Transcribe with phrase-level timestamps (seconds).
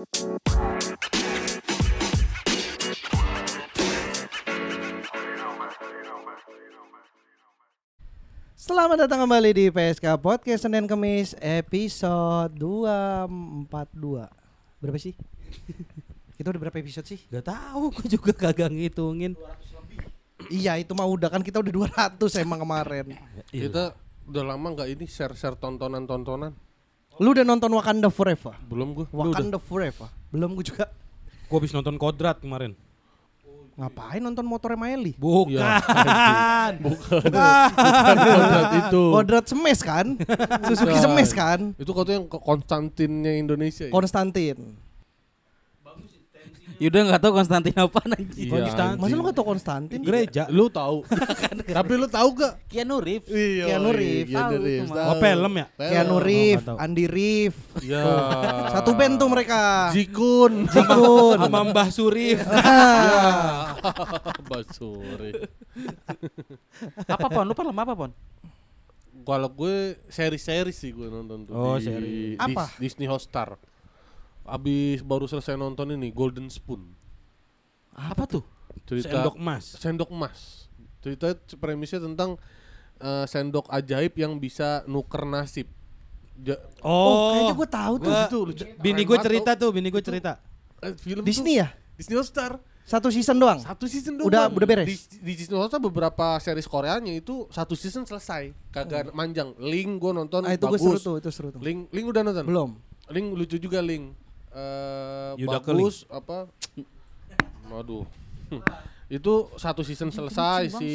[0.00, 0.16] Selamat
[9.04, 14.24] datang kembali di PSK Podcast Senin Kemis episode 242.
[14.80, 15.12] Berapa sih?
[16.40, 17.20] Kita udah berapa episode sih?
[17.28, 19.36] Gak tahu, gue juga kagak ngitungin.
[20.48, 23.20] Iya, itu mah udah kan kita udah 200 emang kemarin.
[23.52, 23.92] Kita
[24.24, 26.69] udah lama nggak ini share-share tontonan-tontonan.
[27.20, 28.56] Lu udah nonton Wakanda Forever?
[28.64, 29.06] Belum gua.
[29.12, 30.08] Wakanda Forever.
[30.32, 30.88] Belum gue juga.
[31.52, 32.72] Gue habis nonton Kodrat kemarin.
[33.76, 35.12] Ngapain nonton motornya Miley?
[35.20, 35.60] Bukan.
[36.84, 37.30] Bukan.
[37.32, 39.02] Kodrat itu.
[39.12, 40.06] Kodrat Semes kan?
[40.72, 41.04] Suzuki Bukan.
[41.04, 41.60] Semes kan?
[41.76, 43.88] Itu katanya Konstantinnya Indonesia.
[43.88, 43.92] Ya?
[43.92, 44.80] Konstantin.
[46.80, 48.48] Yuda nggak tahu Konstantin apa anjing.
[48.48, 48.98] Iya, Konstantin.
[49.04, 50.00] Masa lu gak tau Konstantin?
[50.00, 50.42] Gereja.
[50.48, 51.04] Lu tahu.
[51.76, 52.52] Tapi lu tahu gak?
[52.66, 53.28] Keanu Reeves.
[53.28, 53.64] Iya.
[53.68, 54.32] Keanu Reeves.
[54.32, 55.08] Tahu.
[55.12, 55.66] Oh film ya?
[55.76, 56.78] Keanu Reeves, nggak tahu.
[56.80, 57.54] Andi Rif.
[57.84, 58.04] Ya.
[58.72, 59.92] Satu band tuh mereka.
[59.92, 60.64] Jikun.
[60.66, 61.36] Jikun.
[61.44, 62.40] Sama Mbah Surif.
[62.40, 63.76] Ya.
[64.42, 65.30] Basuri.
[67.06, 67.44] Apa pon?
[67.44, 68.10] Lu film apa pon?
[69.20, 72.18] Kalau gue seri-seri sih gue nonton tuh Oh, di seri.
[72.34, 72.72] Apa?
[72.80, 73.60] Disney Hotstar.
[74.50, 76.90] Abis baru selesai nonton ini Golden Spoon.
[77.92, 78.42] Apa tuh?
[78.82, 79.64] Cerita Sendok emas.
[79.76, 80.66] sendok emas.
[80.98, 82.34] Cerita premisnya tentang
[82.98, 85.70] eh, sendok ajaib yang bisa nuker nasib.
[86.36, 88.08] Ja- Oh, kayaknya gue tahu tuh.
[88.08, 88.64] Gua- Itu lucu.
[88.76, 90.40] Bini gue cerita tuh, bini gue cerita.
[90.80, 91.68] Eh, film Disney ya?
[91.68, 92.52] tuh, Disney Hotstar.
[92.82, 93.60] Satu season doang.
[93.60, 94.26] Satu season doang.
[94.26, 94.88] Udah- udah beres?
[94.88, 98.50] Di, di Disney Hotstar beberapa series Koreanya itu satu season selesai.
[98.68, 99.52] Kagak manjang.
[99.58, 100.82] Link gue nonton Ah, itu gue bagus.
[100.82, 101.60] seru tuh, itu seru tuh.
[101.60, 102.44] Link Link udah nonton?
[102.44, 102.70] Belum.
[103.08, 104.16] Link lucu juga Link.
[104.50, 106.50] Eh Yuda ke bagus apa?
[107.70, 108.04] Waduh.
[109.10, 110.90] itu satu season selesai si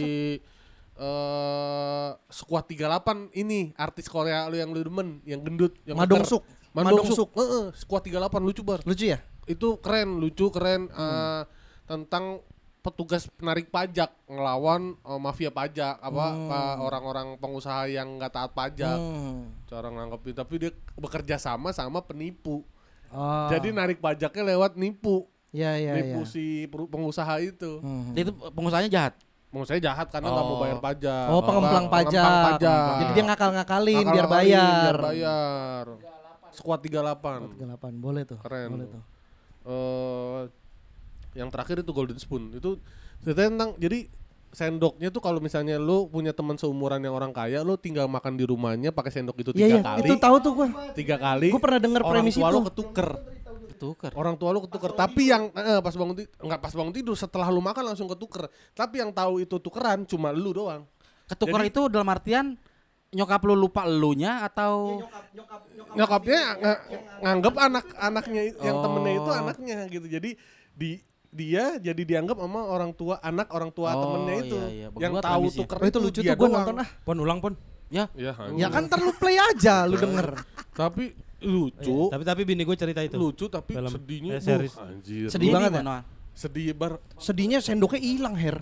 [0.96, 6.24] eh Squad 38 ini artis Korea lu yang lu demen, yang gendut, yang Madong.
[6.24, 6.44] Suk.
[6.72, 7.32] Madong Suk.
[7.36, 8.80] Heeh, Squad 38 lucu bar.
[8.84, 9.20] Lucu ya?
[9.48, 11.00] Itu keren, lucu, keren Hmm.
[11.00, 11.42] eh,
[11.86, 12.40] tentang
[12.80, 18.94] petugas penarik pajak ngelawan eh, mafia pajak apa apa orang-orang pengusaha yang nggak taat pajak
[18.96, 19.50] Hmm.
[19.66, 22.62] cara nangkepin tapi dia bekerja sama sama penipu
[23.08, 23.48] Oh.
[23.48, 25.94] jadi narik pajaknya lewat nipu ya ya ya.
[25.96, 28.12] nipu si peru- pengusaha itu Hmm.
[28.12, 29.14] Itu pengusahanya jahat.
[29.48, 30.60] pengusaha jahat karena nggak mau Oh.
[30.60, 32.12] bayar pajak Oh, pengemplang pajak.
[32.20, 34.84] pengemplang pajak Jadi dia ngakal-ngakalin biar Ngakal-ngakalin, bayar.
[34.84, 35.86] biar bayar
[36.52, 38.38] squad 38 38 boleh tuh.
[38.38, 38.70] Keren.
[38.70, 39.02] Boleh tuh.
[39.66, 40.42] eh
[41.34, 42.80] yang terakhir itu Golden Spoon itu
[43.20, 44.08] ceritanya tentang jadi
[44.56, 48.44] sendoknya tuh kalau misalnya lu punya teman seumuran yang orang kaya lu tinggal makan di
[48.44, 50.68] rumahnya pakai sendok itu Iya tiga iya, kali itu tahu tuh gua.
[50.94, 52.56] tiga kali Gua pernah denger orang premis tua itu.
[52.56, 53.10] lu ketuker
[53.68, 54.12] Ketuker.
[54.16, 57.48] orang tua lu ketuker tapi yang eh, pas bangun tidur nggak pas bangun tidur setelah
[57.48, 60.88] lu makan langsung ketuker tapi yang tahu itu tukeran cuma lu doang
[61.26, 62.46] Ketuker Jadi- itu dalam artian
[63.12, 65.04] nyokap lu lupa elunya atau
[65.94, 66.82] nyokapnya nga-
[67.22, 69.36] nganggep anak-anaknya yang temennya itu Oh.
[69.38, 70.30] anaknya gitu jadi
[70.72, 71.00] di
[71.36, 74.88] dia jadi dianggap sama orang tua anak orang tua Oh, temennya itu iya, iya.
[74.98, 75.60] Yang tahu premisnya.
[75.62, 76.56] tuker Oh, itu lucu dia tuh gua doang.
[76.64, 76.90] nonton ah.
[77.02, 77.54] Pon ulang pon.
[77.88, 80.40] ya ya, Ya kan ntar lu play aja lu denger.
[80.72, 83.14] tapi lucu Tapi tapi bini gue cerita itu.
[83.14, 86.02] lucu tapi sedihnya Eh, anjir Sedih banget ya?
[86.36, 88.60] Sedih bar Sedihnya sendoknya hilang, Her.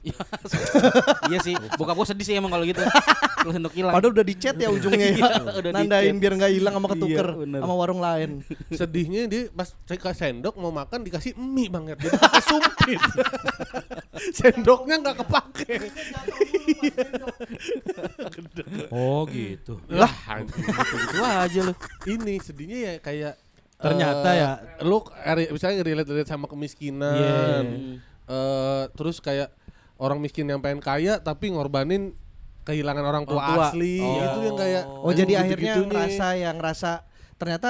[1.33, 2.79] iya sih, bokap gua sedih sih emang kalau gitu.
[2.79, 3.91] Kalau sendok hilang.
[3.91, 5.25] Padahal udah dicet ya ujungnya ya.
[5.59, 7.59] udah Nandain biar nggak hilang sama ketuker Iya, bener.
[7.65, 8.29] sama warung lain.
[8.79, 13.01] sedihnya dia pas ke sendok mau makan dikasih mie banget jadi pakai sumpit
[14.31, 15.75] sendoknya nggak kepake
[18.93, 19.81] Oh gitu.
[19.89, 20.61] lah anjir.
[20.63, 21.73] Itu aja lu.
[22.05, 23.33] ini sedihnya ya kayak
[23.83, 24.51] Ternyata eh, ya.
[24.81, 24.97] lu
[25.49, 27.99] misalnya relate relate sama kemiskinan Iya.
[28.25, 29.51] eh, terus kayak
[29.95, 32.15] orang miskin yang pengen kaya tapi ngorbanin
[32.61, 33.65] kehilangan orang tua, Orang tua.
[33.69, 34.23] asli Oh.
[34.23, 35.85] itu yang kayak Oh, jadi akhirnya nih.
[35.85, 36.91] ngerasa yang ngerasa
[37.35, 37.69] ternyata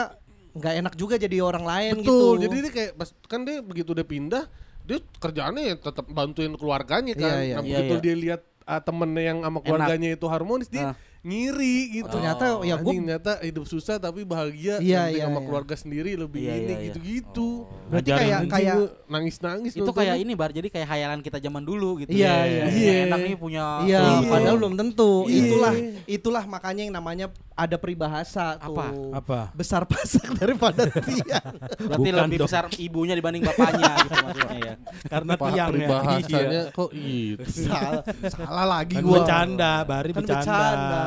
[0.54, 2.44] nggak enak juga jadi orang lain betul gitu.
[2.46, 4.44] jadi dia kayak pas kan dia begitu udah pindah
[4.84, 7.56] dia kerjaannya ya tetap bantuin keluarganya kan Iya, iya.
[7.56, 8.04] nah Iya, begitu iya.
[8.04, 10.96] dia lihat ah, temennya yang sama keluarganya itu harmonis dia Ah.
[11.24, 15.40] Ngiri gitu Ternyata ya gua- Anjing, ternyata hidup susah tapi bahagia Iya, nanti iya, sama
[15.40, 15.46] iya.
[15.46, 16.86] keluarga sendiri lebih Iya, ini iya, iya.
[16.92, 17.50] gitu-gitu
[17.88, 18.76] Berarti kayak kayak
[19.08, 22.12] nangis nangis Itu kayak ini bar, jadi kayak hayalan kita zaman dulu gitu.
[22.12, 22.94] Iya, Ya, iya, iya.
[23.08, 24.28] Enak nih punya Iya, Iya.
[24.28, 25.14] padahal belum tentu.
[25.26, 25.40] Iya.
[25.42, 25.74] Itulah
[26.06, 28.74] itulah makanya yang namanya ada peribahasa tuh.
[28.74, 28.86] Apa?
[29.14, 29.40] Apa?
[29.54, 31.54] Besar pasak daripada tiang.
[31.80, 32.48] Berarti Bukan lebih dong.
[32.48, 34.76] besar ibunya dibanding bapaknya gitu maksudnya ya.
[35.06, 35.72] Karena Pak tiang ya.
[35.72, 39.14] peribahasanya kok itu salah, salah lagi Kan gua.
[39.20, 40.50] bercanda, Bari Kan bercanda.
[40.50, 41.04] bercanda.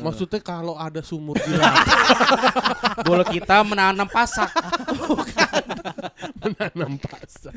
[0.00, 1.84] maksudnya kalau ada sumur di laut
[3.02, 4.48] Bola kita menanam pasak.
[6.34, 7.54] menanam pasak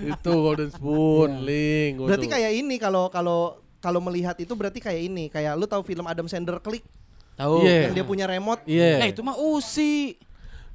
[0.00, 2.08] itu golden spoon link gua Iya.
[2.10, 2.32] Berarti tuh.
[2.32, 3.40] kayak ini kalau kalau
[3.78, 6.84] kalau melihat itu berarti kayak ini, kayak lu tahu film Adam Sandler Klik
[7.40, 7.64] Tahu.
[7.64, 7.88] Iya.
[7.88, 8.60] yang dia punya remote.
[8.68, 10.20] iya Nah, itu mah Usi.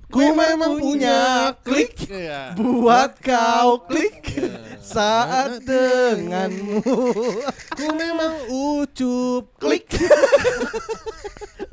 [0.09, 1.93] Ku memang punya klik.
[2.09, 2.57] Iya.
[2.57, 4.33] buat kau klik
[4.81, 6.81] saat denganmu.
[7.73, 9.93] Ku memang ucup Klik.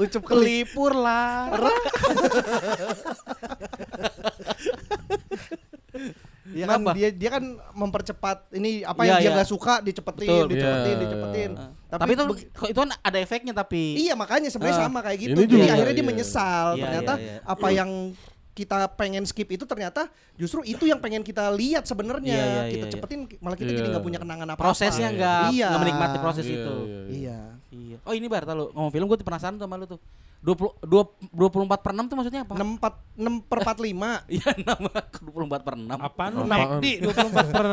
[0.00, 0.24] Ucup.
[0.24, 1.52] Kelipur lah.
[6.42, 9.36] Dia kan dia dia kan mempercepat ini apa Iya, yang dia iya.
[9.38, 10.46] nggak suka dicepetin, Betul.
[10.50, 10.98] dicepetin, Iya.
[10.98, 11.50] dicepetin.
[11.86, 13.82] Tapi, itu begi- kok itu kan ada efeknya tapi.
[13.96, 14.84] Iya makanya sebenarnya Ah.
[14.84, 15.32] sama kayak gitu.
[15.32, 16.10] Ini Jadi juga, akhirnya dia iya.
[16.10, 16.66] menyesal.
[16.74, 17.38] Iya, ternyata iya, iya.
[17.46, 17.90] apa yang
[18.52, 22.34] kita pengen skip itu ternyata justru itu yang pengen kita lihat sebenarnya.
[22.34, 22.92] Iya, iya, kita iya, iya.
[22.92, 23.78] cepetin malah kita Iya.
[23.78, 24.66] jadi nggak punya kenangan apa-apa.
[24.66, 25.68] Prosesnya enggak Iya.
[25.78, 26.74] menikmati proses Iya, itu.
[26.82, 27.06] iya, iya.
[27.06, 27.38] Iya.
[27.72, 27.96] Iya.
[28.02, 30.00] Oh ini bar lu ngomong film gue tuh penasaran tuh sama lu tuh.
[30.42, 32.52] 20 dua- 24 per 6 tuh maksudnya apa?
[32.52, 35.86] 64 6 per 45 Iya nama 24 per 6.
[36.02, 36.82] Apaan lu Apaan?
[36.82, 37.66] McD 24 per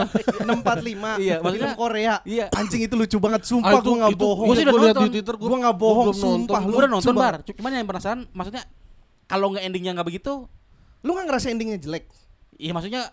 [0.45, 2.45] 645 Iya, film maksudnya- Korea Iya.
[2.51, 4.85] anjing itu lucu banget Ah, sumpah itu- gua nggak itu bohong Gua sih udah lihat
[4.87, 5.09] di nonton.
[5.11, 6.21] Twitter Gua nggak bohong, nonton.
[6.21, 7.35] sumpah, Gue lu udah nonton bar.
[7.41, 8.63] Cuman yang penasaran maksudnya
[9.25, 10.33] kalau nggak endingnya nggak begitu,
[10.99, 12.05] lu nggak ngerasa endingnya jelek
[12.55, 13.07] iya maksudnya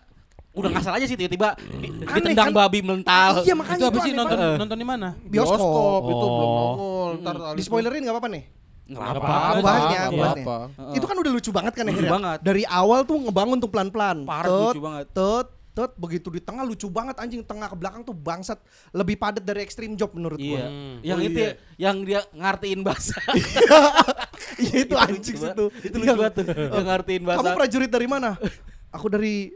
[0.51, 1.53] udah ngasal aja sih tiba-tiba
[2.11, 2.57] ditendang kan?
[2.59, 3.41] babi mental.
[3.41, 5.07] iya makanya Itu apa sih aneh nonton nonton di mana?
[5.19, 6.29] bioskop, Bioskop itu Oh.
[6.29, 7.09] belum nongol.
[7.21, 8.43] Ntar di spoilerin nggak apa-apa nih
[8.87, 9.27] Nggak apa-apa.
[9.27, 10.57] ya, aku bahas apa-apa.
[10.71, 10.95] Heeh.
[10.95, 12.39] itu kan udah lucu banget kan Lucu akhirnya banget.
[12.41, 15.05] dari awal tuh ngebangun tuh pelan-pelan Parah lucu banget.
[15.09, 18.57] tet tet begitu di tengah lucu banget anjing tengah ke belakang tuh bangsat
[18.91, 20.49] lebih padat dari extreme job menurut Iya.
[20.49, 20.95] gua Hmm.
[21.01, 21.45] Yang Oh, itu iya.
[21.45, 23.15] ya, yang dia ngartiin bahasa.
[24.59, 25.65] iya itu anjing situ.
[25.79, 26.45] Itu lucu banget tuh.
[26.47, 27.39] Yang ngartiin bahasa.
[27.39, 28.29] kamu prajurit dari mana
[28.89, 29.51] aku dari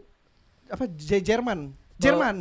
[0.67, 1.59] apa Jerman
[1.97, 2.37] Jerman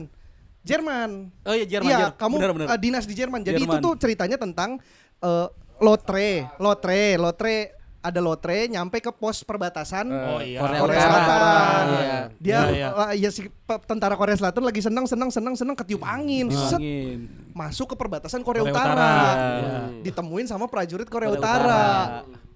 [0.60, 1.10] Jerman
[1.42, 1.88] Oh iya Jerman.
[1.88, 2.66] Iya, kamu benar, benar.
[2.68, 3.40] uh, dinas di Jerman.
[3.40, 3.80] Jadi Jerman.
[3.80, 4.76] itu tuh ceritanya tentang
[5.20, 5.48] uh,
[5.80, 7.56] lotre, lotre, lotre
[8.00, 10.56] ada lotre nyampe ke pos perbatasan Oh iya.
[10.56, 11.12] Korea Korea Utara.
[11.12, 11.84] Selatan.
[11.84, 12.18] Iya.
[12.40, 12.88] Dia Iya, iya.
[12.90, 13.40] uh, ya si
[13.84, 17.28] tentara Korea Selatan lagi senang senang senang senang ketiup angin, set, Angin.
[17.52, 18.92] masuk ke perbatasan Korea, Korea Utara.
[18.92, 19.12] Utara.
[19.36, 19.76] Iya.
[20.00, 21.60] Ditemuin sama prajurit Korea, Korea Utara.
[21.60, 21.84] Utara.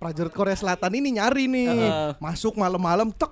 [0.01, 1.69] Prajurit Korea Selatan ini nyari nih.
[1.69, 2.11] Heeh.
[2.17, 3.29] Masuk malam-malam tek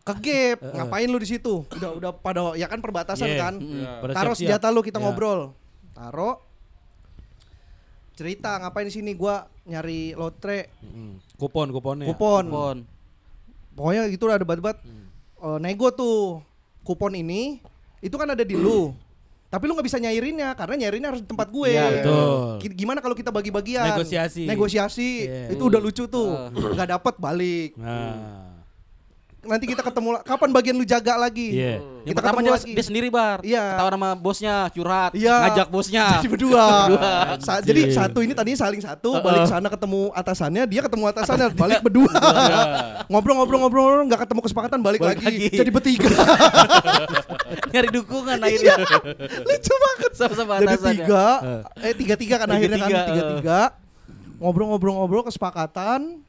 [0.00, 0.58] ke gap.
[0.66, 1.62] Ngapain lu di situ?
[1.70, 3.38] Udah udah pada ya kan perbatasan Iya.
[3.38, 3.54] kan.
[3.54, 3.90] Iya.
[4.02, 5.06] Pada Taruh senjata lu kita Iya.
[5.06, 5.54] ngobrol.
[5.94, 6.42] Taruh.
[8.20, 11.16] Cerita ngapain di sini gua nyari lotre Hmm.
[11.40, 12.04] Kupon kuponnya.
[12.04, 12.44] kupon.
[12.52, 12.76] Pon.
[13.72, 14.76] Pokoknya gitu udah debat-debat.
[15.40, 16.44] Eh, nego tuh
[16.84, 17.64] kupon ini
[18.04, 18.92] itu kan ada di lu.
[19.50, 21.72] Tapi lu nggak bisa nyairinnya karena nyairinnya harus di tempat gue.
[21.72, 22.70] Iya, betul.
[22.76, 23.96] Gimana kalau kita bagi-bagian?
[23.96, 24.44] Negosiasi.
[24.46, 25.10] Negosiasi.
[25.26, 25.56] Iya.
[25.56, 26.52] Itu udah lucu tuh.
[26.52, 27.74] Nggak dapat balik.
[27.80, 28.49] Nah.
[29.40, 31.56] Nanti kita ketemu kapan bagian lu jaga lagi?
[31.56, 31.80] Iya.
[32.04, 32.72] Yang Kita pertama ketemu dia, lagi.
[32.76, 33.38] dia sendiri bar.
[33.40, 33.64] Iya.
[33.72, 35.36] Ketawa sama bosnya, curhat, Iya.
[35.48, 36.04] ngajak bosnya.
[36.20, 36.64] Jadi berdua.
[37.48, 41.80] Sa- jadi satu ini tadinya saling satu, balik sana ketemu atasannya, dia ketemu atasannya, balik
[41.80, 42.12] berdua.
[43.10, 45.24] Ngobrol-ngobrol-ngobrol nggak ketemu kesepakatan, balik, Balik lagi.
[45.24, 45.56] lagi.
[45.56, 46.08] Jadi bertiga.
[47.72, 48.76] Nyari dukungan akhirnya.
[49.40, 50.10] Lucu banget.
[50.14, 50.92] Sama-sama Jadi atasannya.
[51.00, 51.24] tiga,
[51.80, 53.60] eh tiga-tiga kan akhirnya kan Tiga-tiga, tiga-tiga.
[54.36, 56.20] Ngobrol-ngobrol-ngobrol kesepakatan.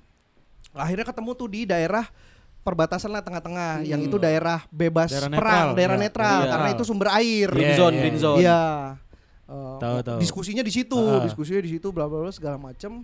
[0.71, 2.07] Akhirnya ketemu tuh di daerah
[2.61, 6.03] perbatasan lah tengah-tengah, yang itu daerah bebas Daerah perang, netral, daerah ya.
[6.05, 6.51] netral, Iya.
[6.53, 7.47] karena itu sumber air.
[7.49, 8.01] Green Iya, zone, iya.
[8.01, 8.39] green zone.
[8.39, 8.61] Iya.
[9.51, 10.17] Tahu, tahu.
[10.21, 11.19] Diskusinya di situ, Ah.
[11.19, 13.03] diskusinya di situ, bla bla bla segala macem.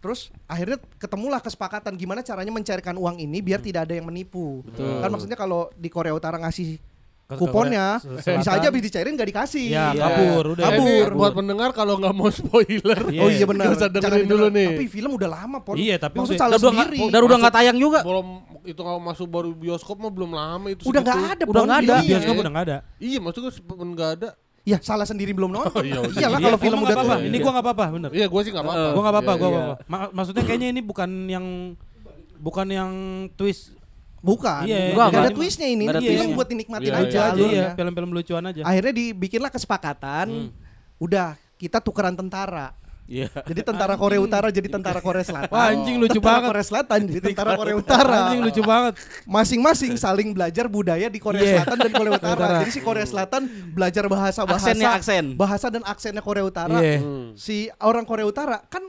[0.00, 4.60] Terus akhirnya ketemulah kesepakatan gimana caranya mencairkan uang ini biar tidak ada yang menipu.
[4.66, 5.00] Betul.
[5.00, 6.76] Kan maksudnya kalau di Korea Utara ngasih
[7.26, 8.54] kuponnya Korea bisa Selatan.
[8.54, 9.64] aja habis dicairin nggak dikasih.
[9.66, 10.02] Ya, Iya.
[10.04, 10.62] kabur udah.
[10.62, 11.10] Eh, ini Kabur.
[11.14, 13.00] buat pendengar kalau nggak mau spoiler.
[13.08, 13.20] Iya.
[13.20, 13.64] Oh iya benar.
[13.64, 14.68] Nggak usah Jangan dengerin dulu nih.
[14.70, 15.74] Tapi film udah lama, Pon.
[15.74, 17.10] Iya, tapi maksud udah- salah Dan udah nggak- sendiri.
[17.10, 18.00] dan udah nggak tayang juga.
[18.02, 18.26] Belum
[18.62, 20.82] itu kalau masuk baru bioskop mah belum lama itu.
[20.84, 21.94] Udah nggak ada, Udah nggak ada.
[21.94, 22.08] filmnya.
[22.10, 22.76] Bioskop udah nggak ada.
[22.98, 24.28] Iya maksudnya sebelum nggak ada.
[24.62, 25.72] Ya salah sendiri belum nonton.
[25.74, 26.00] Oh, iya.
[26.00, 27.16] Iyalah Iya, kalau film gua udah nggak apa-apa.
[27.18, 27.28] tuh.
[27.28, 28.10] Ini gua nggak apa-apa, bener.
[28.10, 28.80] Iya gue sih nggak apa-apa.
[28.86, 29.56] Gua nggak apa-apa, Iya, gua iya.
[29.58, 29.74] apa-apa.
[29.86, 31.46] Ma- maksudnya kayaknya ini bukan yang
[32.38, 32.90] bukan yang
[33.34, 33.76] twist.
[34.24, 34.64] Bukan.
[34.64, 35.20] Iya, Nggak iya.
[35.20, 35.84] ada twistnya ini.
[35.84, 37.04] Ada film buat dinikmatin Iya, aja.
[37.04, 37.60] Lucu aja alurnya.
[37.60, 38.60] ya, film-film lucuan aja.
[38.64, 40.26] Akhirnya dibikinlah kesepakatan.
[40.26, 40.48] Hmm.
[40.96, 42.72] Udah kita tukeran tentara.
[43.04, 43.28] Iya.
[43.28, 45.52] Jadi tentara Korea Utara jadi tentara Korea Selatan.
[45.52, 46.48] Wah, anjing lucu Tentara banget.
[46.48, 48.16] Korea Selatan jadi tentara Korea Utara.
[48.24, 48.94] Anjing lucu banget.
[49.28, 51.52] Masing-masing saling belajar budaya di Korea Iya.
[51.60, 52.32] Selatan dan Korea Utara.
[52.34, 52.56] Utara.
[52.58, 53.42] Jadi si Korea Selatan
[53.76, 55.24] belajar bahasa-bahasa Aksennya aksen.
[55.36, 56.80] bahasa dan aksennya Korea Utara.
[56.80, 57.04] Iya.
[57.04, 57.36] Hmm.
[57.36, 58.80] Si orang Korea Utara kan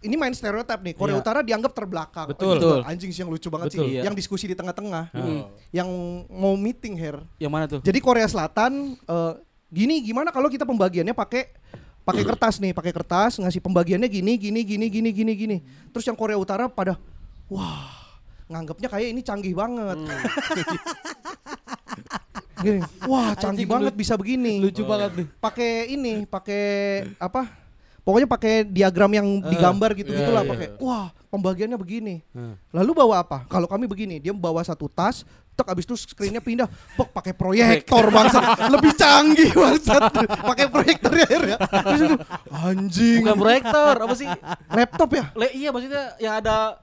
[0.00, 0.94] ini main stereotip nih.
[0.96, 1.22] Korea Iya.
[1.22, 2.26] Utara dianggap terbelakang.
[2.32, 2.56] Betul.
[2.56, 3.84] Oh, ini Anjing sih yang lucu banget Betul.
[3.84, 4.00] sih.
[4.00, 4.02] Iya.
[4.08, 5.12] Yang diskusi di tengah-tengah.
[5.12, 5.48] Hmm.
[5.70, 5.88] Yang
[6.28, 7.20] mau meeting here.
[7.36, 7.80] Yang mana tuh?
[7.84, 9.32] Jadi Korea Selatan eh,
[9.68, 11.52] gini gimana kalau kita pembagiannya pakai
[12.00, 15.56] pakai kertas nih, pakai kertas ngasih pembagiannya gini gini gini gini gini gini.
[15.92, 16.96] Terus yang Korea Utara pada
[17.46, 17.92] wah,
[18.48, 19.98] nganggapnya kayak ini canggih banget.
[22.60, 22.76] Gini,
[23.08, 24.60] wah canggih Anjing, banget lu- bisa begini.
[24.60, 25.26] Lucu banget nih.
[25.40, 26.64] Pakai ini, pakai
[27.16, 27.48] apa?
[28.10, 30.50] Pokoknya pakai diagram yang digambar gitu iya, gitulah iya.
[30.50, 30.66] pakai.
[30.82, 32.26] Wah, pembagiannya begini.
[32.34, 32.58] Hmm.
[32.74, 33.46] Lalu bawa apa?
[33.46, 35.22] Kalau kami begini, dia bawa satu tas,
[35.54, 36.66] tek abis itu screennya pindah,
[36.98, 40.02] pok pakai proyektor bangsat, lebih canggih bangsat,
[40.42, 41.54] pakai proyektor ya.
[41.62, 42.16] Terus itu,
[42.66, 44.26] anjing, Bukan proyektor, apa sih?
[44.74, 45.24] laptop ya?
[45.38, 46.82] Le, iya maksudnya yang ada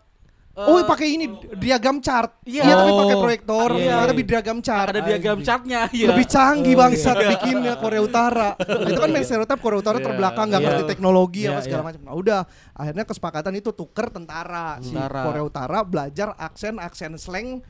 [0.58, 2.34] Oh, pakai ini diagram chart.
[2.42, 2.66] Iya.
[2.66, 4.02] Iya, tapi Oh, pakai proyektor, iya.
[4.04, 4.90] tapi diagram chart.
[4.90, 6.10] ada diagram chartnya ya.
[6.10, 8.50] Lebih canggih Oh, bangsat bikinnya Korea Utara.
[8.58, 10.06] Nah, itu kan main stereotip Korea Utara Iya.
[10.10, 10.68] terbelakang nggak Iya.
[10.74, 11.88] ngerti teknologi Iya, apa segala iya.
[11.88, 12.02] macam.
[12.04, 12.40] Nah, udah
[12.74, 15.22] akhirnya kesepakatan itu tuker tentara si Tentara.
[15.30, 17.62] Korea Utara belajar aksen aksen slang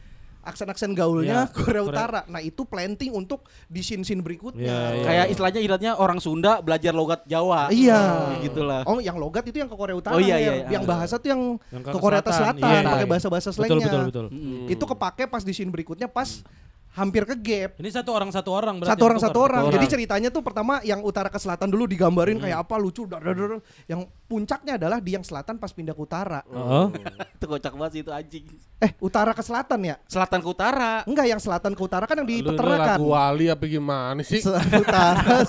[0.47, 2.21] aksen-aksen gaulnya Iya, Korea Korea- Utara.
[2.25, 4.63] Nah, itu planting untuk di scene-scene berikutnya.
[4.63, 5.03] Iya, iya.
[5.03, 7.67] Kayak istilahnya ibaratnya orang Sunda belajar logat Jawa.
[7.69, 7.99] Iya.
[8.31, 8.81] Kayak gitulah.
[8.83, 10.15] Oh, yang logat itu yang ke Korea Utara.
[10.15, 10.41] Oh, iya, Nger.
[10.41, 10.67] iya, iya.
[10.71, 13.09] Yang bahasa tuh yang, Yang ke Korea Selatan, Iya, pakai iya.
[13.09, 13.85] bahasa-bahasa Betul, slangnya.
[13.85, 14.25] betul, betul.
[14.29, 14.65] Mm.
[14.69, 16.41] Itu kepake pas di scene berikutnya pas
[16.89, 17.71] hampir ke gap.
[17.77, 18.89] Ini satu orang satu orang berarti.
[18.97, 19.61] Satu orang satu orang.
[19.63, 19.93] Satu Jadi orang.
[19.93, 23.05] ceritanya tuh pertama yang utara ke selatan dulu digambarin kayak apa lucu.
[23.05, 23.61] dar, dar, dar.
[23.85, 26.43] Yang puncaknya adalah di yang selatan pas pindah ke utara.
[26.47, 26.91] Oh.
[27.39, 28.45] Itu kocak banget sih itu anjing.
[28.77, 29.95] Eh, utara ke selatan ya?
[30.05, 31.01] Selatan ke utara.
[31.05, 32.97] Enggak, yang selatan ke utara kan yang di Lu peternakan.
[32.97, 34.37] lagu wali apa gimana sih?
[34.37, 34.53] Se-
[34.83, 35.41] utara.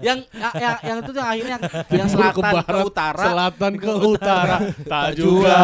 [0.00, 1.62] yang ya- yang yang itu tuh yang akhirnya yang,
[1.94, 3.24] yang selatan ke, barat, utara.
[3.24, 5.58] selatan ke utara, tak juga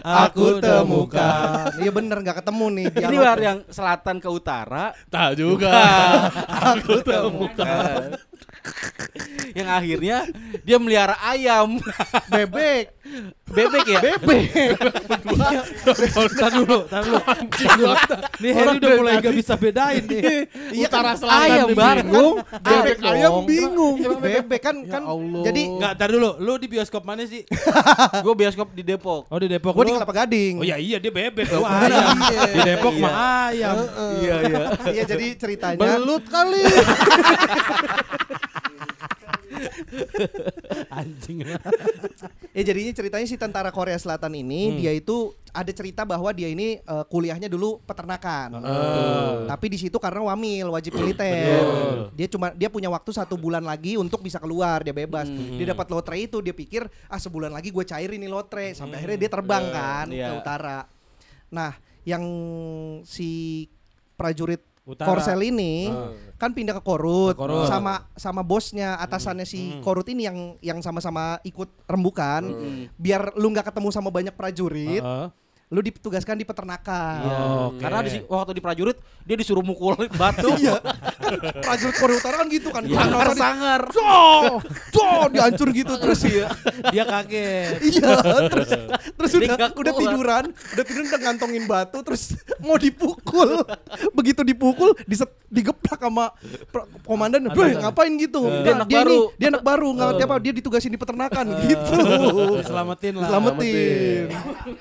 [0.00, 1.70] aku temukan.
[1.78, 2.86] Iya bener nggak ketemu nih.
[2.90, 4.84] Ini baru yang selatan ke utara.
[5.06, 5.74] Tak juga
[6.74, 8.16] aku temukan.
[9.58, 10.28] Yang akhirnya
[10.62, 11.80] dia melihara ayam.
[12.32, 12.99] bebek.
[13.50, 14.00] Bebek ya?
[14.00, 14.42] Bebek.
[16.38, 17.18] Tahan dulu, tahan dulu.
[18.40, 20.46] Nih Heri udah mulai gak bisa bedain nih.
[20.70, 23.96] Iya utara kan, selatan ayam, bingung, Bebek ayam bingung.
[24.22, 25.02] Bebek kan Ya kan
[25.42, 26.30] jadi Enggak, tar dulu.
[26.38, 27.42] Lu di bioskop mana sih?
[28.24, 29.26] Gue bioskop di Depok.
[29.28, 29.74] Oh di Depok.
[29.74, 30.54] gue di Kelapa Gading.
[30.62, 31.46] Oh ya iya dia bebek.
[31.50, 32.16] Ayam.
[32.20, 32.40] Iya.
[32.50, 33.02] Di Depok Iya.
[33.02, 33.12] mah
[33.50, 33.76] ayam.
[34.20, 34.64] Iya iya.
[34.90, 36.62] Iya jadi ceritanya Belut kali.
[41.00, 41.44] Anjing.
[42.50, 44.76] Ya jadinya ceritanya si tentara Korea Selatan ini Hmm.
[44.76, 48.60] dia itu ada cerita bahwa dia ini eh, kuliahnya dulu peternakan.
[48.60, 49.46] Oh.
[49.46, 52.10] Tapi di situ karena wamil wajib militer.
[52.12, 55.26] Dia cuma dia punya waktu satu bulan lagi untuk bisa keluar dia bebas.
[55.26, 55.58] Hmm.
[55.58, 59.18] Dia dapat lotre itu dia pikir ah sebulan lagi gue cairin nih lotre sampai akhirnya
[59.18, 60.26] dia terbang kan Iya.
[60.26, 60.78] ke utara.
[61.50, 62.24] Nah yang
[63.04, 63.66] si
[64.14, 65.06] prajurit Utara.
[65.06, 66.10] Korsel ini Ah.
[66.40, 67.68] Kan pindah ke Korut, Ke Korut.
[67.68, 72.48] sama sama bosnya atasannya si Korut ini yang yang sama-sama ikut rembukan
[72.96, 75.28] biar lu nggak ketemu sama banyak prajurit Heeh.
[75.70, 77.36] Lu ditugaskan di peternakan Iya.
[77.64, 77.78] Oke.
[77.78, 80.50] Karena di, waktu di prajurit dia disuruh mukul batu.
[80.56, 83.80] iya kan prajurit Korea Utara kan gitu kan Sangar Panas tadi, sangar.
[83.88, 84.52] "Cok,
[84.90, 86.46] cok," dihancur gitu terus Iya.
[86.90, 87.72] Dia kaget.
[87.86, 88.10] iya
[88.46, 88.68] terus
[89.14, 93.62] terus Dia udah udah tiduran udah tiduran udah ngantongin batu terus mau dipukul
[94.10, 96.34] begitu dipukul diset, digeplak sama
[97.00, 100.22] komandan "Weh, ngapain gitu Dia Nah, anak dia baru." nih dia anak baru nggak ngerti
[100.24, 101.94] apa dia ditugasin di peternakan gitu
[102.58, 103.28] Diselamatin lah.
[103.28, 104.24] selamatin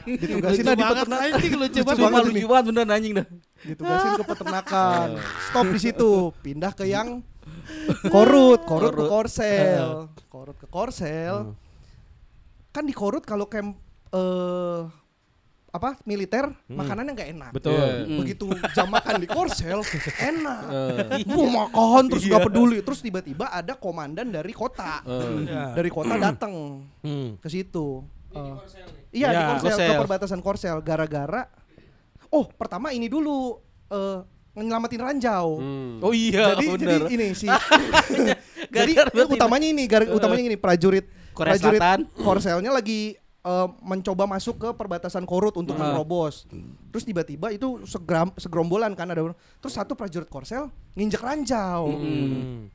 [0.03, 2.00] ditugasin di peternakan Anjing lucu banget.
[2.01, 2.24] banget.
[2.25, 3.27] Lucu banget beneran anjing dah.
[3.59, 5.07] ditugasin ke peternakan.
[5.45, 6.12] Stop di situ.
[6.39, 7.19] Pindah ke yang
[8.13, 8.63] korut.
[8.63, 9.09] Korut ke Korut.
[9.09, 9.88] korsel.
[10.25, 11.53] Korut ke korsel.
[12.69, 13.75] Kan di korut kalau camp
[14.09, 14.81] eh
[15.69, 17.51] apa militer makanannya nggak enak.
[17.53, 17.77] Betul.
[17.77, 18.17] Iya.
[18.17, 19.86] begitu jam makan di korsel
[20.31, 20.62] enak.
[21.25, 22.81] Mau makan terus nggak peduli.
[22.81, 25.05] Terus tiba-tiba ada komandan dari kota.
[25.05, 25.77] Iya.
[25.77, 27.38] dari kota datang Hmm.
[27.38, 28.53] ke situ Eh,
[29.12, 31.50] iya Ya, di korsel, ke perbatasan korsel gara-gara
[32.29, 33.57] oh pertama ini dulu
[33.88, 34.19] eh
[34.51, 35.57] nyelamatin ranjau.
[35.57, 35.98] Hmm.
[36.00, 37.09] Oh iya jadi jadi bener.
[37.09, 37.50] ini sih.
[38.69, 38.91] Jadi
[39.25, 42.00] utamanya ini gara- utamanya ini prajurit Korea prajurit Selatan.
[42.17, 45.89] korselnya lagi eh, mencoba masuk ke perbatasan korut untuk Ah.
[45.89, 46.43] menerobos.
[46.91, 49.24] Terus tiba-tiba itu segram segerombolan kan ada
[49.57, 51.88] terus satu prajurit korsel nginjek ranjau.
[51.89, 52.67] Hmm.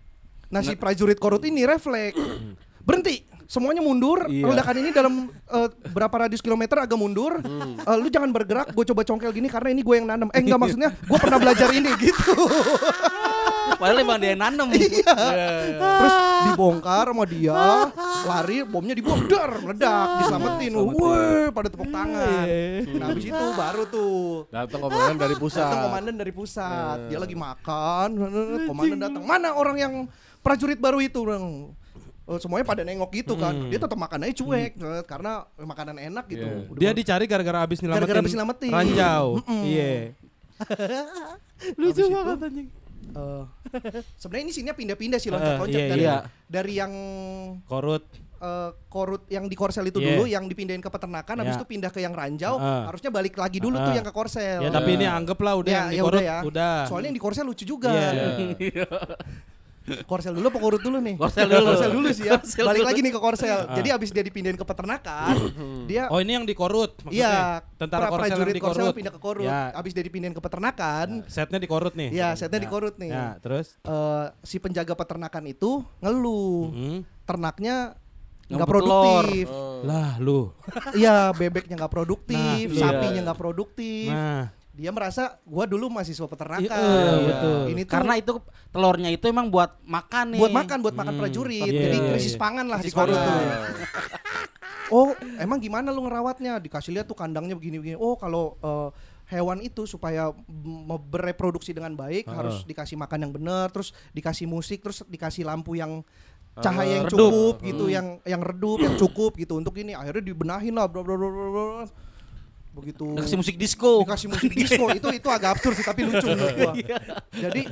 [0.46, 2.16] nah si prajurit korut ini refleks.
[2.87, 3.23] Berhenti
[3.54, 4.50] semuanya mundur Iya.
[4.50, 7.38] ledakan ini dalam eh, berapa radius kilometer agak mundur
[7.76, 10.58] Eh, lu jangan bergerak gue coba congkel gini karena ini gue yang nanam eh enggak
[10.58, 12.34] maksudnya gue pernah belajar ini gitu
[13.75, 14.68] Padahal emang dia yang nanem.
[14.70, 15.14] Iya.
[15.80, 16.14] Terus
[16.46, 17.90] dibongkar sama dia,
[18.23, 20.73] lari, bomnya dibuang, dar, meledak, diselamatin.
[20.75, 22.44] Wih, pada tepuk tangan.
[22.94, 25.64] Nah, habis itu baru tuh Datang komandan dari pusat.
[25.64, 26.99] datang komandan dari pusat.
[27.08, 28.08] Dia lagi makan,
[28.68, 29.23] komandan datang.
[29.25, 29.92] Mana orang yang
[30.38, 31.25] prajurit baru itu?
[32.25, 33.52] "Oh, semuanya pada nengok gitu kan.
[33.69, 34.73] Dia tetap makan aja cuek
[35.04, 36.45] karena makanan enak gitu.
[36.45, 36.69] Iya.
[36.73, 38.00] Udah Dia dicari gara-gara abis nyelamatin.
[38.00, 38.71] Gara-gara abis nyelamatin.
[38.73, 39.26] Ranjau.
[39.62, 39.93] Iya.
[41.81, 42.69] Lucu banget anjing.
[43.04, 43.43] Eh,
[44.16, 46.16] sebenarnya ini sini pindah-pindah sih loncat-loncat iya, dari iya.
[46.49, 46.93] dari yang
[47.69, 48.02] Korut.
[48.40, 50.19] eh, korut yang di korsel itu Iya.
[50.19, 51.61] dulu yang dipindahin ke peternakan habis Iya.
[51.62, 52.83] itu pindah ke yang ranjau Heeh.
[52.88, 53.99] harusnya balik lagi dulu tuh Heeh.
[54.02, 56.38] yang ke korsel Ya tapi ini anggaplah udah Ya, yang di ya Korut udah ya.
[56.43, 56.76] udah.
[56.90, 58.11] soalnya yang di korsel lucu juga Iya.
[60.05, 61.67] korsel dulu apa dulu nih Korsel dulu.
[61.67, 62.88] korsel dulu sih ya Korsel balik dulu.
[62.88, 65.35] lagi nih ke korsel jadi abis dia dipindahin ke peternakan
[65.85, 67.21] dia Oh ini yang di Korut maksudnya.
[67.21, 67.35] iya
[67.75, 68.95] Tentara pra- Korsel yang prajurit di korsel Korut.
[68.95, 69.61] pindah ke korut Ya.
[69.73, 72.09] abis dia dipindahin ke peternakan Setnya di Korut nih.
[72.11, 72.73] Iya, setnya di Ya.
[72.73, 73.11] Korut nih.
[73.11, 73.76] Ya, terus?
[73.79, 76.99] eh, si penjaga peternakan itu ngeluh Hmm.
[77.23, 77.97] ternaknya
[78.47, 79.47] nggak produktif.
[79.49, 79.81] Oh.
[79.83, 80.53] Lah lu.
[80.95, 82.37] Iya, bebeknya nggak produktif,
[82.67, 82.83] Nah, iya.
[82.83, 84.09] sapinya nggak produktif.
[84.09, 86.66] Nah, Dia merasa gua dulu mahasiswa peternakan.
[86.66, 87.61] Iya, betul.
[87.71, 88.33] Ini tuh Karena itu
[88.69, 90.40] telurnya itu emang buat makan nih.
[90.43, 91.21] buat makan, buat makan Hmm.
[91.23, 91.62] prajurit.
[91.62, 92.43] Iya, Jadi iya, krisis iya.
[92.43, 93.31] pangan lah di Krisis Korut pangan.
[93.31, 93.43] tuh.
[94.93, 96.61] Oh, emang gimana lu ngerawatnya?
[96.61, 97.97] Dikasih lihat tuh kandangnya begini-begini.
[97.97, 98.88] Oh, kalau eh,
[99.33, 100.28] hewan itu supaya
[101.02, 102.37] bereproduksi dengan baik Heeh.
[102.37, 106.04] harus dikasih makan yang benar, terus dikasih musik, terus dikasih lampu yang
[106.54, 107.16] cahaya yang Redup.
[107.19, 109.90] cukup gitu, yang yang redup, yang cukup gitu untuk ini.
[109.90, 111.87] Akhirnya dibenahin lah, bla bla bla, bla.
[112.75, 114.02] Begitu Dikasih musik disco.
[114.02, 116.73] dikasih musik disco itu itu agak absurd sih tapi lucu menurut gua.
[116.83, 116.99] Iya.
[117.31, 117.62] Jadi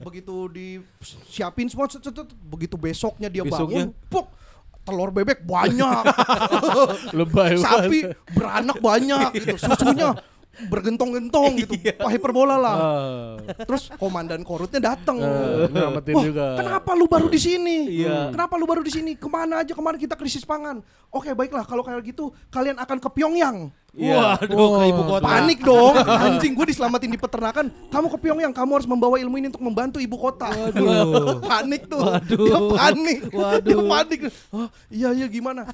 [0.00, 3.84] begitu disiapin semua cet, cet, cet, begitu besoknya dia Besoknya.
[3.86, 4.26] bangun, puk,
[4.82, 6.02] telur bebek banyak,
[7.18, 10.16] Lebay sapi beranak banyak gitu, susunya
[10.58, 11.70] bergentong-gentong gitu,
[12.02, 12.76] wah hiperbola lah.
[13.62, 15.22] Terus komandan korutnya datang.
[15.22, 16.44] Eh, nyelamatin Wah, juga.
[16.58, 18.02] kenapa lu baru di sini?
[18.02, 18.34] Iya.
[18.34, 19.14] Kenapa lu baru di sini?
[19.14, 20.82] Ke mana aja kemarin kita krisis pangan?
[21.14, 23.70] Oke baiklah kalau kayak gitu kalian akan ke Pyongyang.
[23.90, 25.24] Waduh, ke ibu kota.
[25.24, 27.66] Panik dong, anjing gue diselamatin di peternakan.
[27.88, 30.52] Kamu ke Pyongyang, kamu harus membawa ilmu ini untuk membantu ibu kota.
[30.52, 31.40] Waduh.
[31.50, 32.36] panik tuh, Waduh.
[32.38, 33.64] dia panik, Waduh.
[33.64, 34.20] dia panik.
[34.52, 35.66] Oh, iya iya gimana?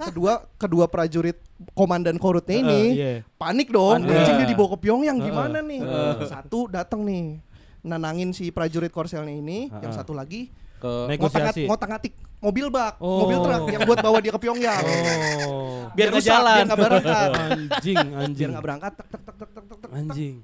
[0.00, 1.36] Kedua kedua prajurit
[1.72, 3.12] komandan korutnya ini Eh, iya.
[3.34, 4.14] panik dong, Panik.
[4.14, 4.50] anjing dia Eh.
[4.50, 5.80] dibawa ke Pyongyang gimana nih?
[6.24, 7.42] Satu datang nih,
[7.82, 9.96] nenangin si prajurit korselnya ini, yang Eh.
[9.96, 11.64] satu lagi Ke Negosiasi.
[11.64, 13.24] ngotak-ngatik mobil bak, Oh.
[13.24, 14.82] mobil truk yang buat bawa dia ke Pyongyang.
[15.46, 15.88] Oh.
[15.92, 16.54] Biar nggak rusak, jalan.
[16.54, 17.30] biar nggak berangkat.
[17.32, 18.48] Anjing, biar anjing.
[18.50, 19.90] nggak berangkat tek tek tek tek tek tek tek.
[19.90, 20.34] Anjing.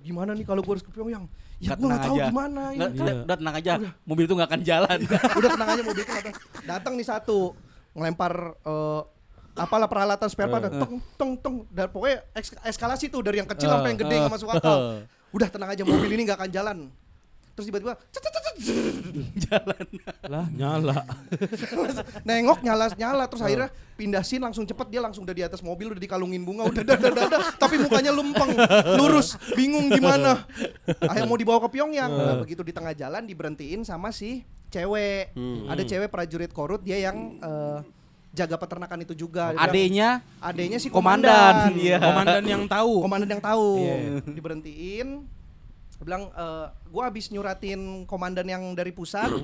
[0.00, 2.26] Gimana nih kalau gue harus ke Pyongyang ya Nggak gue nggak tahu aja.
[2.26, 3.00] gimana ini Nggak, Iya.
[3.02, 3.72] udah, udah tenang aja.
[4.02, 4.98] Mobil itu nggak akan jalan.
[5.36, 6.34] udah tenang aja mobil itu datang
[6.66, 7.38] datang nih satu
[7.92, 9.00] ngelempar eh,
[9.56, 13.68] apalah peralatan spare part tong tong tong dan pokoknya eks- eskalasi tuh dari yang kecil
[13.70, 16.78] sampai yang gede nggak masuk akal udah tenang aja mobil ini nggak akan jalan
[17.56, 18.26] terus tiba-tiba cet,
[20.32, 21.06] Lah, nyala.
[22.26, 23.24] nengok nyala nyala.
[23.28, 24.86] Terus akhirnya pindah scene langsung cepet.
[24.90, 28.52] Dia langsung udah di atas mobil udah dikalungin bunga udah dada dada tapi mukanya lempeng
[28.98, 30.44] lurus bingung gimana.
[31.04, 32.10] Akhirnya mau dibawa ke Pyongyang.
[32.12, 34.42] Nah, begitu di tengah jalan diberhentiin sama si
[34.72, 35.32] cewek.
[35.68, 37.78] Ada cewek prajurit korut dia yang eh,
[38.36, 39.52] jaga peternakan itu juga.
[39.56, 41.72] Adenya adenya si komandan.
[41.72, 41.80] komandan.
[41.80, 41.98] Iya.
[42.02, 42.92] Komandan yang tahu.
[43.04, 43.68] komandan yang tahu.
[43.80, 43.96] Iya.
[44.26, 45.08] diberhentiin
[45.96, 49.32] Dia bilang eh, gua habis nyuratin komandan yang dari pusat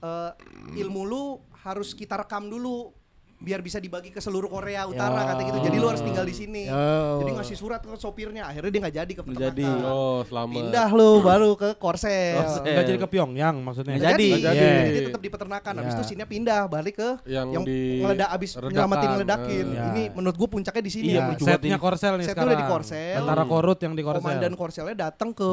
[0.00, 0.30] eh,
[0.76, 1.24] ilmu lu
[1.60, 2.94] harus kita rekam dulu
[3.36, 5.26] biar bisa dibagi ke seluruh Korea Utara Ya.
[5.30, 5.58] kata gitu.
[5.60, 6.66] Jadi lu harus tinggal di sini.
[6.66, 7.22] Oh.
[7.22, 8.50] Jadi ngasih surat ke sopirnya.
[8.50, 9.62] Akhirnya dia nggak jadi ke Nggak jadi.
[9.62, 9.94] peternakan.
[9.94, 10.54] Oh, selamat.
[10.58, 12.34] Pindah lu baru ke Korsel.
[12.58, 13.94] Enggak jadi ke Pyongyang maksudnya.
[13.94, 14.26] Nggak jadi.
[14.26, 14.40] jadi.
[14.42, 14.74] Nggak jadi.
[14.74, 15.72] Jadi dia tetap di peternakan.
[15.72, 15.94] Habis Ya.
[15.94, 18.72] itu sini pindah balik ke Yang di ngeledak abis redakan.
[18.74, 19.66] nyelamatin ngeledakin.
[19.68, 19.84] Ya.
[19.88, 21.06] Ini menurut gua puncaknya di sini.
[21.06, 22.50] Iya, Iya, percuma setnya Korsel nih Setnya sekarang.
[22.50, 23.16] udah di Korsel.
[23.22, 24.22] Tentara Korut yang di Korsel.
[24.24, 25.50] Komandan Korselnya datang ke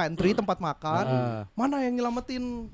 [0.00, 1.04] pantry tempat makan.
[1.06, 1.42] Ah.
[1.52, 2.72] Mana yang nyelamatin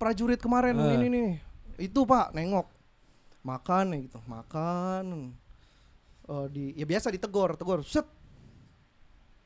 [0.00, 0.96] prajurit kemarin Ah.
[0.96, 1.30] ini nih.
[1.76, 2.64] Itu Pak, nengok.
[3.44, 5.34] Makan gitu, makan.
[6.24, 8.06] Eh, di ya biasa ditegor, tegor, set.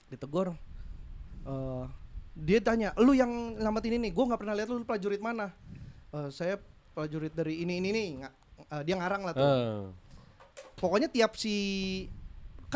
[0.06, 0.54] Ditegor.
[1.42, 1.84] Eh,
[2.36, 4.12] dia tanya, "Lu yang nyelamatin ini?
[4.12, 5.50] Gua nggak pernah lihat lu, prajurit mana?"
[6.12, 6.60] "Eh, saya
[6.94, 8.08] prajurit dari ini ini nih.
[8.70, 9.84] Eh, dia ngarang lah tuh Eh.
[10.76, 11.54] pokoknya tiap si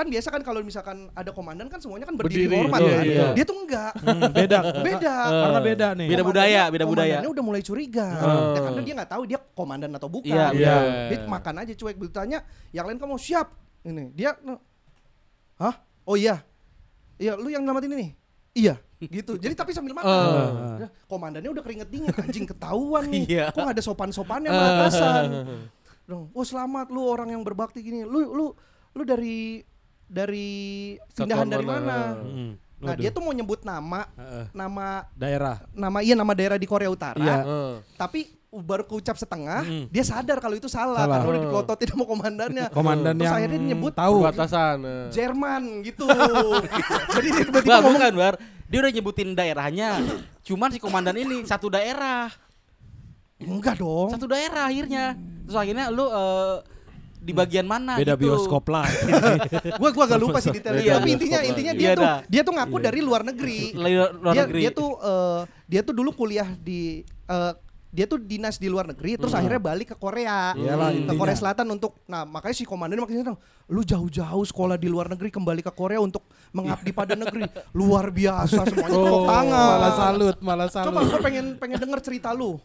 [0.00, 3.04] kan biasa kan kalau misalkan ada komandan kan semuanya kan berdiri, Berdiri, hormat iya, kan.
[3.04, 3.28] iya.
[3.36, 3.92] Dia tuh enggak.
[4.00, 4.58] Hmm, beda.
[4.80, 5.14] Beda.
[5.28, 6.08] Karena beda nih.
[6.08, 7.06] Beda budaya, beda budaya.
[7.20, 8.08] Komandannya udah mulai curiga.
[8.16, 8.56] Oh.
[8.56, 10.32] Ya, karena dia nggak tahu dia komandan atau bukan.
[10.32, 10.76] Iya, iya.
[11.12, 12.38] Dia makan aja cuek begitu tanya,
[12.72, 13.52] yang lain kamu siap.
[13.84, 14.32] Ini dia
[15.60, 15.74] Hah?
[16.08, 16.40] Oh iya.
[17.20, 18.08] Iya, lu yang nyelamatin ini?
[18.56, 19.36] Iya, gitu.
[19.36, 20.08] Jadi tapi sambil makan.
[20.80, 23.24] Udah, Komandannya udah keringet dingin, anjing ketahuan nih.
[23.28, 23.44] Iya.
[23.52, 25.24] Kok nggak ada sopan-sopannya sama atasan?
[26.10, 26.26] dong.
[26.34, 28.02] Oh selamat lu orang yang berbakti gini.
[28.02, 28.46] Lu lu
[28.90, 29.62] lu dari
[30.10, 30.50] dari
[31.14, 31.78] pindahan dari mana?
[31.78, 31.98] mana?
[32.18, 32.52] Hmm.
[32.80, 32.98] Nah Waduh.
[32.98, 34.44] dia tuh mau nyebut nama Heeh.
[34.50, 35.56] nama daerah.
[35.70, 37.14] nama iya nama daerah di Korea Utara.
[37.14, 37.36] Iya.
[37.40, 37.74] Eh.
[37.94, 38.20] Tapi
[38.50, 39.84] baru keucap setengah, Mm.
[39.86, 41.22] dia sadar kalau itu salah, Salah.
[41.22, 42.66] karena udah dipelototin sama komandannya.
[42.74, 44.16] Komandan Terus yang akhirnya dia nyebut tahu.
[44.18, 44.76] Perbatasan.
[44.82, 45.06] eh.
[45.12, 46.02] Jerman gitu.
[47.14, 48.34] Jadi dia tiba-tiba Bah, ngomong bukan, Bar.
[48.66, 49.90] Dia udah nyebutin daerahnya.
[50.40, 52.26] Cuman si komandan ini satu daerah.
[53.38, 54.10] enggak dong.
[54.10, 55.14] Satu daerah akhirnya.
[55.44, 56.54] Terus akhirnya lu eh,
[57.20, 58.32] di bagian mana Beda gitu.
[58.32, 58.88] bioskop lah.
[59.80, 60.80] gua gua agak lupa sih detailnya.
[60.80, 60.94] Iya.
[60.96, 62.18] Tapi intinya intinya dia Iya, tuh dah.
[62.24, 63.60] dia tuh ngaku dari luar negeri.
[63.76, 64.60] Luar, dia, negeri.
[64.60, 67.52] dia tuh eh, dia tuh dulu kuliah di eh,
[67.90, 71.18] dia tuh dinas di luar negeri terus akhirnya balik ke Korea Iyalah, ke intinya.
[71.18, 75.26] Korea Selatan untuk nah makanya si komandan makanya bilang lu jauh-jauh sekolah di luar negeri
[75.26, 76.22] kembali ke Korea untuk
[76.54, 81.02] mengabdi pada negeri luar biasa semuanya tepuk tangan malah salut, malah coba salut.
[81.02, 82.62] gue pengen pengen denger cerita lu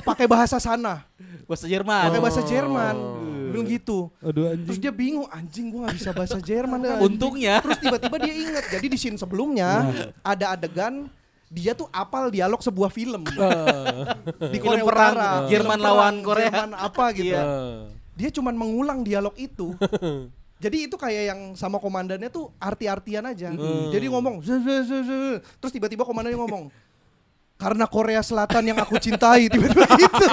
[0.00, 1.04] pakai bahasa sana
[1.44, 2.08] bahasa Jerman.
[2.08, 4.82] pakai bahasa Jerman Dia bilang gitu Aduh terus anjing.
[4.82, 6.96] dia bingung anjing gue nggak bisa bahasa Jerman dah.
[6.98, 7.60] Untungnya.
[7.60, 9.92] terus tiba-tiba dia inget jadi di scene sebelumnya
[10.24, 11.06] ada adegan
[11.52, 15.30] dia tuh apal dialog sebuah film di Film Korea perang, Utara.
[15.52, 16.48] Jerman lawan Korea.
[16.48, 17.36] Jerman apa gitu.
[17.36, 17.92] Eh.
[18.16, 19.76] Dia cuman mengulang dialog itu.
[20.64, 23.52] Jadi itu kayak yang sama komandannya tuh arti-artian aja.
[23.92, 24.40] Jadi ngomong
[25.60, 26.72] terus tiba-tiba komandannya ngomong
[27.62, 30.26] karena Korea Selatan yang aku cintai tiba-tiba gitu.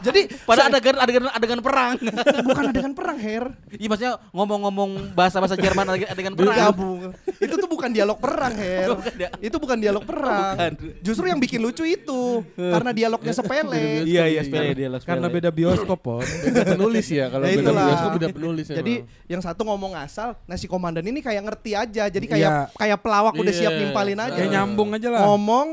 [0.00, 1.98] Jadi Pada adegan adegan adegan perang.
[2.46, 3.44] bukan adegan perang, Her.
[3.72, 6.54] Iya maksudnya ngomong-ngomong bahasa-bahasa Jerman adegan, adegan perang.
[6.70, 6.98] Bergabung.
[7.36, 8.88] itu tuh bukan dialog perang, Her.
[8.94, 10.54] Bukan dia- itu bukan dialog perang.
[10.54, 10.72] Bukan.
[11.00, 12.20] Justru yang bikin lucu itu
[12.54, 14.06] karena dialognya sepele.
[14.06, 15.00] Iya iya sepele dia lah.
[15.00, 16.22] Karena beda bioskop, Pon.
[16.44, 17.84] Beda penulis ya kalau Ya beda itulah.
[17.84, 19.26] bioskop beda penulis Jadi emang.
[19.28, 22.06] yang satu ngomong asal, nah si komandan ini kayak ngerti aja.
[22.06, 22.70] Jadi kayak Iya.
[22.72, 23.58] kayak pelawak udah Iya.
[23.58, 24.38] siap nimpalin aja.
[24.38, 25.20] Kayak nyambung aja lah.
[25.24, 25.68] Ngomong,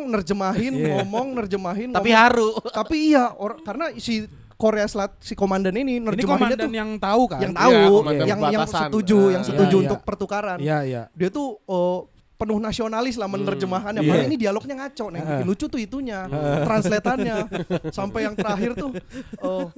[0.55, 0.93] nerjemahin, Iya.
[1.03, 1.89] ngomong, nerjemahin.
[1.91, 2.23] Tapi ngomong.
[2.23, 2.49] haru.
[2.71, 6.91] Tapi iya, or- karena si Korea Selat si komandan ini Ini nerjemahinnya komandan tuh yang
[6.95, 7.39] tahu kan?
[7.43, 9.49] yang tahu, Iya, komandan yang yang setuju, yang Ah.
[9.51, 10.07] setuju Iya, untuk iya.
[10.07, 10.57] pertukaran.
[10.63, 11.01] Iya, iya.
[11.11, 13.99] Dia tuh oh, penuh nasionalis lah menerjemahannya.
[13.99, 14.11] Iya.
[14.11, 15.21] Padahal ini dialognya ngaco nih.
[15.23, 16.19] Bikin lucu tuh itunya,
[16.63, 17.35] translatannya.
[17.97, 18.95] Sampai yang terakhir tuh
[19.39, 19.71] oh,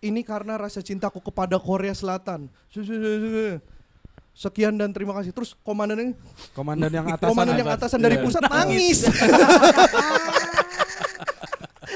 [0.00, 2.48] ini karena rasa cintaku kepada Korea Selatan.
[4.40, 5.36] Sekian dan terima kasih.
[5.36, 6.12] Terus komandan ini,
[6.56, 7.28] Komandan yang atasan.
[7.28, 8.24] komandan yang atasan dari Iya.
[8.24, 8.98] pusat nangis.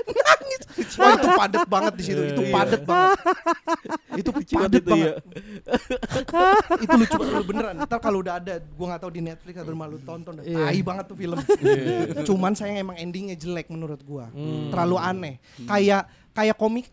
[0.05, 0.61] nangis.
[0.95, 2.21] Wah itu padet banget di situ.
[2.21, 3.19] Itu padet banget.
[4.15, 4.45] Itu padet
[4.77, 4.93] itu ya.
[4.93, 5.15] banget.
[6.85, 7.75] itu lucu banget beneran.
[7.81, 10.35] Ntar kalau udah ada, gua nggak tahu di Netflix atau malu tonton.
[10.45, 10.69] Iya.
[10.69, 11.39] Tai banget tuh film.
[12.29, 14.29] Cuman sayang emang endingnya jelek menurut gua.
[14.31, 14.69] Hmm.
[14.69, 15.35] Terlalu aneh.
[15.65, 16.03] Kayak
[16.37, 16.87] kayak komik.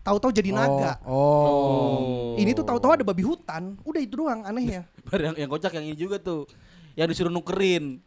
[0.00, 0.96] Tahu-tahu jadi naga.
[1.04, 1.12] Oh.
[1.12, 1.98] oh.
[2.36, 3.76] Ini tuh tahu-tahu ada babi hutan.
[3.82, 4.88] Udah itu doang anehnya.
[5.08, 6.48] Baru yang, yang kocak yang ini juga tuh.
[6.94, 8.00] Yang disuruh nukerin.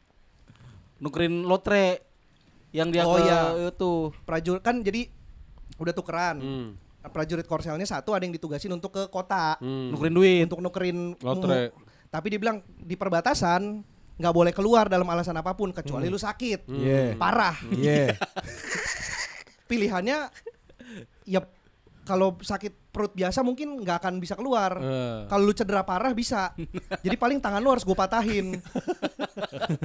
[0.97, 2.01] Nukerin lotre.
[2.71, 3.39] Yang dia Oh, ke iya.
[3.67, 3.93] itu.
[4.23, 5.11] Prajurit kan jadi
[5.77, 6.35] udah tukeran.
[6.39, 6.69] Hmm.
[7.01, 9.89] Nah, prajurit korselnya satu ada yang ditugasin untuk ke kota Hmm.
[9.91, 10.43] Nukerin duit.
[10.45, 11.73] untuk nukerin Lotre.
[12.07, 13.81] Tapi dia bilang di perbatasan
[14.15, 16.67] nggak boleh keluar dalam alasan apa pun kecuali lu sakit.
[16.67, 17.17] Iya.
[17.17, 17.57] Parah.
[17.69, 18.13] Iya.
[19.69, 20.17] Pilihannya
[21.23, 21.39] ya
[22.11, 24.75] kalau sakit perut biasa mungkin nggak akan bisa keluar.
[24.75, 25.23] Eh.
[25.31, 26.51] Kalau lu cedera parah bisa.
[27.07, 28.59] Jadi paling tangan lu harus gue patahin.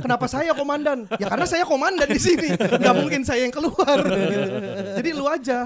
[0.02, 1.06] Kenapa saya komandan?
[1.22, 2.50] Ya karena saya komandan di sini.
[2.58, 4.02] Nggak mungkin saya yang keluar.
[4.98, 5.62] Jadi lu aja.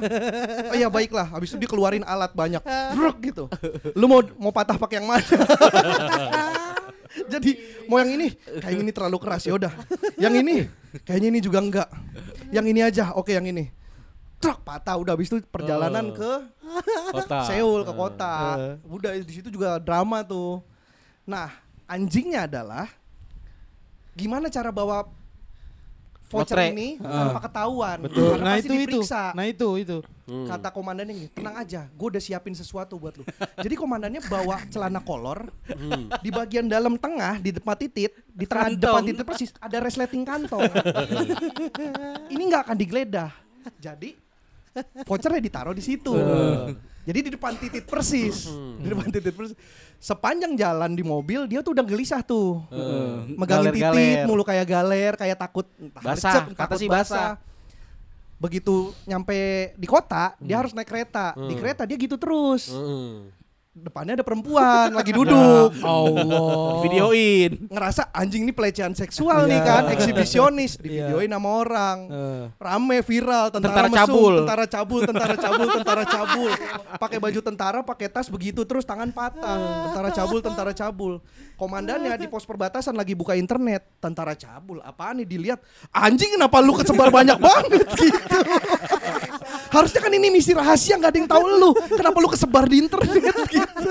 [0.68, 1.32] Oh ya baiklah.
[1.32, 2.60] Habis itu dikeluarin alat banyak.
[2.92, 3.48] Bruk gitu.
[3.96, 5.24] Lu mau mau patah pakai yang mana?
[7.32, 7.58] Jadi
[7.90, 9.72] mau yang ini kayak ini terlalu keras ya udah.
[10.20, 10.54] Yang ini
[11.08, 11.88] kayaknya ini juga enggak.
[12.52, 13.16] Yang ini aja.
[13.16, 13.79] Oke yang ini.
[14.40, 16.16] Truk patah udah habis itu perjalanan Oh.
[16.16, 16.33] ke
[17.12, 17.38] Kota.
[17.48, 17.94] Seoul ke Eh.
[17.94, 18.35] kota.
[18.83, 20.64] Udah di situ juga drama tuh.
[21.22, 21.53] Nah,
[21.85, 22.88] anjingnya adalah
[24.12, 25.05] gimana cara bawa
[26.26, 26.70] voucher Lotre.
[26.70, 27.26] ini Ah.
[27.26, 27.98] tanpa ketahuan.
[28.00, 28.31] Betul.
[28.33, 28.74] Karena Nah itu itu.
[28.79, 29.22] diperiksa.
[29.35, 29.98] Nah itu itu.
[30.24, 30.46] Hmm.
[30.46, 33.26] Kata komandannya gini, tenang aja, gue udah siapin sesuatu buat lu.
[33.61, 36.07] Jadi komandannya bawa celana kolor, Hmm.
[36.16, 38.79] di bagian dalam tengah, di depan titit, di tengah Kantong.
[38.79, 40.64] depan titit persis ada resleting kantong.
[42.31, 43.31] Ini nggak akan digeledah.
[43.76, 44.14] Jadi
[45.06, 46.12] vouchernya ditaruh di situ.
[47.00, 48.46] Jadi di depan titit persis,
[48.78, 49.56] di depan titit persis.
[50.00, 52.64] Sepanjang jalan di mobil dia tuh udah gelisah tuh,
[53.37, 53.96] megangin Galer-galer.
[53.96, 57.30] titit mulu kayak galer, kayak takut entah Basah, lecet, kata takut sih basah.
[58.40, 61.37] Begitu nyampe di kota, dia harus naik kereta.
[61.37, 62.72] Di kereta dia gitu terus.
[62.72, 63.28] Hmm.
[63.70, 65.70] Depannya ada perempuan lagi duduk.
[65.78, 66.83] Allah.
[66.83, 67.70] Videoin.
[67.70, 69.64] Ngerasa anjing ini pelecehan seksual nih Iya.
[69.64, 71.06] kan, eksibisionis, di Iya.
[71.06, 71.98] videoin sama orang.
[72.04, 72.44] Eh.
[72.59, 74.35] Rame viral tentara, Tentara mesum, cabul.
[74.42, 76.50] tentara cabul, tentara cabul, tentara cabul.
[76.98, 79.87] Pakai baju tentara, pakai tas begitu terus tangan patah.
[79.87, 81.12] Tentara cabul, tentara cabul.
[81.54, 83.87] Komandannya di pos perbatasan lagi buka internet.
[83.98, 85.62] Tentara cabul, apaan nih dilihat?
[85.90, 88.38] Anjing kenapa lu kesebar banyak banget gitu.
[89.70, 91.70] Harusnya kan ini misi rahasia nggak ada yang tahu lu.
[91.94, 93.80] Kenapa lu kesebar di internet gitu?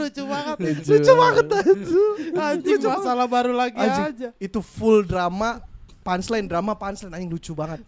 [0.00, 0.56] lucu banget.
[0.86, 2.02] Lucu banget itu.
[2.34, 2.98] Anjing Lucu banget.
[2.98, 4.28] masalah baru lagi Anjing, aja.
[4.42, 5.62] Itu full drama
[6.00, 7.80] punchline, drama punchline anjing lucu banget.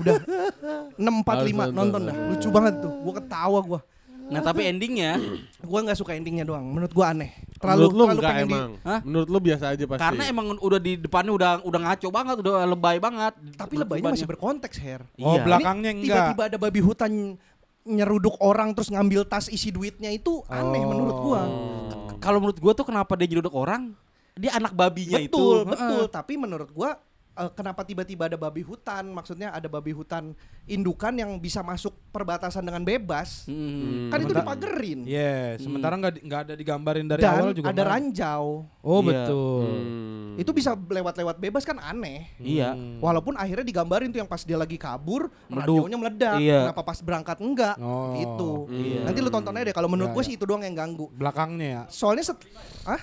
[0.00, 0.20] Udah
[0.94, 2.00] 645 Harus nonton nonton.
[2.06, 2.16] dah.
[2.30, 2.92] Lucu banget tuh.
[3.02, 3.80] Gua ketawa gua.
[4.24, 5.20] Nah tapi endingnya
[5.60, 6.64] Gua nggak suka endingnya doang.
[6.64, 7.32] Menurut gua aneh.
[7.64, 8.70] Terlalu Menurut lu terlalu pengen di emang?
[8.84, 9.00] Hah?
[9.00, 10.02] Menurut lu biasa aja pasti.
[10.04, 13.34] karena emang udah di depannya udah udah ngaco banget, udah lebay banget.
[13.56, 15.00] tapi lebaynya masih berkonteks, Her.
[15.16, 15.42] Oh, Iya.
[15.42, 16.16] belakangnya Ini enggak.
[16.28, 17.10] Tiba-tiba ada babi hutan
[17.84, 20.88] nyeruduk orang terus ngambil tas isi duitnya itu aneh Oh.
[20.92, 21.42] menurut gua.
[22.20, 23.92] Kalau menurut gua tuh kenapa dia nyeruduk orang?
[24.34, 25.32] Dia anak babinya itu.
[25.32, 26.04] betul, betul.
[26.08, 27.00] Tapi menurut gua
[27.34, 29.06] eh, kenapa tiba-tiba ada babi hutan?
[29.08, 30.32] Maksudnya ada babi hutan
[30.64, 33.44] indukan yang bisa masuk perbatasan dengan bebas.
[33.44, 34.08] Hmm.
[34.08, 35.00] Kan itu dipagerin.
[35.04, 37.68] Iya, sementara nggak di- nggak ada digambarin dari Dan awal juga.
[37.68, 38.44] ada ranjau.
[38.80, 39.06] Oh, Iya.
[39.06, 39.64] betul.
[39.64, 40.12] Hmm.
[40.34, 42.26] Itu bisa lewat-lewat bebas kan aneh.
[42.36, 42.74] Iya.
[42.98, 45.86] Walaupun akhirnya digambarin tuh yang pas dia lagi kabur, Meleduk.
[45.86, 46.38] radionya meledak.
[46.38, 46.60] Iya.
[46.66, 47.76] Kenapa pas berangkat enggak?
[47.78, 48.18] Oh.
[48.18, 48.50] Itu.
[48.68, 49.06] Iya.
[49.06, 49.72] Nanti lu tonton aja deh.
[49.72, 50.28] Kalau menurut Iya, gue iya.
[50.28, 51.06] sih itu doang yang ganggu.
[51.14, 51.82] Belakangnya ya.
[51.86, 52.38] Soalnya set,
[52.82, 52.98] ah?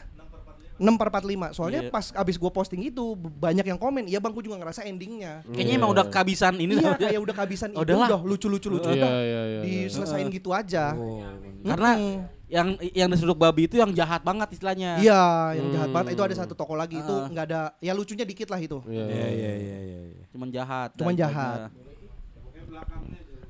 [0.82, 1.54] 6 per 45.
[1.54, 1.92] Soalnya Iya.
[1.94, 5.74] pas abis gua posting itu banyak yang komen, "Iya Bang, gua juga ngerasa endingnya." Kayaknya
[5.78, 8.10] emang udah kehabisan ini iya, kayak udah kehabisan Udahlah.
[8.10, 9.12] udah lucu-lucu lucu Iya, udah.
[9.14, 9.60] iya, iya.
[9.62, 10.98] Diselesain gitu aja.
[10.98, 11.22] Oh.
[11.62, 12.18] Karena Mm-mm.
[12.50, 14.98] yang yang disuduk babi itu yang jahat banget istilahnya.
[14.98, 15.22] Iya,
[15.56, 15.96] yang jahat Hmm.
[15.96, 17.30] banget itu ada satu toko lagi itu Ah.
[17.30, 18.82] nggak ada ya lucunya dikit lah itu.
[18.84, 20.00] Iya, Iya iya iya iya.
[20.10, 20.24] iya.
[20.28, 20.90] Cuman jahat.
[20.96, 21.70] Cuman jahat.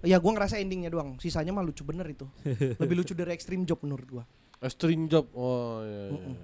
[0.01, 2.25] Ya gua ngerasa endingnya doang, sisanya mah lucu bener itu.
[2.81, 4.23] Lebih lucu dari Extreme Job menurut gua.
[4.59, 5.29] Extreme Job.
[5.31, 6.09] Oh iya.
[6.09, 6.11] iya.
[6.11, 6.35] Mm-mm.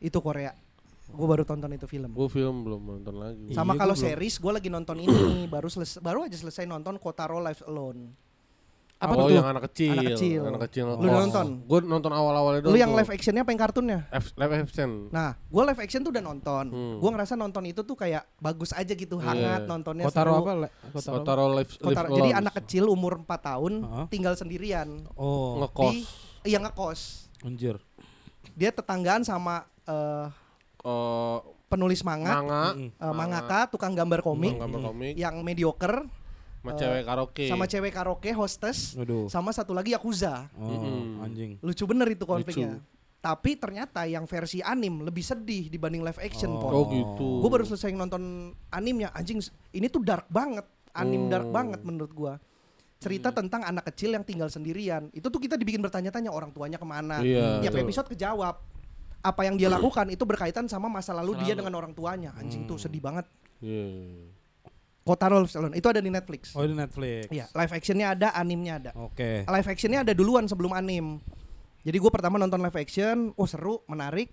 [0.00, 0.56] Itu Korea.
[1.10, 2.14] Gua baru tonton itu film.
[2.14, 3.50] Gue film belum nonton lagi.
[3.50, 7.42] Sama Iya, kalau series gua lagi nonton ini baru selesai baru aja selesai nonton Kotaro
[7.42, 8.30] Life Alone.
[9.00, 9.40] Apa oh, tuh?
[9.40, 9.96] yang anak kecil.
[9.96, 10.40] Anak kecil.
[10.44, 10.84] Anak kecil.
[10.92, 11.46] Lu udah nonton?
[11.64, 14.04] Gue nonton awal-awalnya Lu yang live actionnya apa yang kartunnya?
[14.12, 15.08] F- live action.
[15.08, 16.64] Nah, gua live action tuh udah nonton.
[16.68, 16.96] Hmm.
[17.00, 19.72] Gua ngerasa nonton itu tuh kayak bagus aja gitu, hangat Iya.
[19.72, 20.04] nontonnya.
[20.04, 20.40] Kotaro seru.
[20.44, 20.52] apa?
[20.52, 20.68] Le?
[20.92, 21.14] Kotaro.
[21.16, 22.08] Kotaro live, live Kotaro.
[22.12, 22.40] Jadi Alone.
[22.44, 24.06] anak kecil umur 4 tahun Heeh.
[24.12, 25.90] tinggal sendirian Oh, ngekos.
[25.90, 26.04] di
[26.46, 27.00] iya ngekos.
[27.40, 27.80] anjir.
[28.52, 30.26] Dia tetanggaan sama eh,
[30.80, 32.64] Eh, penulis manga, manga.
[32.72, 32.88] Mm.
[32.88, 35.12] eh, mangaka, tukang gambar komik Gambar komik.
[35.12, 36.08] yang mediocre
[36.58, 37.44] Sama eh, cewek karaoke.
[37.46, 39.28] sama cewek karaoke hostess Waduh.
[39.28, 40.48] sama satu lagi yakuza.
[40.56, 41.20] Oh, Mm-mm.
[41.20, 41.50] anjing.
[41.60, 42.80] Lucu bener itu konfliknya.
[43.20, 46.72] Tapi ternyata yang versi anim lebih sedih dibanding live action, Pon.
[46.72, 47.44] Oh gitu.
[47.44, 48.22] Gue baru selesai nonton
[48.70, 49.36] animnya, anjing
[49.70, 51.52] ini tuh dark banget, anim dark Oh.
[51.52, 52.40] banget menurut gua.
[52.96, 55.12] Cerita tentang anak kecil yang tinggal sendirian.
[55.12, 57.20] Itu tuh kita dibikin bertanya-tanya orang tuanya ke mana.
[57.20, 57.60] Iya.
[57.60, 57.84] Tiap betul.
[57.84, 58.56] episode kejawab.
[59.20, 62.32] Apa yang dia lakukan itu berkaitan sama masa lalu Masa dia dengan orang tuanya.
[62.40, 63.28] Anjing tuh sedih banget.
[63.60, 64.32] Iya.
[65.00, 66.52] Kotaro Life Alone itu ada di Netflix.
[66.54, 67.32] Oh, di Netflix.
[67.32, 68.90] Iya, live actionnya ada, animnya ada.
[68.94, 69.48] Oke.
[69.48, 71.18] Live actionnya ada duluan sebelum anim.
[71.80, 74.28] Jadi gue pertama nonton live action, oh seru, menarik.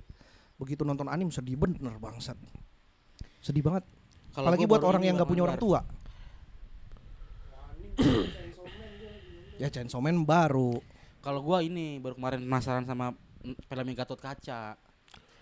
[0.59, 2.35] Begitu nonton anim sedih bener bangsat.
[3.39, 3.87] Sedih banget.
[4.35, 5.79] Kalau Apalagi buat orang yang nggak punya orang tua.
[9.61, 10.77] ya Chainsaw Man baru.
[11.23, 13.15] Kalau gua ini baru kemarin penasaran sama
[13.53, 14.75] film Gatot Kaca.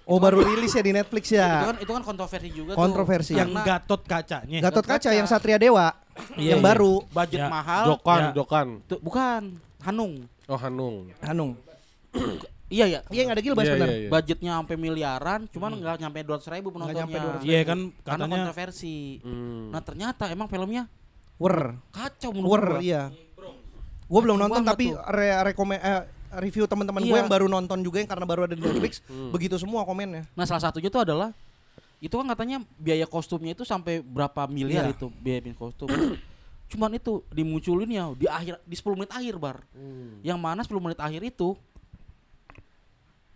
[0.05, 1.65] Oh baru rilis ya di Netflix Itu ya.
[1.65, 3.33] kan itu kan kontroversi juga Kontroversi.
[3.33, 3.41] tuh.
[3.41, 4.59] Yang Karena Gatot kacanya.
[4.61, 5.09] Gatot Kaca Kaca.
[5.11, 5.87] yang Satria Dewa
[6.37, 6.67] Iya, yang iya.
[6.67, 6.93] baru.
[7.09, 7.49] budget Ya.
[7.49, 7.83] mahal.
[7.89, 8.29] Jokan, Ya.
[8.31, 8.67] Jokan.
[8.85, 9.41] Tuh, bukan
[9.81, 10.13] Hanung.
[10.45, 11.09] Oh Hanung.
[11.19, 11.57] Hanung.
[12.65, 12.99] Iya ya.
[13.07, 13.87] Iya yang ada Gilbas Iya, benar.
[13.87, 14.09] iya, iya.
[14.09, 17.01] Budgetnya sampai miliaran, cuman nggak nyampe 200 ribu penontonnya.
[17.01, 17.45] nyampe 200.000.
[17.45, 18.95] Iya kan Karena katanya kontroversi.
[19.21, 19.69] Hmm.
[19.69, 20.83] Nah ternyata emang filmnya
[21.35, 21.77] Wer.
[21.89, 22.79] kacau menurut Wer gua.
[22.79, 23.03] iya.
[24.05, 26.01] Gue belum nonton tapi re rekomen eh,
[26.37, 27.21] review teman-teman gue Iya.
[27.21, 29.29] yang baru nonton juga yang karena baru ada di Netflix Hmm.
[29.29, 30.23] begitu semua komennya.
[30.31, 31.31] Nah salah satunya itu adalah
[31.97, 34.93] itu kan katanya biaya kostumnya itu sampai berapa miliar Iya.
[34.93, 35.87] itu biaya bikin kostum.
[36.67, 39.61] Cuman itu dimunculin ya di akhir di 10 menit akhir bar.
[39.71, 40.19] Hmm.
[40.21, 41.53] Yang mana 10 menit akhir itu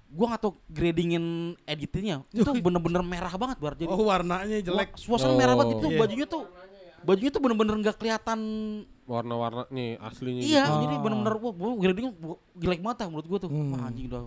[0.10, 1.26] gua nggak tahu gradingin
[1.64, 4.98] editingnya itu bener-bener merah banget bar jadi Oh, warnanya jelek.
[4.98, 6.00] suasana merah banget itu Iya.
[6.02, 6.44] bajunya tuh
[7.00, 8.40] bajunya tuh bener-bener nggak kelihatan
[9.10, 10.38] Warna-warna nih aslinya.
[10.39, 10.86] iya gitu.
[10.86, 13.74] jadi bener-bener wah gua gradingnya wah, jelek banget lah menurut gua tuh Hmm.
[13.74, 14.22] Wah, anjing udah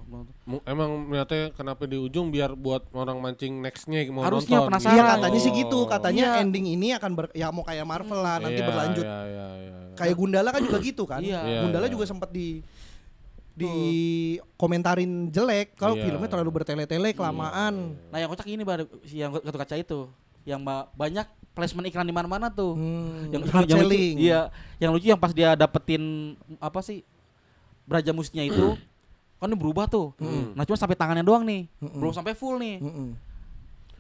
[0.64, 4.68] Emang niatnya kenapa di ujung biar buat orang mancing nextnya mau Harusnya nonton.
[4.68, 4.92] penasaran.
[4.92, 6.42] Iya katanya sih gitu, katanya Iya.
[6.42, 9.05] ending ini akan ber, ya mau kayak Marvel lah nanti Iya, berlanjut.
[9.05, 9.75] Iya, iya, iya.
[9.95, 11.21] Kayak Gundala kan juga gitu kan.
[11.23, 11.40] Iya.
[11.40, 11.92] Iya, Gundala iya.
[11.95, 12.59] juga sempat di
[13.53, 13.68] di
[14.57, 16.09] komentarin jelek kalau Iya.
[16.09, 17.95] filmnya terlalu bertele-tele kelamaan.
[18.09, 20.09] Nah yang kocak ini bar si yang kartu kaca itu,
[20.42, 22.72] yang ba- banyak placement iklan di mana-mana tuh.
[22.72, 24.40] Hmm, yang hard yang lucu, iya,
[24.78, 27.05] yang lucu yang pas dia dapetin apa sih
[27.85, 28.72] beraja musnya itu
[29.40, 30.14] kan berubah tuh.
[30.16, 30.55] Hmm.
[30.55, 31.98] Nah cuma sampai tangannya doang nih, Mm-mm.
[31.98, 32.78] belum sampai full nih.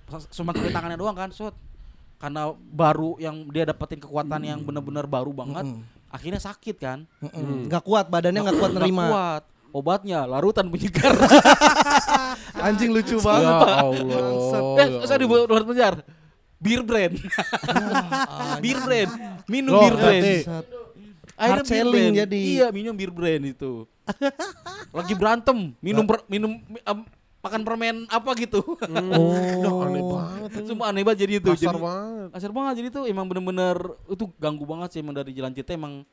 [0.04, 1.52] Pas- Cuma sampai tangannya doang kan, sud.
[2.16, 5.82] Karena baru yang dia dapetin kekuatan yang benar-benar baru banget, Mm-mm.
[6.08, 6.98] akhirnya sakit kan.
[7.18, 7.66] Mm-mm.
[7.66, 9.04] Nggak kuat badannya nggak kuat nerima.
[9.08, 9.42] kuat.
[9.72, 11.16] Obatnya larutan penyegar.
[12.62, 13.54] Anjing lucu Ya banget.
[13.56, 13.88] Allah.
[14.78, 15.48] eh, ya sorry Allah.
[15.48, 15.94] buat penyegar.
[16.62, 17.14] Beer brand.
[18.58, 19.10] beer brand.
[19.44, 20.24] Minum Loh, beer brand.
[21.34, 22.20] Akhirnya beer selling brand.
[22.22, 22.38] jadi.
[22.38, 23.72] Iya, minum beer brand itu.
[24.90, 26.98] Lagi berantem, minum per- minum mi- em,
[27.42, 28.62] makan permen apa gitu.
[29.58, 30.50] Udah aneh banget.
[30.62, 31.50] Sumpah aneh banget jadi itu.
[31.50, 32.28] Kasar jadi, banget.
[32.30, 36.06] Kasar banget jadi tuh emang bener-bener itu ganggu banget sih emang dari jalan cerita emang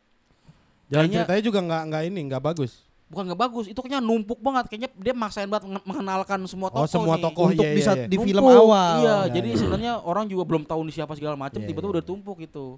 [0.89, 2.88] Jalan Kayaknya- ceritanya juga nggak nggak ini, nggak bagus.
[3.09, 4.69] Bukan nggak bagus, itu kayaknya numpuk banget.
[4.69, 7.23] Kayaknya dia maksain banget mengen- mengenalkan semua tokoh Oh, semua nih.
[7.25, 8.07] tokoh Untuk iya, bisa iya, iya.
[8.07, 8.61] di film Numpuk.
[8.63, 8.93] awal.
[8.95, 9.57] Iya, Ya, jadi ya.
[9.57, 11.95] sebenarnya orang juga belum tahu nih siapa segala macam, Iya, tiba-tiba iya.
[11.97, 12.77] udah tumpuk gitu.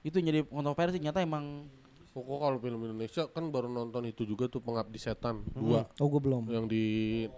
[0.00, 1.66] Itu jadi kontroversi ternyata emang
[2.12, 6.20] Pokok kalau film Indonesia kan baru nonton itu juga tuh Pengabdi Setan dua Oh gue
[6.20, 6.44] belum.
[6.44, 6.84] yang di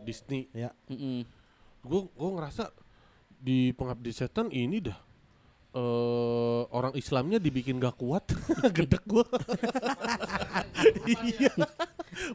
[0.03, 0.51] Disney.
[0.51, 0.75] Ya.
[1.81, 2.75] Gue gue ngerasa
[3.37, 4.99] di Pengabdi Setan ini dah
[5.75, 8.23] eh orang Islamnya dibikin gak kuat,
[8.77, 9.27] gedek gue.
[11.11, 11.51] iya,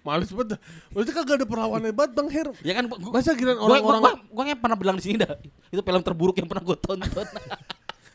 [0.04, 0.60] males banget.
[0.91, 2.47] Maksudnya kagak ada perlawanan banget Bang Her.
[2.62, 5.15] Ya kan gua, Masa kira gua, gua, orang-orang gua, gua yang pernah bilang di sini
[5.17, 5.39] dah.
[5.71, 7.28] Itu film terburuk yang pernah gue tonton.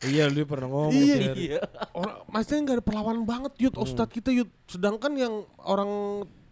[0.04, 0.92] Iya, lu pernah ngomong.
[0.92, 1.58] Iya, iya.
[1.96, 5.88] orang maksudnya nggak ada perlawanan banget yud Ustadz kita yud sedangkan yang orang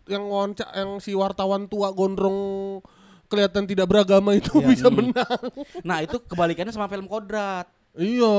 [0.08, 2.80] yang wawancara yang si wartawan tua gondrong
[3.28, 4.68] kelihatan tidak beragama itu Iya.
[4.72, 4.96] bisa Hmm.
[5.04, 5.44] menang.
[5.84, 7.68] Nah itu kebalikannya sama film Kodrat.
[7.92, 8.34] Iya.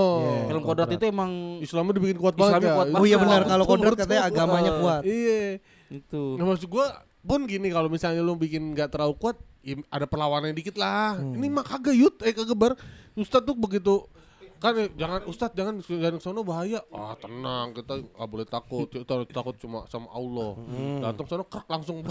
[0.49, 2.57] film Kodrat, itu emang Islamnya dibikin kuat banget.
[2.57, 2.77] Islamnya ya.
[2.77, 5.01] kuat Oh iya Betul, benar kalau kodrat katanya agamanya kuat.
[5.05, 5.61] Iya.
[5.93, 6.23] itu.
[6.41, 10.57] Nah, maksud gua pun gini kalau misalnya lu bikin nggak terlalu kuat, ya ada perlawanan
[10.57, 11.21] dikit lah.
[11.21, 11.37] Hmm.
[11.37, 12.73] Ini mah kagak yut, eh kagak bar.
[13.13, 14.09] Ustadz tuh begitu
[14.63, 16.79] kan eh, jangan Ustadz jangan jangan sono bahaya.
[16.95, 18.87] Ah tenang kita nggak boleh takut.
[18.87, 20.55] Kita harus takut cuma sama Allah.
[20.55, 21.03] Hmm.
[21.03, 21.99] Datang sono krek langsung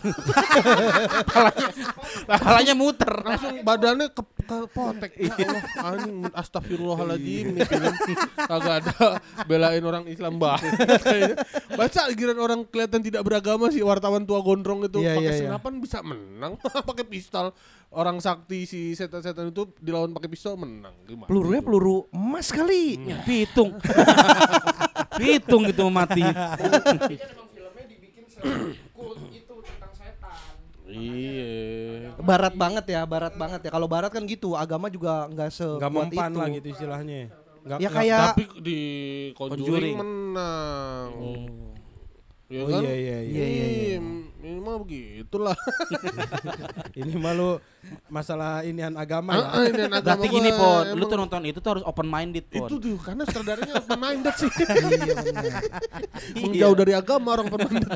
[2.29, 3.09] Palanya muter.
[3.25, 4.21] langsung badannya ke,
[4.53, 5.13] ke potek.
[5.17, 5.63] Ya Allah,
[5.97, 7.95] anjing astagfirullahaladzim nih film
[8.37, 8.97] kagak ada
[9.49, 10.73] belain orang Islam banget.
[11.05, 11.37] kayaknya.
[11.73, 15.43] Baca giran orang kelihatan tidak beragama sih wartawan tua gondrong itu Iya, pakai iya, iya.
[15.49, 16.53] senapan bisa menang
[16.89, 17.57] pakai pistol.
[17.93, 21.29] Orang sakti si setan-setan itu dilawan pakai pistol menang gimana?
[21.29, 22.97] Pelurunya peluru emas kali.
[23.05, 23.77] Ya, pitung.
[25.21, 26.25] pitung gitu mati.
[30.93, 32.13] Iya.
[32.19, 33.71] Barat banget ya, barat banget ya.
[33.73, 36.39] Kalau barat kan gitu, agama juga nggak sekuat Nggak mempan itu.
[36.39, 37.21] lah gitu istilahnya.
[37.63, 38.79] Nggak, Ya kayak Tapi di
[39.33, 39.97] Conjuring, Conjuring.
[39.97, 41.11] menang.
[42.53, 42.85] Ya Oh, kan?
[42.85, 43.19] iya, iya, iya.
[43.25, 43.99] Iya, iya, iya.
[44.43, 45.55] Ini mah begitulah.
[47.01, 47.63] ini malu
[48.09, 49.47] masalah inian agama Ah, ya.
[49.49, 52.67] ah, ini agama Berarti gini Pon, lu tuh nonton itu tuh harus open minded Pon.
[52.67, 54.51] Itu tuh karena sutradaranya open minded sih.
[54.99, 55.45] iya benar.
[56.43, 57.89] Menjauh dari agama orang open minded.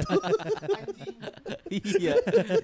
[1.68, 2.14] iya.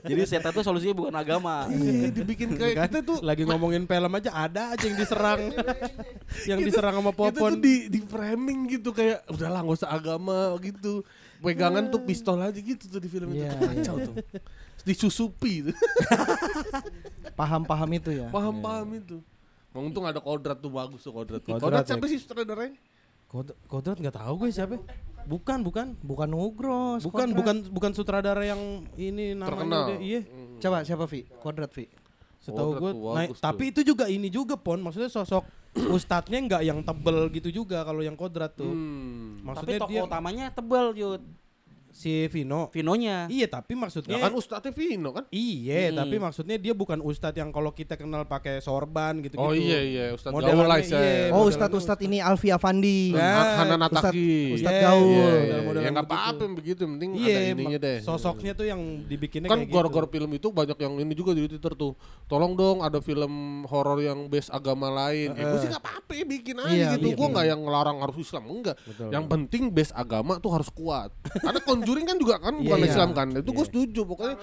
[0.00, 1.66] Jadi setan tuh solusinya bukan agama.
[1.68, 5.40] Iya, dibikin kayak Kan kita tuh lagi ngomongin film aja ada aja yang diserang.
[6.48, 7.52] yang diserang sama kita tuh Popon.
[7.59, 11.02] di di framing gitu kayak udahlah nggak usah agama gitu.
[11.42, 14.14] Pegangan tuh pistol aja gitu tuh di film itu Iya, Tuh kacau tuh.
[14.83, 15.76] Disusupi tuh.
[17.38, 18.26] Paham-paham itu ya.
[18.28, 19.16] Paham-paham itu.
[19.72, 21.40] Untung ada kodrat tuh bagus tuh kodrat.
[21.40, 21.88] Kodrat Kodrat, ya.
[21.90, 22.76] siapa sih sutradaranya?
[23.26, 24.76] Kod- Kodrat nggak tahu gue siapa.
[25.22, 25.96] Bukan, bukan.
[25.98, 27.00] Bukan Nugros.
[27.02, 27.38] Bukan, Kodrat.
[27.38, 28.61] bukan bukan sutradara yang
[28.94, 29.85] ini namanya Terkenal.
[29.98, 30.20] iya.
[30.59, 31.24] Coba siapa Vi?
[31.40, 31.88] Kodrat Vi.
[32.38, 36.81] Setahu Kodrat gue, nah, tapi itu juga ini juga pon, maksudnya sosok ustadznya nggak yang
[36.85, 38.69] tebel gitu juga kalau yang kodrat tuh.
[38.69, 39.41] Hmm.
[39.41, 41.23] Tapi Maksudnya tokoh dia utamanya tebel, Yud.
[41.92, 42.72] Si Vino.
[42.72, 43.28] Vinonya.
[43.28, 45.24] Iya, tapi Ya maksudnya kan Ustadznya Vino kan?
[45.28, 45.98] Iya, Hmm.
[46.00, 49.38] tapi maksudnya dia bukan ustadz yang kalau kita kenal pakai sorban gitu-gitu.
[49.38, 50.88] Oh iya iya Ustadz Gaul lah iya.
[50.88, 51.16] saya.
[51.31, 53.12] Oh Ustadz Ustadz ini Alfi Afandi.
[53.12, 54.35] Nah, Hana Ustadz Nataki.
[54.57, 55.05] Ustadz Iya, Gaul.
[55.05, 56.16] Iya, Model- iya, modelan Ya nggak begitu.
[56.18, 57.98] apa-apa yang begitu, penting Iya, ada ininya deh.
[58.00, 60.09] Sosoknya tuh yang dibikinnya kan kayak gitu.
[60.09, 61.92] film itu banyak yang ini juga di Twitter tuh.
[62.24, 63.33] Tolong dong ada film
[63.66, 65.33] horor yang base agama lain.
[65.33, 67.05] Ya gue sih nggak apa-apa ya, bikin aja Iya, gitu.
[67.05, 67.33] iya, gue iya.
[67.33, 68.76] nggak yang ngelarang harus Islam enggak.
[68.83, 69.09] Betul.
[69.11, 71.11] Yang penting base agama tuh harus kuat.
[71.35, 73.16] Karena Conjuring kan juga kan bukan Iya, Islam iya.
[73.18, 73.27] kan.
[73.35, 73.68] Itu gue Iya.
[73.68, 74.37] setuju pokoknya.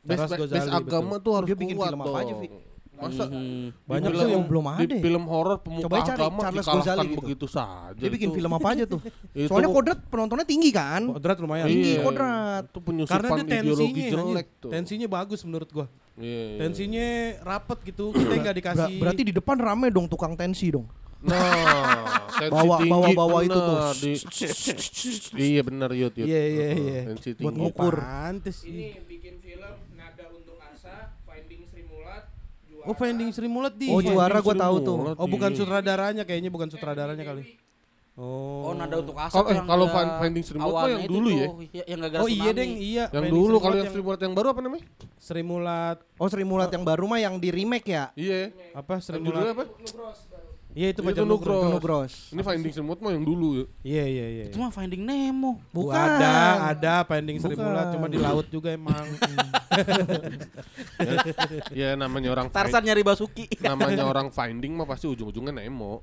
[0.00, 2.48] Base, base, agama tuh harus Dia bikin kuat film apa aja, Vi?
[2.94, 3.74] Masa Mhm.
[3.84, 5.02] Banyak di tuh film- yang belum di ada ya.
[5.02, 7.18] film horor pemuka Coba cari agama Charles Ghazali gitu.
[7.20, 7.98] begitu saja.
[7.98, 9.00] Dia bikin Itu- film apa aja tuh?
[9.50, 11.02] Soalnya Kodrat penontonnya tinggi kan?
[11.10, 11.66] Kodrat lumayan.
[11.66, 12.00] Tinggi Iya.
[12.00, 12.64] Kodrat.
[12.64, 14.70] Itu penyusupan Karena dia ideologi tensinya jelek tuh.
[14.70, 15.86] Tensinya bagus menurut gua.
[16.14, 16.58] Iya, iya.
[16.62, 17.06] Tensinya
[17.42, 18.94] rapet gitu, kita nggak Ber- dikasih.
[18.96, 20.86] berarti di depan rame dong tukang tensi dong.
[21.24, 23.76] Nah, Bawa- tinggi, bawa- bawa itu tuh.
[23.96, 24.20] di-
[25.40, 26.26] iya bener yut yut.
[26.26, 27.00] Iya iya iya.
[27.08, 27.58] Tensi Buat tinggi.
[27.58, 27.94] ngukur.
[27.96, 28.56] Pantes.
[28.62, 32.28] Ini bikin film Nada untuk Asa, Finding Sri Mulat,
[32.62, 32.84] juara.
[32.84, 33.88] Oh Finding Sri Mulat di.
[33.88, 34.96] Oh juara gue tahu tuh.
[35.14, 35.58] Oh bukan Iya.
[35.58, 37.56] sutradaranya kayaknya bukan sutradaranya kali.
[38.14, 38.70] Oh.
[38.70, 41.48] Oh, nada untuk asap Kalau- eh, yang kalau Finding Sri Mulat yang dulu ya?
[41.72, 43.04] ya- Yang gara-gara Oh iya deng, iya.
[43.08, 44.84] Yang Finding dulu kalau yang Sri Mulat yang baru apa namanya?
[45.16, 48.12] Sri Mulat Oh Sri Mulat yang baru mah yang di remake ya?
[48.12, 48.52] Iya.
[48.70, 49.50] apa Sri Mulat?
[49.50, 49.64] apa?
[50.74, 51.54] Iya itu Itu Pacar Nugros.
[51.54, 51.70] Nugros.
[51.70, 52.12] Nugros.
[52.34, 53.64] Ini Finding Sri Mulat mah yang dulu ya.
[53.86, 54.44] Iya iya iya.
[54.50, 55.62] Itu mah Finding Nemo.
[55.70, 55.94] Bukan.
[55.94, 56.34] ada,
[56.74, 57.62] ada Finding Sri Bukan.
[57.62, 59.06] Mulat cuma di laut juga emang.
[61.74, 63.50] Ya namanya orang Tarsan nyari Basuki.
[63.58, 66.02] namanya orang finding mah pasti ujung-ujungnya Nemo.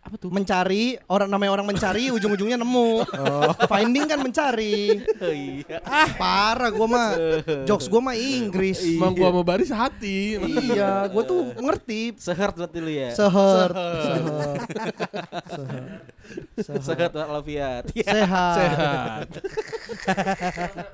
[0.00, 0.32] Apa tuh?
[0.32, 3.04] Mencari orang namanya orang mencari ujung-ujungnya nemu.
[3.68, 5.04] Finding kan mencari.
[5.60, 5.78] iya.
[5.84, 7.08] Ah parah gue mah.
[7.68, 8.80] Jokes gue mah Inggris.
[8.80, 10.40] Emang gua sama Baris hati.
[10.40, 12.16] Iya, gue tuh ngerti.
[12.16, 13.12] Sehert berarti lu ya.
[13.12, 14.56] Seher, seher,
[15.52, 15.84] seher,
[16.80, 17.84] Sehat walafiat.
[17.92, 18.08] Iya.
[18.56, 19.28] sehat.
[20.00, 20.86] Sehat.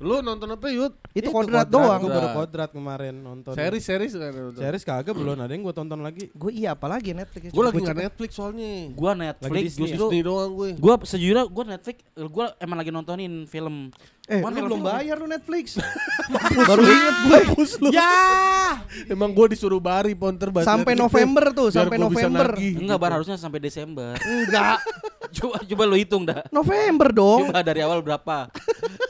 [0.00, 0.96] Lu nonton apa Yud?
[1.12, 2.00] Itu kodrat doang.
[2.00, 2.48] Gue baru Kodrat.
[2.48, 3.52] kodrat kemarin nonton.
[3.52, 4.62] Series series kan nonton.
[4.62, 6.32] Series kagak belum ada yang gue tonton lagi.
[6.32, 7.52] Gue iya apalagi Netflix.
[7.52, 7.98] Gue lagi Gua nggak.
[8.08, 8.53] Netflix soalnya.
[8.92, 10.70] Gua Lagi Netflix Disney justru Disney doang gue.
[10.76, 11.96] Gua sejujurnya gua Netflix
[12.30, 13.90] gua emang lagi nontonin film.
[14.24, 15.64] Eh, Cuman lu film- belum film- bayar lu Netflix.
[16.70, 17.40] Baru inget gue.
[17.92, 18.14] Ya.
[19.06, 20.48] Emang gue disuruh bari ponter.
[20.64, 22.48] Sampai November tuh, sampai gua November.
[22.56, 24.16] Enggak, bar harusnya sampai Desember.
[24.16, 24.80] Enggak.
[25.34, 26.42] Coba coba lu hitung dah.
[26.48, 27.40] November dong.
[27.46, 28.36] Coba dari awal berapa?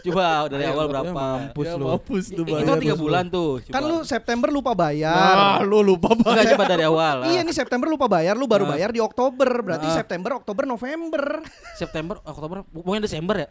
[0.01, 1.11] Coba dari awal berapa?
[1.11, 1.85] mampus Ya lu.
[1.89, 2.61] mampus tuh bayar.
[2.61, 3.51] Itu kan tiga bulan tuh.
[3.61, 3.72] Coba.
[3.72, 5.62] Kan lu September lupa Ah, bayar.
[5.62, 6.29] lu lupa banget.
[6.35, 7.14] Enggak coba dari awal.
[7.20, 7.27] lah.
[7.27, 8.70] Iya nih September lupa bayar, lu baru Ah.
[8.72, 9.49] bayar di Oktober.
[9.61, 9.95] Berarti Ah.
[9.95, 11.22] September, Oktober, November.
[11.75, 13.49] September, Oktober, pokoknya Desember ya.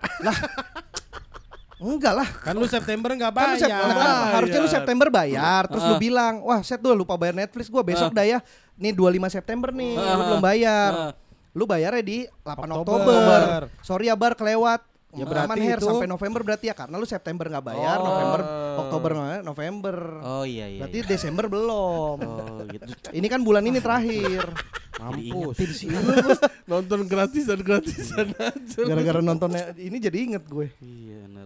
[1.78, 2.30] Enggak lah.
[2.40, 3.84] Kan lu September nggak Kan lu Sep- bayar.
[3.84, 6.00] nah, kan harusnya lu September bayar, terus lu Ah.
[6.00, 8.40] bilang, "Wah, set dulu lupa bayar Netflix gua besok dah ya."
[8.74, 10.18] Nih 25 September nih, lu Ah.
[10.24, 10.92] belum bayar.
[10.94, 11.12] Ah.
[11.54, 12.98] Lu bayarnya di 8 Oktober.
[13.00, 13.62] Oktober.
[13.80, 14.82] Sorry ya Bar kelewat.
[15.14, 18.06] Ya, Aman berarti Her itu- sampai November berarti ya karena lu September nggak bayar, Oh.
[18.10, 18.40] November,
[18.82, 19.12] Oktober
[19.46, 19.96] November.
[20.20, 20.82] Oh iya iya.
[20.82, 21.06] berarti iya.
[21.06, 22.18] Desember belum.
[22.18, 22.90] Oh gitu.
[23.12, 24.42] Ini kan bulan ini terakhir.
[25.04, 25.54] Mampus.
[25.70, 25.94] Sih
[26.72, 28.82] Nonton gratisan gratisan aja.
[28.84, 30.74] gara-gara nontonnya ini jadi inget gue.
[30.80, 31.46] Iya benar.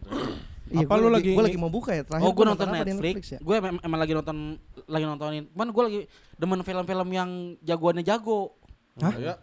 [0.67, 2.23] Iya, Apa lu lagi, ini- lagi mau buka ya terakhir.
[2.23, 3.35] Oh, gue nonton apa di Netflix.
[3.35, 3.39] ya?
[3.39, 4.37] Gue emang, emang lagi nonton
[4.85, 5.43] lagi nontonin.
[5.49, 5.99] Cuman gue lagi
[6.35, 7.29] demen film-film yang
[7.59, 8.55] jagoannya jago.
[8.97, 9.11] Hah?
[9.13, 9.35] Ya.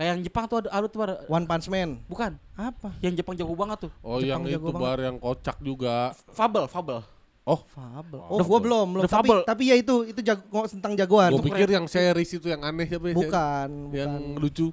[0.00, 1.14] Kayak yang Jepang tuh ada, ada tuh ada.
[1.28, 2.00] One Punch Man.
[2.08, 2.32] Bukan.
[2.56, 2.88] Apa?
[3.04, 3.92] Yang Jepang jago banget tuh.
[4.00, 4.80] Oh Jepang yang itu banget.
[4.80, 6.16] bar yang kocak juga.
[6.32, 7.04] Fable, Fable.
[7.44, 8.20] Oh, Fable.
[8.32, 9.04] Oh, gua belum, belum.
[9.04, 9.42] The Tapi, Fable.
[9.44, 11.36] tapi ya itu itu jago tentang jagoan.
[11.36, 13.14] gue pikir yang series itu yang aneh siapa ya?
[13.20, 14.40] Bukan, Yang bukan.
[14.40, 14.66] lucu.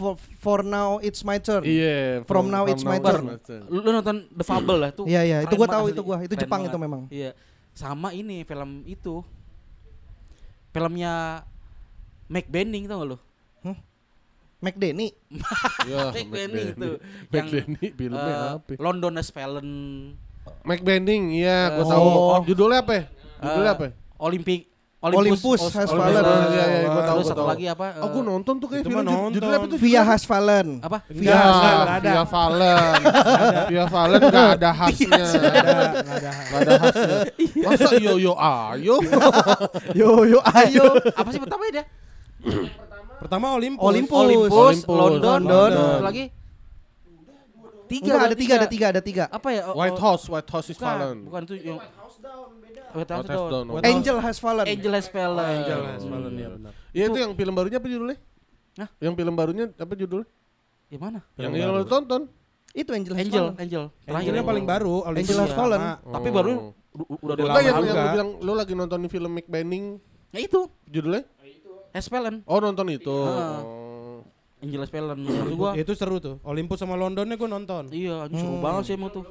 [0.00, 1.60] For, for now it's my turn.
[1.60, 2.24] Iya.
[2.24, 3.36] From now it's my turn.
[3.68, 5.04] Lu, lu nonton The Fable lah tuh.
[5.04, 6.16] Iya, iya, itu banget tahu itu gua.
[6.24, 6.72] Itu Keren Jepang banget.
[6.72, 7.00] itu memang.
[7.12, 7.36] Iya.
[7.76, 9.20] Sama ini film itu.
[10.72, 11.44] Filmnya
[12.32, 13.18] Mac Benning tau gak lu?
[14.60, 15.08] McDenny.
[15.88, 16.90] Ya, Mac Benning itu.
[17.32, 18.72] Mac Benny filmnya eh, apa?
[18.76, 19.68] London Has Fallen.
[20.60, 22.04] Mac Bending, iya, gue Eh, tahu.
[22.04, 22.40] oh.
[22.44, 22.92] Judulnya apa?
[22.92, 23.04] ya?
[23.40, 23.86] Judulnya eh, apa?
[24.20, 24.60] Olympic
[25.00, 26.12] Olympus Has Olympus Fallen.
[26.12, 27.86] Has Fallen, iya, iya, gua tahu, gua satu lagi apa?
[28.04, 29.00] Oh, gue eh, nonton tuh kayak film
[29.32, 29.78] judulnya apa tuh?
[29.80, 30.68] Via Has Fallen.
[30.84, 30.98] apa?
[31.08, 31.80] Via Enggak, Has enggak, Fallen.
[31.80, 32.10] enggak ada.
[32.12, 33.00] Via Fallen.
[33.64, 35.24] Via Fallen gak ada khasnya.
[35.24, 35.72] Nggak ada,
[36.04, 36.72] nggak ada.
[36.76, 37.16] Khasnya.
[37.64, 38.96] Masa yo yo ayo?
[40.00, 40.84] Yo yo ayo.
[41.16, 41.84] apa sih pertama ya dia?
[43.20, 43.84] Pertama Olympus.
[43.84, 44.16] Olympus.
[44.16, 45.70] Olympus, Olympus, London, London.
[45.76, 46.24] satu lagi
[47.90, 49.24] tiga Enggak ada tiga, ada tiga, ada tiga.
[49.26, 51.16] apa ya oh, White oh, House, White House is bukan, fallen.
[51.26, 52.16] bukan itu yang White House
[52.90, 53.66] White House Down.
[53.70, 53.82] down.
[53.86, 54.66] Angel Has Fallen.
[54.66, 56.72] Angel Has Fallen Angel Has Fallen, ya benar.
[56.90, 58.18] Iya itu yang film barunya apa judulnya?
[58.78, 58.88] Hah?
[58.98, 60.28] Yang film barunya apa judulnya?
[60.90, 62.22] yang mana Yang yang lo tonton?
[62.74, 63.62] Itu Angel Has Angel Fallen.
[63.62, 64.94] Angel Angel yang paling baru.
[65.06, 65.54] Olympus Angel Has.
[65.58, 65.80] Fallen.
[65.98, 66.52] tapi baru
[66.90, 67.06] Oh.
[67.22, 70.02] udah Udah yang, lama yang lu bilang lu lagi nontonin film Mick Benning
[70.34, 71.22] ya itu judulnya?
[72.06, 73.10] Fallen Oh nonton itu.
[73.24, 73.60] Ah.
[73.60, 74.20] Oh.
[74.60, 76.36] Angel Has Fallen maksud gua Itu seru tuh.
[76.42, 77.88] Olympus sama Londonnya gue nonton.
[77.90, 78.62] iya seru Hmm.
[78.62, 79.24] banget sih emang tuh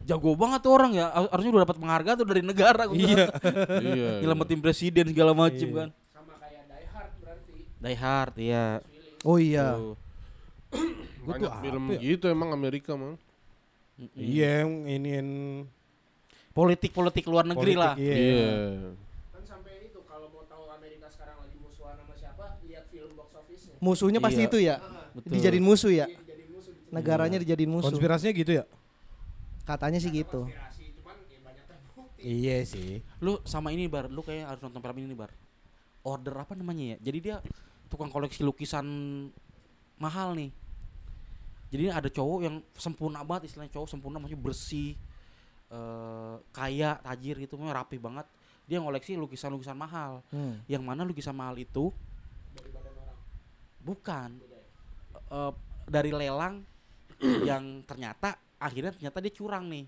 [0.00, 3.26] jago banget tuh orang ya Har- harusnya udah dapat penghargaan tuh dari negara gua Iya.
[3.78, 4.10] Iya.
[4.20, 5.76] nyelamatin presiden segala macem Iya.
[5.76, 8.64] kan sama kayak Die Hard berarti Die Hard iya
[9.20, 9.66] Oh iya.
[9.74, 9.94] Tuh.
[11.20, 11.98] Gua tuh film ya?
[12.00, 13.20] gitu emang Amerika mah.
[14.16, 15.28] Iya, yang iniin
[16.50, 18.14] politik-politik luar negeri politik, lah Iya.
[18.16, 18.50] Iya.
[19.30, 23.30] kan sampai itu kalau mau tahu Amerika sekarang lagi musuhan sama siapa lihat film box
[23.34, 24.48] office-nya Musuhnya pasti Iya.
[24.48, 24.76] itu ya.
[25.10, 25.30] Betul.
[25.34, 26.06] Dijadiin musuh ya.
[26.90, 27.88] Negaranya dijadiin musuh.
[27.88, 28.64] Konspirasinya gitu ya?
[29.64, 30.46] Katanya sih gitu.
[30.46, 33.00] konspirasi cuman ya Iya sih.
[33.18, 35.32] lu sama ini bar lu kayak harus nonton film ini bar
[36.00, 37.36] order apa namanya ya jadi dia
[37.88, 38.84] tukang koleksi lukisan
[39.96, 40.48] mahal nih
[41.68, 44.96] jadi ada cowok yang sempurna banget istilahnya cowok sempurna maksudnya bersih
[45.70, 48.26] eh kaya tajir gitu rapi banget
[48.64, 50.58] dia ngoleksi lukisan-lukisan mahal Hmm.
[50.66, 51.92] yang mana lukisan mahal itu
[53.80, 54.36] bukan
[55.30, 55.52] Eh,
[55.86, 56.66] dari lelang
[57.46, 59.86] yang ternyata akhirnya ternyata dia curang nih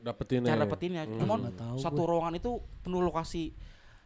[0.00, 0.62] Dapetin cara ya.
[0.62, 1.02] dapetinnya.
[1.04, 1.18] Hmm.
[1.18, 2.50] Cuman tahu satu ruangan itu
[2.80, 3.50] penuh lokasi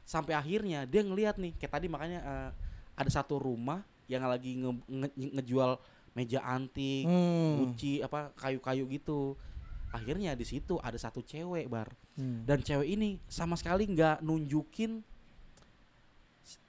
[0.03, 2.51] sampai akhirnya dia ngelihat nih kayak tadi makanya eh,
[2.97, 5.77] ada satu rumah yang lagi nge- nge- ngejual
[6.13, 7.61] meja antik, Hmm.
[7.61, 9.37] guci apa kayu-kayu gitu.
[9.93, 12.41] Akhirnya di situ ada satu cewek bar Hmm.
[12.43, 15.05] dan cewek ini sama sekali nggak nunjukin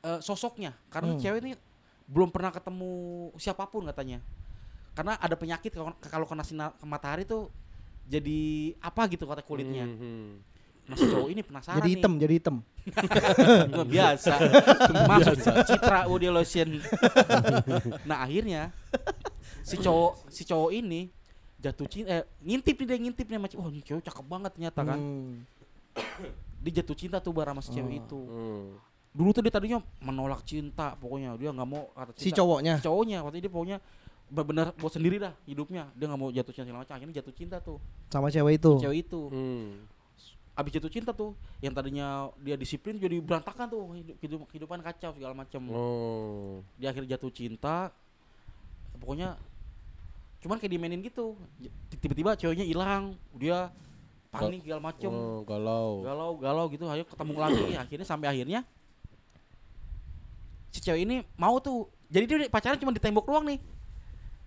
[0.01, 1.21] eh, sosoknya karena Hmm.
[1.21, 1.51] cewek ini
[2.05, 2.91] belum pernah ketemu
[3.37, 4.21] siapa pun katanya.
[4.95, 5.75] Karena ada penyakit
[6.07, 7.51] kalau kena sinar ke matahari tuh
[8.07, 9.83] jadi apa gitu kata kulitnya.
[9.83, 10.39] Hmm,
[10.85, 11.95] nah si cowok ini penasaran Jadi nih.
[11.97, 12.55] hitam, jadi hitam.
[13.93, 14.33] Biasa.
[15.09, 15.35] Masuk
[15.65, 16.79] citra body lotion.
[18.05, 18.69] Nah akhirnya
[19.65, 21.09] si cowok si cowok ini
[21.59, 24.81] jatuh cinta eh, ngintip nih dia ngintip nih macam oh ini cowok cakep banget ternyata
[24.85, 24.99] kan.
[25.01, 25.33] Hmm.
[26.61, 28.21] dia jatuh cinta tuh bareng sama si cewek itu.
[28.21, 28.77] Hmm.
[29.15, 31.39] Dulu tuh dia tadinya menolak cinta pokoknya.
[31.39, 32.23] Dia nggak mau kata cinta.
[32.27, 32.73] Si cowoknya.
[32.77, 33.77] si cowoknya waktu itu dia pokoknya
[34.25, 35.87] benar buat sendiri dah hidupnya.
[35.95, 36.93] Dia nggak mau jatuh cinta segala macam.
[36.99, 37.77] Akhirnya jatuh cinta tuh.
[38.11, 38.71] Sama cewek itu.
[38.83, 39.21] cewek itu.
[39.31, 39.87] Hmm.
[40.55, 45.11] abis jatuh cinta tuh yang tadinya dia disiplin jadi berantakan tuh hidup, hidup- kehidupan kacau
[45.11, 45.67] segala macam.
[45.67, 46.63] Oh.
[46.75, 47.91] dia akhirnya jatuh cinta.
[48.95, 49.35] Pokoknya
[50.39, 51.35] cuman kayak dimainin gitu.
[51.99, 53.15] Tiba-tiba ceweknya hilang.
[53.35, 53.71] Dia
[54.31, 55.11] panik segala macem.
[55.11, 56.03] Oh, galau.
[56.03, 56.87] galau galau gitu.
[56.87, 57.63] Ayo ketemu lagi.
[57.75, 58.63] Akhirnya sampai akhirnya
[60.75, 63.59] si cewek ini mau tuh jadi dia pacaran cuma di tembok doang nih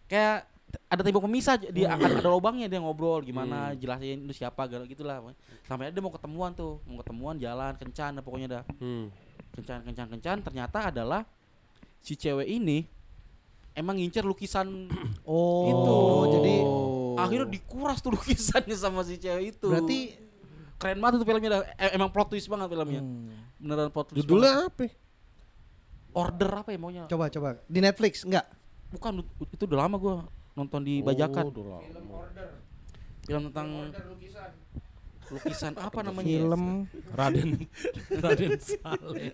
[0.07, 0.45] kayak
[0.85, 5.25] ada tembok pemisah dia ada, ada lubangnya dia ngobrol gimana jelasin lu siapa galau gitulah
[5.65, 9.09] sampai dia mau ketemuan tuh mau ketemuan jalan kencan pokoknya dah Hmm.
[9.55, 11.25] kencan kencan kencan ternyata adalah
[11.99, 12.85] si cewek ini
[13.73, 14.69] emang ngincer lukisan
[15.25, 15.97] Oh, Gitu.
[16.35, 16.55] jadi
[17.19, 19.67] Akhirnya dikuras tuh lukisannya sama si cewek itu.
[19.67, 20.15] Berarti
[20.79, 21.51] keren banget tuh filmnya.
[21.51, 21.61] dah.
[21.75, 23.03] E- emang plot twist banget filmnya.
[23.03, 23.35] Hmm.
[23.59, 24.23] Beneran plot twist.
[24.23, 24.87] Judulnya apa?
[26.19, 27.03] Order apa ya maunya?
[27.07, 28.51] coba coba di Netflix enggak?
[28.91, 30.15] Bukan itu udah lama gua
[30.59, 31.45] nonton di bajakan.
[31.47, 32.13] Oh, udah lama.
[32.27, 32.49] Order.
[33.23, 34.51] Film tentang Order lukisan.
[35.29, 36.27] lukisan apa namanya?
[36.27, 36.41] ya?
[36.43, 36.63] Film
[37.15, 37.51] Raden
[38.25, 39.33] Raden Saleh.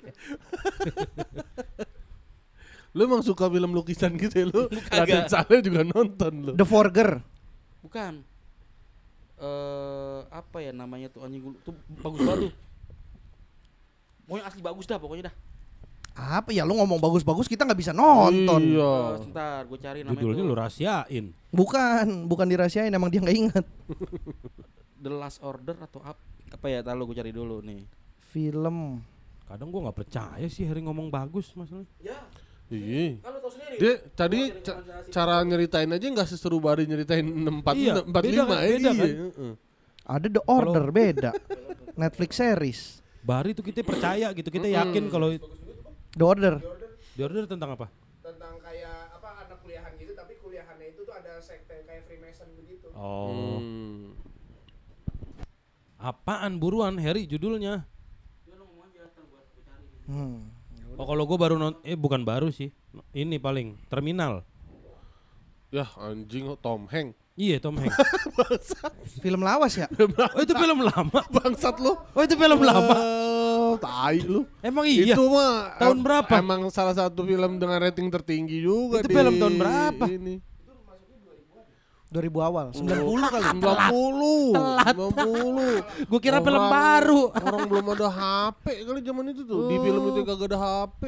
[2.94, 4.62] Lu emang suka film lukisan gitu ya lu?
[4.98, 6.52] Raden Saleh juga nonton lu.
[6.52, 7.22] The Forger.
[7.80, 8.20] Bukan.
[9.40, 12.52] Eh apa ya namanya tuh anjing tuh bagus banget tuh.
[14.24, 15.34] Pokoknya asli bagus dah pokoknya dah.
[16.14, 18.62] Apa ya lu ngomong bagus-bagus kita nggak bisa nonton.
[18.62, 18.94] Iya.
[19.10, 21.24] Eh, sebentar gue cari namanya Judulnya lu rahasiain.
[21.50, 23.64] Bukan, bukan dirahasiain emang dia nggak inget.
[25.04, 26.22] The Last Order atau apa?
[26.48, 26.80] Apa ya?
[26.80, 27.82] Tahu gue cari dulu nih.
[28.30, 29.02] Film.
[29.44, 31.90] Kadang gua nggak percaya sih Harry ngomong bagus masalahnya.
[32.00, 32.16] Ya,
[32.72, 33.20] Iya.
[33.20, 33.76] kan lu tahu sendiri.
[33.76, 34.80] Dia tadi ca-
[35.12, 38.92] cara nyeritain aja nggak seseru Bari nyeritain 64 Iya, 45 beda kan, beda iya.
[38.96, 39.54] kan.
[40.04, 41.30] Ada The Order beda.
[41.94, 42.80] Netflix series.
[43.20, 45.28] Bari tuh kita percaya gitu, kita yakin kalau
[46.14, 46.54] The Order.
[47.14, 47.86] di order tentang apa?
[48.22, 52.86] Tentang kayak apa anak kuliahan gitu tapi kuliahannya itu tuh ada sekte kayak Freemason begitu.
[52.94, 54.14] Oh, Hmm.
[55.96, 57.86] apaan buruan Harry judulnya?
[60.04, 60.52] Hmm.
[60.94, 62.70] Oh kalau gua baru nonton, eh bukan baru sih,
[63.16, 64.44] ini paling Terminal.
[65.72, 67.18] Ya anjing oh, Tom Hanks.
[67.34, 67.98] Iya Tom Hanks.
[69.24, 69.90] Film lawas ya?
[69.90, 71.20] oh itu film lama.
[71.34, 71.98] Bangsat lu.
[72.14, 72.94] Oh itu film lama.
[73.74, 74.40] Eh, tai lu.
[74.60, 75.12] Emang iya.
[75.12, 76.32] Itu mah Tahun em- berapa?
[76.36, 80.04] Emang salah satu film dengan rating tertinggi juga Itu di film tahun berapa?
[80.06, 80.34] Ini.
[82.06, 82.94] 2000 awal, 90
[83.26, 83.42] kali.
[83.58, 84.54] 90.
[84.54, 86.06] 90.
[86.10, 87.22] Gua kira film Orang- baru.
[87.34, 89.66] Orang belum ada HP kali zaman itu tuh.
[89.66, 91.02] Di film itu kagak ada HP.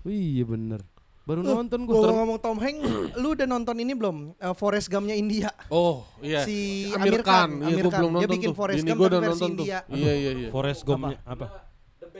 [0.00, 0.80] Oh, iya bener.
[1.22, 2.12] Baru nonton Gua gua.
[2.14, 4.34] ngomong Tom Hanks, lu udah nonton ini belum?
[4.34, 5.48] Eh, Forrest Gump-nya India.
[5.68, 6.42] Oh, iya.
[6.42, 7.32] Si Amir Amir Khan.
[7.46, 7.96] Khan, Iya, Amir Khan.
[7.96, 8.56] belum Dia nonton bikin tuh.
[8.58, 9.64] Forrest Ini Gump gua tapi udah versi nonton tuh.
[9.64, 9.78] India.
[9.88, 10.48] Iya, iya, iya.
[10.50, 11.46] Forest Gump-nya apa?
[11.46, 11.69] The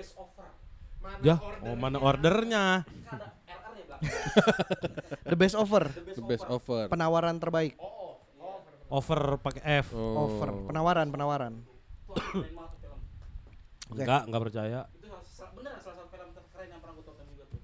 [0.01, 0.49] best offer.
[1.01, 1.61] Mana Ya, order?
[1.65, 2.65] oh mana ordernya?
[5.29, 5.93] The Best Offer.
[5.93, 6.89] The best offer.
[6.89, 7.77] Penawaran terbaik.
[8.89, 9.93] Over pakai F.
[9.93, 10.25] Oh.
[10.25, 11.55] Offer, penawaran, penawaran.
[13.93, 14.81] Enggak, enggak percaya.
[14.91, 17.61] Itu salah, bener salah satu film terkeren yang pernah gue tonton juga tuh.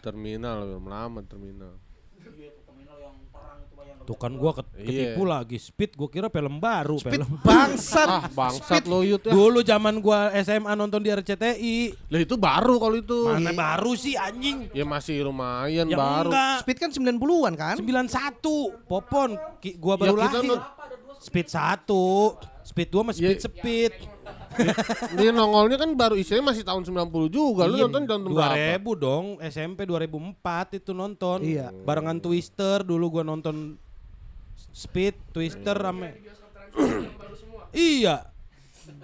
[0.00, 1.74] Terminal belum lama terminal.
[2.18, 3.97] Iya tuh terminal yang perang itu bayang.
[4.08, 4.86] Tuh kan gua ket- Iya.
[5.12, 5.60] ketipu lagi.
[5.60, 7.28] Speed gua kira film baru, Speed film.
[7.44, 8.08] bangsat.
[8.08, 9.20] Ah, bangsat lo ya.
[9.20, 11.92] Dulu zaman gua SMA nonton di RCTI.
[12.08, 13.28] Lah itu baru kalau itu.
[13.28, 14.72] Mana baru sih anjing?
[14.72, 16.28] Ya masih lumayan Yang baru.
[16.32, 16.56] enggak.
[16.64, 17.74] Speed kan 90-an kan?
[17.76, 18.40] 91
[18.82, 20.50] Popon Ki- gua Ya, baru kita lahir.
[20.50, 20.66] not-
[21.18, 22.40] Speed 1.
[22.64, 23.28] Speed 2 masih Ya.
[23.28, 23.92] speed speed.
[25.14, 27.64] Dia nongolnya kan baru isinya masih tahun 90 juga.
[27.64, 28.54] Lu Iya, nonton tahun berapa?
[28.54, 30.32] 2000 dong, SMP 2004
[30.74, 31.38] itu nonton.
[31.42, 31.70] Iya.
[31.78, 33.76] Barengan Twister dulu gua nonton
[34.70, 36.14] Speed, Twister rame.
[37.72, 38.24] iya.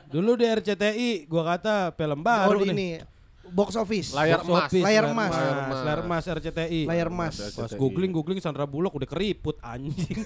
[0.06, 2.72] Dulu di RCTI gua kata film Oh, baru nih.
[2.72, 2.88] ini
[3.44, 4.14] box office.
[4.14, 4.62] Layar Box emas.
[4.64, 5.30] office, Layar emas.
[5.30, 6.80] Layar emas, layar emas RCTI.
[6.86, 7.34] Layar emas.
[7.52, 10.22] Pas googling googling Sandra Bullock udah keriput anjing.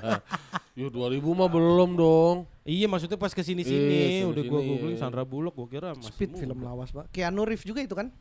[0.78, 2.36] Yo 2000 mah belum dong.
[2.62, 5.02] iya maksudnya pas ke sini sini Iya, udah gua googling iya.
[5.02, 6.40] Sandra Bullock gua kira masih Speed muda.
[6.44, 7.10] film lawas, Pak.
[7.10, 8.12] Keanu Reeves juga itu kan?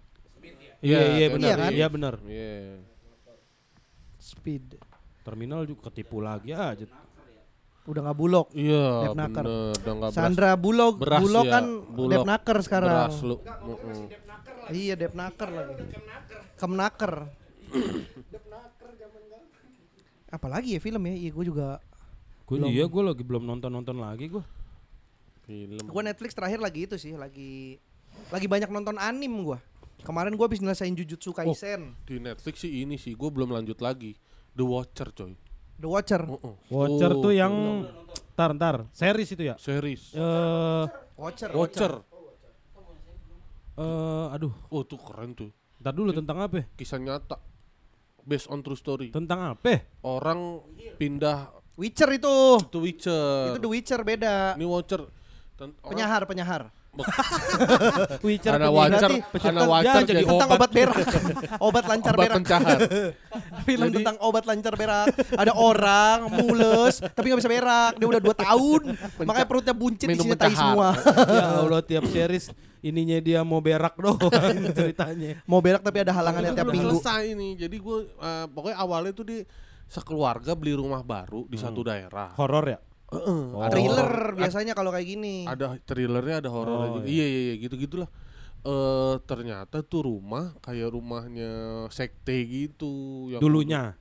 [0.79, 1.71] Iya iya Iya, benar iya kan?
[1.71, 2.13] iya benar.
[2.23, 2.81] Iya.
[4.17, 4.65] Speed.
[5.27, 6.87] Terminal juga ketipu lagi aja.
[7.83, 8.47] Udah nggak bulog.
[8.55, 9.43] Iya, Dep Naker.
[9.43, 9.75] bener.
[9.75, 10.15] Udah beras.
[10.15, 12.11] Sandra Bulog, beras Bulog ya, kan Bulog.
[12.15, 12.95] Dep Naker sekarang.
[12.95, 13.35] Beras lu.
[13.43, 14.07] Mm-mm.
[14.71, 15.83] Iya, Dep Naker lagi.
[16.55, 17.27] Kemnaker.
[20.39, 21.15] Apalagi ya film ya?
[21.15, 21.79] Iya, gue juga.
[22.47, 24.43] Gue iya gue lagi belum nonton nonton lagi gue.
[25.43, 25.83] Film.
[25.91, 27.75] Gue Netflix terakhir lagi itu sih, lagi
[28.31, 29.59] lagi banyak nonton anim gue.
[30.03, 34.15] Kemarin gue habis nyelesain Jujutsu Kaisen, Di Netflix sih ini sih, gue belum lanjut lagi.
[34.57, 35.33] The Watcher coy.
[35.77, 36.21] The Watcher.
[36.25, 36.55] Oh, oh.
[36.67, 37.53] Watcher tuh yang
[38.33, 39.55] ntar ntar series itu ya.
[39.61, 40.17] series.
[40.17, 40.85] Eh
[41.15, 41.53] Watcher.
[41.53, 41.93] Watcher.
[43.77, 45.53] eh aduh, Oh tuh keren tuh.
[45.77, 46.55] ntar dulu tentang apa?
[46.57, 46.65] ya?
[46.73, 47.37] Kisah nyata.
[48.25, 49.13] Based on true story.
[49.13, 49.65] Tentang apa?
[49.69, 49.79] ya?
[50.01, 50.65] Orang
[50.97, 52.57] pindah Witcher itu.
[52.73, 53.53] to Witcher.
[53.53, 54.57] Itu The Witcher beda.
[54.57, 55.05] Ini Watcher.
[55.53, 56.61] Ten- orang- Penyahar, penyahar.
[58.25, 58.73] Witcher Ada penyiar.
[58.73, 60.97] Watcher, Berarti ada Watcher jadi jadi Tentang obat berak.
[61.67, 62.37] obat lancar obat berak.
[62.41, 62.79] pencahar.
[63.67, 65.07] Film Jadi- tentang obat lancar berak.
[65.33, 67.91] Ada orang mules tapi nggak bisa berak.
[67.95, 68.81] Dia udah 2 tahun.
[69.21, 70.89] Makanya perutnya buncit Minum isinya tai semua.
[71.27, 74.21] ya Allah tiap series ininya dia mau berak doang
[74.71, 75.41] ceritanya.
[75.43, 76.89] Mau berak tapi ada halangannya Itu tiap minggu.
[76.95, 77.49] selesai ini.
[77.55, 79.37] Jadi gue eh, pokoknya awalnya tuh di
[79.87, 82.35] sekeluarga beli rumah baru di satu daerah.
[82.35, 82.79] Horor ya?
[83.07, 83.63] Heeh, Oh.
[83.63, 85.47] ada Thriller biasanya kalau kayak gini.
[85.47, 87.07] ada thrillernya ada horor Oh, juga.
[87.07, 87.13] iya.
[87.13, 88.09] Iya iya iya gitu gitulah.
[88.61, 91.51] Eh ternyata tuh rumah kayak rumahnya
[91.87, 92.91] sekte gitu
[93.29, 93.95] yang Dulunya.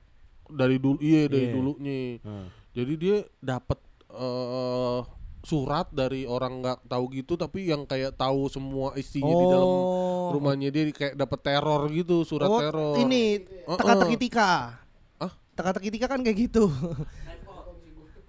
[0.45, 1.53] dari dulu iya dari Iya.
[1.53, 1.99] dulunya.
[2.19, 2.47] Heeh.
[2.73, 3.79] Jadi dia dapat
[4.09, 5.01] eh
[5.41, 10.35] surat dari orang nggak tahu gitu tapi yang kayak tahu semua isinya di dalam Oh.
[10.35, 12.99] rumahnya dia kayak dapat teror gitu, surat Oh, teror.
[12.99, 14.83] Ini teka-teki tika.
[15.15, 15.31] Ah?
[15.53, 16.67] Teka-teki tika kan kayak gitu.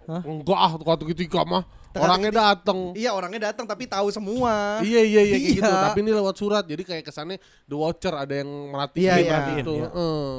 [0.08, 2.78] Enggak ah, waktu ketika mah Teka-teki orangnya datang.
[2.92, 4.80] iya, orangnya datang tapi tahu semua.
[4.80, 5.68] Iya iya iya kayak gitu.
[5.68, 5.84] Iya.
[5.84, 6.64] Tapi ini lewat surat.
[6.64, 9.38] Jadi kayak kesannya The Watcher ada yang merhatiin Iya, iya.
[9.54, 9.72] gitu.
[9.74, 9.88] Iya.
[9.88, 10.36] Heeh.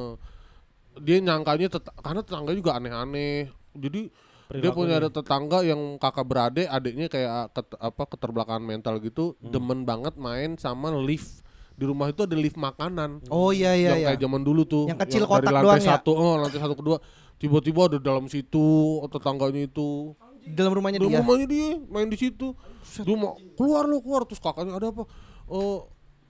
[1.00, 3.48] Dia nyangkanya tet- karena tetangga juga aneh-aneh.
[3.72, 4.14] Jadi dia
[4.50, 4.74] Perilakunya.
[4.76, 9.50] punya ada tetangga yang kakak beradik, adiknya kayak ket- apa keterbelakangan mental gitu, Hmm.
[9.50, 11.46] demen banget main sama lift.
[11.74, 13.24] Di rumah itu ada lift makanan.
[13.30, 14.08] Oh iya iya yang iya.
[14.12, 14.86] kayak zaman dulu tuh.
[14.86, 15.90] Yang kecil dari kotak lantai doang ya?
[15.96, 16.98] satu, oh, lantai satu kedua.
[17.40, 20.14] Tiba-tiba ada dalam situ tetangganya itu.
[20.44, 21.20] Di dalam rumahnya Di dia.
[21.24, 22.52] rumahnya dia main di situ.
[23.00, 25.08] Dia mau keluar lu keluar terus kakaknya ada apa?
[25.48, 25.88] Oh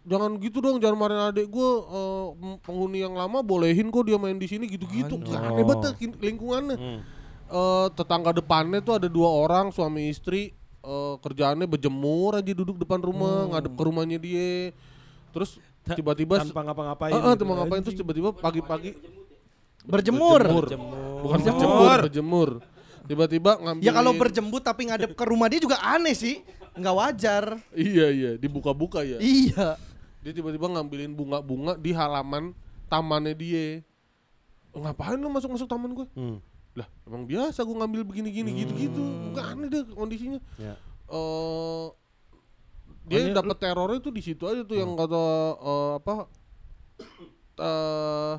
[0.08, 1.70] jangan gitu dong, jangan marahin adik gue
[2.64, 5.18] penghuni yang lama bolehin kok dia main di sini gitu-gitu.
[5.34, 6.78] Aneh banget lingkungannya.
[6.78, 7.00] Hmm.
[7.50, 10.54] Eh, tetangga depannya tuh ada dua orang suami istri
[10.86, 14.70] eh, kerjaannya berjemur aja duduk depan rumah ngadep ke rumahnya dia.
[15.34, 17.14] Terus tiba-tiba tanpa ngapa-ngapain.
[17.14, 17.40] Heeh, gitu.
[17.42, 18.94] tuh mau ngapain terus tiba-tiba pagi-pagi
[19.90, 20.42] Berjemur.
[21.20, 21.50] bukan Berjemur.
[21.50, 22.50] berjemur, berjemur.
[23.10, 26.46] Tiba-tiba ngambil Ya kalau berjembut tapi ngadep ke rumah dia juga aneh sih.
[26.78, 27.44] Nggak wajar.
[27.74, 29.18] Iya iya, dibuka-buka ya.
[29.18, 29.76] Iya.
[30.22, 32.54] Dia tiba-tiba ngambilin bunga-bunga di halaman
[32.86, 33.82] tamannya dia.
[34.78, 36.08] Ngapain lu masuk-masuk taman gue?
[36.14, 36.38] Hmm.
[36.78, 39.02] Lah, emang biasa gue ngambil begini-gini gitu-gitu.
[39.34, 40.40] Enggak aneh deh kondisinya.
[40.62, 40.78] Ya.
[41.10, 41.86] Eh
[43.10, 45.26] dia dapat terornya tuh di situ aja tuh yang kata
[45.58, 46.16] eh, apa
[47.58, 48.34] eh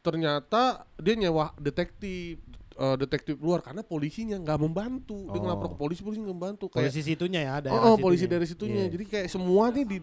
[0.00, 0.62] ternyata
[0.96, 2.40] dia nyewa detektif
[2.72, 5.44] eh, detektif luar karena polisinya nggak membantu dia Oh.
[5.44, 8.02] ngelapor ke polisi polisi nggak membantu kayak Polisi situnya ya, daerah oh, oh, situnya.
[8.02, 8.90] polisi dari situnya Iya.
[8.90, 9.96] jadi kayak semua nih di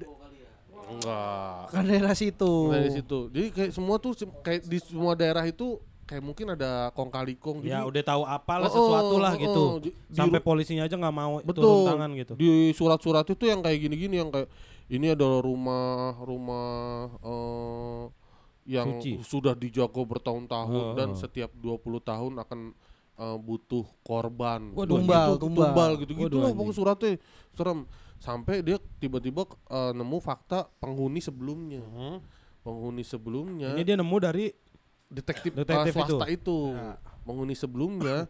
[0.88, 2.54] enggak Kan daerah situ.
[2.70, 7.10] dari situ jadi kayak semua tuh kayak di semua daerah itu kayak mungkin ada kong
[7.10, 9.64] kali kong Ya jadi udah tahu apalah Oh, sesuatu lah oh, gitu.
[9.66, 11.84] oh, di- Sampai polisinya aja nggak mau turun Betul.
[11.86, 12.34] tangan gitu.
[12.34, 14.48] Di surat-surat itu yang kayak gini-gini yang kayak
[14.88, 15.88] ini adalah rumah
[16.22, 16.72] rumah
[17.20, 18.04] eh,
[18.68, 19.24] yang Suci.
[19.24, 22.60] sudah dijaga bertahun-tahun Oh, dan setiap 20 tahun akan
[23.18, 24.76] eh, butuh korban.
[24.76, 25.64] Waduh, tumbal, gitu, tumbal.
[25.66, 26.60] tumbal gitu-gitu Waduh, lah anjing.
[26.60, 27.12] pokoknya suratnya.
[27.52, 27.80] Serem.
[28.18, 31.82] Sampai dia tiba-tiba eh, nemu fakta penghuni sebelumnya.
[31.82, 32.20] Hmm.
[32.60, 34.52] Penghuni sebelumnya Ini dia nemu dari
[35.08, 36.36] detektif, Detektif swasta itu.
[36.36, 36.58] itu.
[37.24, 38.28] Penghuni sebelumnya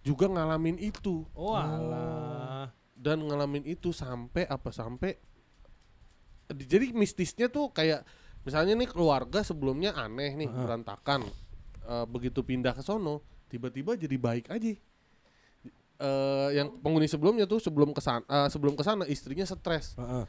[0.00, 2.70] juga ngalamin itu Oh alah.
[2.94, 5.18] dan ngalamin itu sampai apa sampai
[6.48, 8.02] di- jadi mistisnya tuh kayak
[8.44, 11.28] misalnya nih keluarga sebelumnya aneh nih berantakan.
[11.90, 14.72] Eh, begitu pindah ke sono tiba-tiba jadi baik aja.
[16.00, 19.96] Eh, yang penghuni sebelumnya tuh sebelum ke sana sebelum ke sana istrinya stres.
[19.98, 20.24] Heeh.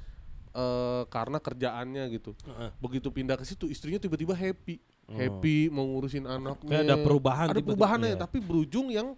[0.52, 2.36] eh, karena kerjaannya gitu.
[2.44, 2.70] Heeh.
[2.84, 4.82] begitu pindah ke situ istrinya tiba-tiba happy.
[5.12, 8.20] Happy mau ngurusin anaknya Kayak ada perubahan ada perubahannya iya.
[8.20, 9.16] tapi berujung yang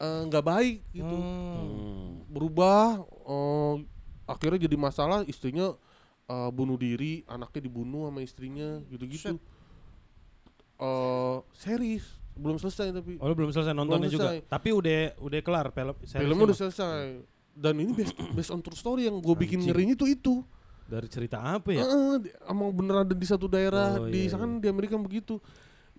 [0.00, 1.16] eh, nggak baik gitu.
[1.16, 2.24] Hmm.
[2.28, 3.74] berubah eh,
[4.30, 5.74] akhirnya jadi masalah istrinya
[6.30, 9.34] eh, bunuh diri anaknya dibunuh sama istrinya gitu-gitu.
[10.80, 12.04] Eh series
[12.40, 13.20] belum selesai tapi.
[13.20, 14.28] Oh lu belum selesai nontonnya Belum juga.
[14.32, 14.48] selesai.
[14.48, 17.02] Tapi udah udah kelar film filmnya udah selesai.
[17.52, 20.34] Dan ini based, based on true story yang gue bikin ngerinya tuh itu.
[20.88, 21.84] Dari cerita apa ya?
[21.84, 25.36] Heeh, di- emang beneran ada di satu daerah Oh, di iya, sana di Amerika begitu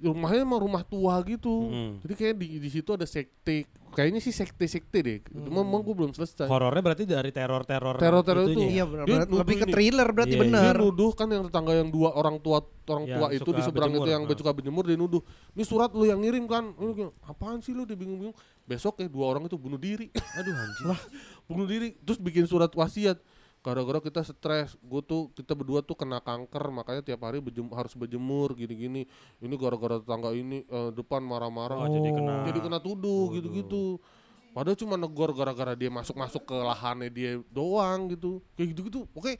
[0.01, 1.91] rumahnya emang rumah tua gitu Mm.
[2.01, 5.93] jadi kayak di di situ ada sekte kayaknya sih sekte sekte deh cuma emang gue
[5.93, 8.63] belum selesai Horornya berarti dari teror-teror Teror-teror itu.
[8.63, 8.69] ya?
[8.71, 9.05] Iya benar.
[9.05, 9.27] Dia benar.
[9.43, 10.45] Lebih ke thriller berarti Iya, iya.
[10.47, 10.73] benar.
[10.73, 13.91] Dia nuduh kan yang tetangga yang dua orang tua orang Yang tua itu di seberang
[13.91, 14.31] itu yang ah.
[14.31, 15.19] suka berjemur dia nuduh.
[15.53, 16.71] Ini surat lu yang ngirim kan?
[16.71, 18.33] Ini apaan sih lu dia bingung-bingung.
[18.63, 20.07] Besok ya dua orang itu bunuh diri.
[20.39, 20.87] Aduh anjing.
[21.51, 23.19] bunuh diri terus bikin surat wasiat.
[23.61, 27.93] Gara-gara kita stres, gue tuh kita berdua tuh kena kanker, makanya tiap hari berjem- harus
[27.93, 29.05] berjemur gini-gini.
[29.37, 31.77] Ini gara-gara tetangga ini eh, depan marah-marah.
[31.77, 32.35] Oh, jadi kena.
[32.43, 34.01] jadi kena tuduh gitu-gitu.
[34.51, 38.41] Padahal cuma negor gara-gara dia masuk-masuk ke lahannya dia doang gitu.
[38.53, 39.05] Kayak gitu-gitu.
[39.11, 39.37] Oke,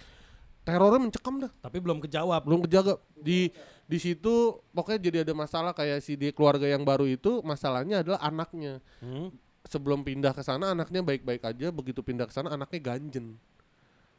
[0.62, 2.46] terornya mencekam dah Tapi belum kejawab.
[2.46, 3.50] belum kejaga di
[3.84, 4.34] di situ
[4.70, 9.34] pokoknya jadi ada masalah kayak si dia keluarga yang baru itu masalahnya adalah anaknya Hmm?
[9.64, 13.36] sebelum pindah ke sana anaknya baik-baik aja begitu pindah ke sana anaknya ganjen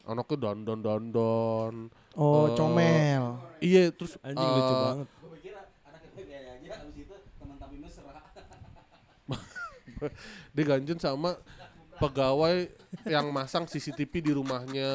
[0.04, 1.74] anaknya dandon dandon
[2.12, 3.24] Oh, Eh, comel.
[3.58, 5.08] iya terus Anjing lucu eh, banget.
[10.52, 11.38] dia ganjen sama
[11.94, 12.66] pegawai
[13.06, 14.90] yang masang CCTV di rumahnya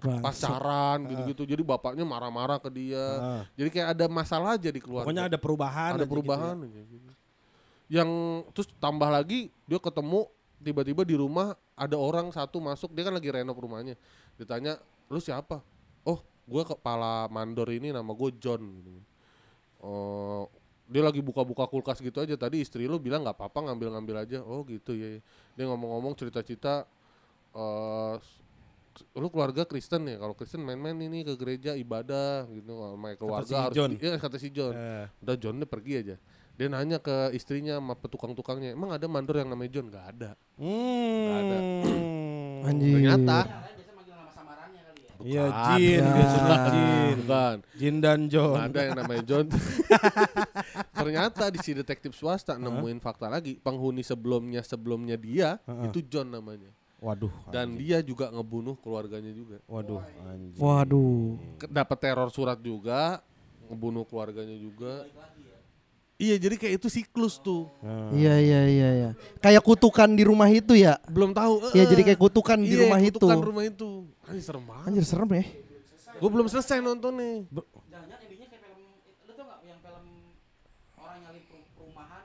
[0.00, 3.42] pacaran gitu-gitu jadi bapaknya marah-marah ke dia Ah.
[3.52, 5.92] jadi kayak ada masalah aja di keluarga Pokoknya ada perubahan.
[5.92, 6.64] ada aja gitu perubahan ya.
[6.64, 7.10] aja gitu.
[7.88, 8.10] Yang
[8.52, 10.26] terus tambah lagi dia ketemu
[10.58, 13.94] tiba-tiba di rumah ada orang satu masuk dia kan lagi renov rumahnya.
[14.38, 14.78] Ditanya,
[15.10, 15.58] "Lu siapa?"
[16.06, 19.02] "Oh, gua kepala mandor ini nama gue John." gitu.
[19.78, 20.46] Oh,
[20.88, 24.64] dia lagi buka-buka kulkas gitu aja tadi istri lu bilang nggak apa-apa ngambil-ngambil aja oh
[24.64, 25.20] gitu ya
[25.52, 26.88] dia ngomong-ngomong cerita-cerita
[27.52, 28.16] eh
[29.14, 33.54] lu keluarga Kristen ya kalau Kristen main-main ini ke gereja ibadah gitu sama keluarga si
[33.54, 33.90] harus John.
[33.94, 36.16] iya kata si John Eh, udah John dia pergi aja
[36.58, 41.26] dia nanya ke istrinya sama petukang-tukangnya emang ada mandor yang namanya John nggak ada hmm.
[42.66, 42.90] Anjir.
[42.98, 45.07] ternyata Yang lain biasa manggil nama samarannya kali ya.
[45.20, 45.44] Iya.
[45.72, 46.12] Jin, Ya.
[46.12, 47.16] biasanya Jin.
[47.18, 48.56] bukan Jin dan John.
[48.56, 49.46] ada yang namanya John
[50.94, 55.88] ternyata di si detektif swasta nemuin fakta lagi penghuni sebelumnya sebelumnya dia Heeh.
[55.88, 57.30] itu John namanya Waduh.
[57.48, 60.58] dan dia juga ngebunuh keluarganya juga Waduh, anjir.
[60.58, 61.38] Waduh.
[61.56, 63.22] Ke- dapat teror surat juga
[63.64, 65.06] ngebunuh keluarganya juga
[66.14, 68.10] iya jadi kayak itu siklus tuh Nah.
[68.10, 69.10] Iya iya iya iya.
[69.38, 70.98] Kayak kutukan di rumah itu ya.
[71.06, 73.14] belum tahu Iya eh, jadi kayak kutukan di iya, rumah itu.
[73.14, 73.88] kutukan rumah itu
[74.28, 75.44] Anjir serem banget Anjir serem ya.
[76.14, 78.80] gue belum selesai nonton nih Jangan-jangan endingnya kayak film
[79.24, 80.04] lu tau gak yang film
[80.96, 81.18] orang
[81.72, 82.24] perumahan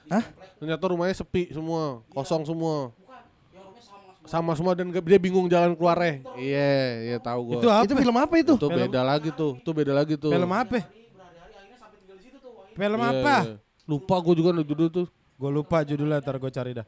[0.00, 0.24] di Hah?
[0.24, 3.22] komplek ternyata rumahnya sepi semua kosong semua bukan
[3.52, 4.26] yang rumahnya sama semua.
[4.26, 6.70] sama semua dan gak- dia bingung jalan keluarnya iya
[7.04, 7.84] iya tahu gue Itu apa?
[7.84, 8.54] Itu film apa itu?
[8.54, 10.30] Itu beda lagi tuh, itu beda lagi tuh.
[10.30, 10.78] Film apa?
[10.78, 12.52] Hari berhari-hari akhirnya sampai tinggal di situ tuh.
[12.56, 13.36] Akhirnya Film Iya, apa?
[13.44, 13.54] iya.
[13.84, 15.06] Lupa gue juga judul tuh.
[15.34, 16.86] Gue lupa judulnya, ntar gue cari dah.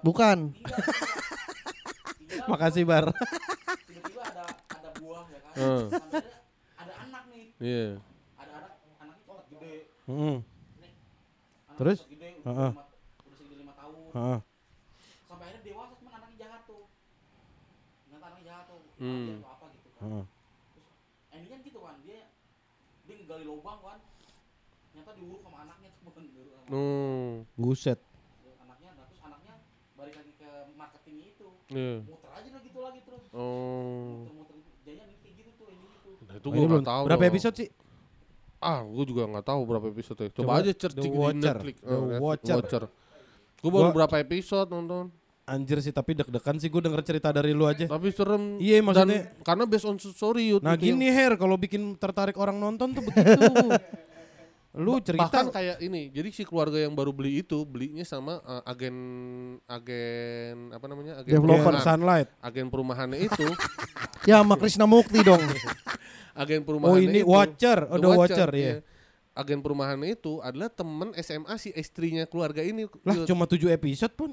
[0.00, 0.38] Bukan.
[2.50, 3.06] Makasih Bar.
[3.86, 5.52] tiba-tiba ada ada buah ya kan.
[5.54, 5.82] Heeh.
[5.88, 6.20] Sampai ada,
[6.78, 7.44] ada anak nih.
[7.58, 7.88] Iya.
[8.36, 9.74] Ada anak anaknya cepat gede.
[10.04, 10.36] Hmm.
[10.42, 10.90] Anaknya
[11.78, 11.98] Terus?
[11.98, 12.70] cepat gede udah, Heeh.
[12.72, 12.84] lima,
[13.22, 13.94] udah segede lima tahun.
[14.12, 14.38] Heeh.
[15.24, 16.82] Sampai akhirnya dewasa cuman anaknya jahat tuh.
[18.12, 18.80] Anaknya jahat tuh.
[18.98, 19.28] Hmm.
[19.38, 20.00] Atau apa gitu kan.
[20.02, 20.24] Heeh.
[21.32, 22.20] Endingnya gitu kan dia
[23.02, 23.98] dia ngegali lubang kan.
[24.92, 27.28] Ternyata diuruk sama anaknya tuh bukan diuruk sama Hmm.
[27.56, 27.98] Buset.
[28.58, 28.90] anaknya.
[28.92, 29.54] Nah, terus anaknya
[29.92, 31.48] balik lagi ke marketingnya itu.
[31.68, 31.94] Iya.
[32.04, 33.21] Muter aja lah gitu lagi terus.
[33.32, 34.28] Oh.
[34.28, 34.92] Itu.
[36.22, 36.84] Nah, itu Oh, gue belum.
[36.84, 37.02] tahu.
[37.08, 37.68] Berapa episode sih?
[38.56, 40.22] Ah, gue juga nggak tahu berapa episode.
[40.30, 41.56] Coba, Coba aja searching di Watcher.
[41.58, 41.76] Netflix.
[41.80, 42.84] The Watcher.
[43.58, 45.10] Gue baru Gua- berapa episode nonton.
[45.42, 47.90] Anjir sih, tapi deg-degan sih gue denger cerita dari lu aja.
[47.90, 48.62] Tapi serem.
[48.62, 50.54] Iya, Dan maksudnya- karena based on story.
[50.56, 53.26] Nah gini Her, kalau bikin tertarik orang nonton tuh begitu.
[54.72, 58.64] lu cerita Bahkan kayak ini, jadi si keluarga yang baru beli itu belinya sama uh,
[58.64, 58.96] agen
[59.68, 61.76] agen apa namanya agen Developer.
[61.76, 61.84] Perumahan.
[61.84, 62.28] Sunlight.
[62.40, 63.44] agen perumahannya itu
[64.28, 65.42] Ya sama Krisna Mukti dong.
[66.40, 68.74] agen perumahan Oh ini itu, Watcher, oh The The Watcher, iya.
[69.32, 72.84] Agen perumahannya itu adalah temen SMA si istrinya keluarga ini.
[73.04, 74.30] Lah cuma 7 episode pun.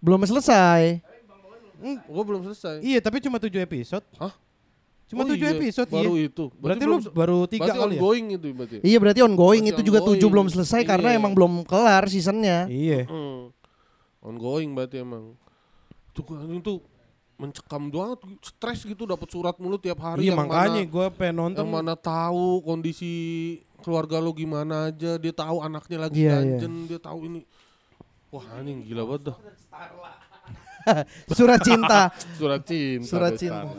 [0.00, 1.00] Belum selesai.
[1.82, 2.80] Gue belum selesai.
[2.84, 4.04] Iya tapi cuma 7 episode.
[4.20, 4.32] Hah?
[5.12, 6.26] Cuma Oh 7 iya, episode baru iya.
[6.26, 6.44] itu.
[6.56, 8.00] Berarti, lu belum- baru 3 berarti kali ya?
[8.00, 8.76] ongoing itu berarti.
[8.80, 11.18] Iya berarti ongoing Masih itu juga tujuh belum selesai karena Iya.
[11.20, 12.64] emang belum kelar seasonnya.
[12.66, 13.04] Iya.
[13.04, 13.52] Hmm.
[14.18, 15.36] Ongoing berarti emang.
[16.10, 16.80] Tuh anjing tuh
[17.34, 21.36] mencekam banget, stres gitu dapat surat mulu tiap hari Iya yang makanya mana gue pengen
[21.36, 21.60] nonton.
[21.60, 23.12] yang mana tahu kondisi
[23.82, 26.56] keluarga lo gimana aja, dia tahu anaknya lagi Iya, iya.
[26.56, 27.40] ganjen, dia tahu ini.
[28.30, 29.36] Wah anjing gila banget dah.
[31.38, 32.10] Surat cinta.
[32.34, 33.06] Surat cinta.
[33.06, 33.70] Surat cinta.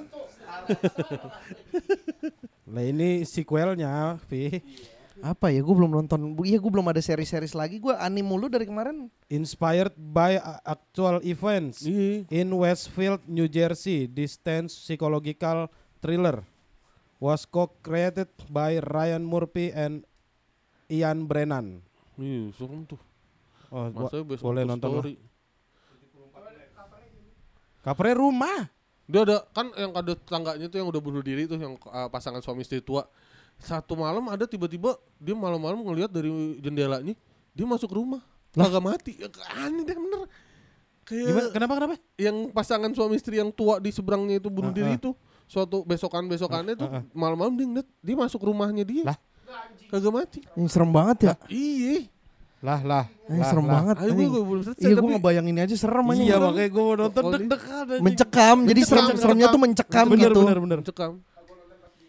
[2.63, 4.63] Lah ini sequelnya, Vi.
[5.21, 5.61] Apa ya?
[5.61, 6.33] Gue belum nonton.
[6.33, 7.77] Bu- Iya gue belum ada seri-series lagi.
[7.77, 9.07] Gue anime mulu dari kemarin.
[9.29, 12.25] Inspired by actual events Iya.
[12.27, 14.09] in Westfield, New Jersey.
[14.09, 15.69] Distance psychological
[16.01, 16.41] thriller
[17.21, 20.03] was co-created by Ryan Murphy and
[20.89, 21.79] Ian Brennan.
[22.17, 22.99] Iya, serem tuh.
[23.69, 25.01] Oh, gua boleh nonton lah.
[25.01, 25.15] story.
[27.81, 28.59] Covernya rumah.
[29.13, 32.41] Dia ada kan yang ada tetangganya tuh yang udah bunuh diri tuh yang uh, pasangan
[32.41, 33.05] suami istri tua.
[33.61, 37.13] Satu malam ada tiba-tiba dia malam-malam ngelihat dari jendelanya
[37.53, 38.25] dia masuk rumah.
[38.57, 39.13] Kagak mati.
[39.21, 40.25] Ya, aneh deh bener.
[41.05, 41.47] Kayak Gimana?
[41.53, 41.95] Kenapa kenapa?
[42.17, 44.97] yang pasangan suami istri yang tua di seberangnya itu bunuh Ah, diri ah.
[44.97, 45.11] itu.
[45.45, 47.03] Suatu besokan-besokannya tuh Ah, ah.
[47.13, 49.13] malam-malam dia ngeliat dia masuk rumahnya dia.
[49.13, 49.17] Lah?
[49.93, 50.39] Kagak mati.
[50.65, 51.33] Serem banget ya.
[51.45, 52.09] Iya.
[52.63, 53.05] Lah lah.
[53.27, 53.73] Ini lah, serem lah.
[53.75, 53.95] banget.
[53.99, 56.25] Ayo gue belum selesai Iya gue ngebayangin aja serem anjing.
[56.25, 58.01] Iya makanya gue mau nonton deg-degan anjing.
[58.01, 58.57] Mencekam.
[58.63, 59.51] Jadi Mencekam, serem seremnya mencekam.
[59.51, 60.39] tuh mencekam bener, gitu.
[60.41, 61.11] Bener bener mencekam.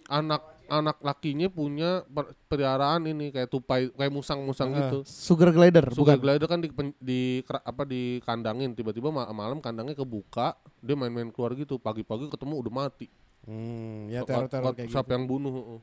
[0.06, 2.06] Anak anak lakinya punya
[2.46, 4.76] peliharaan ini kayak tupai kayak musang-musang Ah.
[4.80, 4.98] gitu.
[5.04, 6.24] Sugar glider Sugar bukan.
[6.24, 11.52] glider kan di, di apa di kandangin tiba-tiba ma- malam kandangnya kebuka dia main-main keluar
[11.52, 13.06] gitu pagi-pagi ketemu udah mati
[13.44, 14.94] Hmm, ya teror-teror kayak gitu.
[14.94, 15.80] siapa yang bunuh heeh.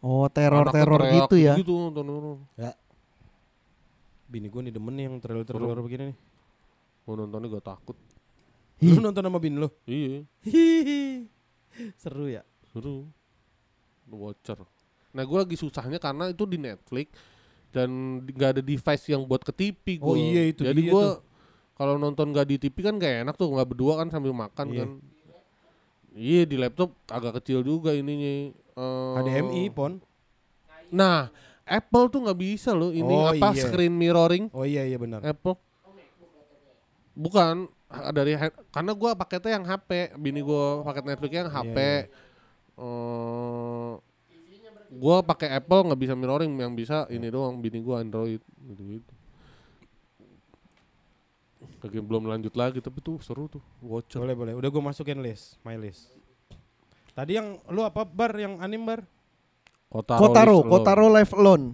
[0.00, 1.54] Oh teror-teror teriak gitu ya.
[1.56, 2.44] gitu, nonton-nonton.
[4.28, 6.18] Bini gue nih demen nih yang trailer-trailer begini nih.
[7.02, 7.96] Gua nontonnya gak takut
[8.78, 9.68] Lu nonton sama bini lu?
[9.88, 10.22] iya.
[11.96, 12.42] Seru ya?
[12.68, 13.08] seru
[14.04, 14.60] The Watcher
[15.08, 17.08] nah gue lagi susahnya karena itu di Netflix
[17.72, 17.88] dan
[18.22, 20.12] nggak ada device yang buat ke TV gua.
[20.12, 21.06] Oh iya, itu jadi gue
[21.72, 24.78] kalau nonton gak di TV kan gak enak tuh nggak berdua kan sambil makan Iya.
[24.84, 24.88] kan
[26.12, 29.96] iya di laptop agak kecil juga ininya eh, HDMI pon.
[30.92, 31.32] Nah,
[31.68, 33.68] Apple tuh nggak bisa loh ini Oh, apa iya.
[33.68, 35.20] screen mirroring Oh iya iya benar.
[35.20, 35.54] Apple.
[37.12, 37.68] Bukan
[38.10, 38.36] dari
[38.68, 41.76] karena gua paketnya yang HP, bini gua paket Netflix yang HP.
[41.76, 42.26] Iya,
[42.78, 43.92] Eh,
[44.94, 48.38] gua pakai Apple nggak bisa mirroring, yang bisa ini doang bini gua Android
[48.70, 49.12] gitu-gitu.
[51.78, 54.18] Lagi belum lanjut lagi tapi tuh seru tuh Watcher.
[54.22, 54.52] Boleh boleh.
[54.54, 56.10] Udah gue masukin list, my list.
[57.14, 59.02] Tadi yang lu apa bar yang anim bar?
[59.88, 60.68] Kotaro, Kotaro, Alone.
[60.68, 61.64] Kotaro Life Alone.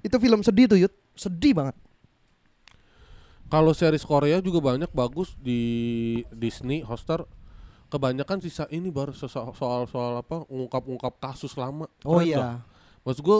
[0.00, 0.94] Itu film sedih tuh, Yud.
[1.12, 1.74] Sedih banget.
[3.46, 5.60] Kalau series Korea juga banyak bagus di
[6.30, 7.26] Disney, Hotstar.
[7.86, 9.86] Kebanyakan sisa ini baru soal-soal
[10.18, 11.86] apa ngungkap-ngungkap kasus lama.
[12.02, 12.26] Oh Keren loh.
[12.26, 12.46] iya.
[13.02, 13.38] Maksud gue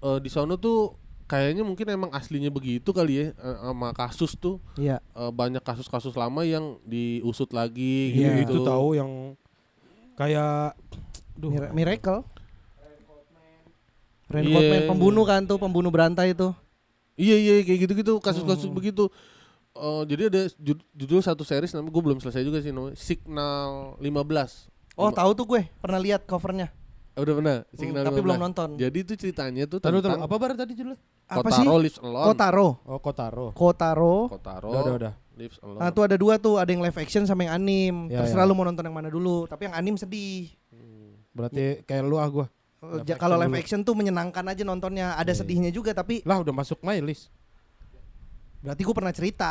[0.00, 0.94] eh, di sana tuh
[1.26, 5.02] kayaknya mungkin emang aslinya begitu kali ya eh, sama kasus tuh Iya.
[5.02, 8.46] eh, banyak kasus-kasus lama yang diusut lagi Iya.
[8.46, 8.62] gitu.
[8.62, 9.34] Itu tahu yang
[10.14, 10.78] kayak
[11.34, 12.22] duh, Mir- Miracle.
[14.26, 14.52] Rain Iya.
[14.52, 16.50] Coat Man, pembunuh kan tuh, pembunuh berantai itu.
[17.14, 18.74] Iya iya kayak gitu-gitu kasus-kasus Hmm.
[18.74, 19.08] begitu.
[19.72, 23.96] Eh, jadi ada jud- judul satu series namanya gue belum selesai juga sih namanya Signal
[23.98, 24.68] 15.
[24.94, 26.72] Oh, Lima- tahu tuh gue, pernah lihat covernya.
[27.12, 28.24] Eh, udah pernah Hmm, Signal tapi 15.
[28.26, 28.68] belum nonton.
[28.76, 30.02] Jadi itu ceritanya tuh Taruh, taruh.
[30.02, 31.00] tentang apa bar tadi judulnya?
[31.26, 31.64] Apa sih?
[31.64, 32.26] Kotaro Lives Alone.
[32.26, 32.68] Kotaro.
[32.84, 33.46] Oh Kotaro.
[33.52, 34.16] Kotaro.
[34.28, 35.12] Kotaro Udah udah udah.
[35.34, 35.78] Lives Alone.
[35.78, 37.94] Nah, tuh ada dua tuh, ada yang live action sama yang anim.
[38.06, 38.48] Ya, Terserah ya.
[38.48, 40.52] lu mau nonton yang mana dulu, tapi yang anim sedih.
[41.30, 42.46] Berarti kayak lu ah gua.
[42.78, 43.58] Live Kalau live dulu.
[43.58, 45.34] action tuh menyenangkan aja nontonnya, ada iya.
[45.34, 47.32] sedihnya juga tapi Lah udah masuk my list.
[48.58, 49.50] berarti gue pernah cerita.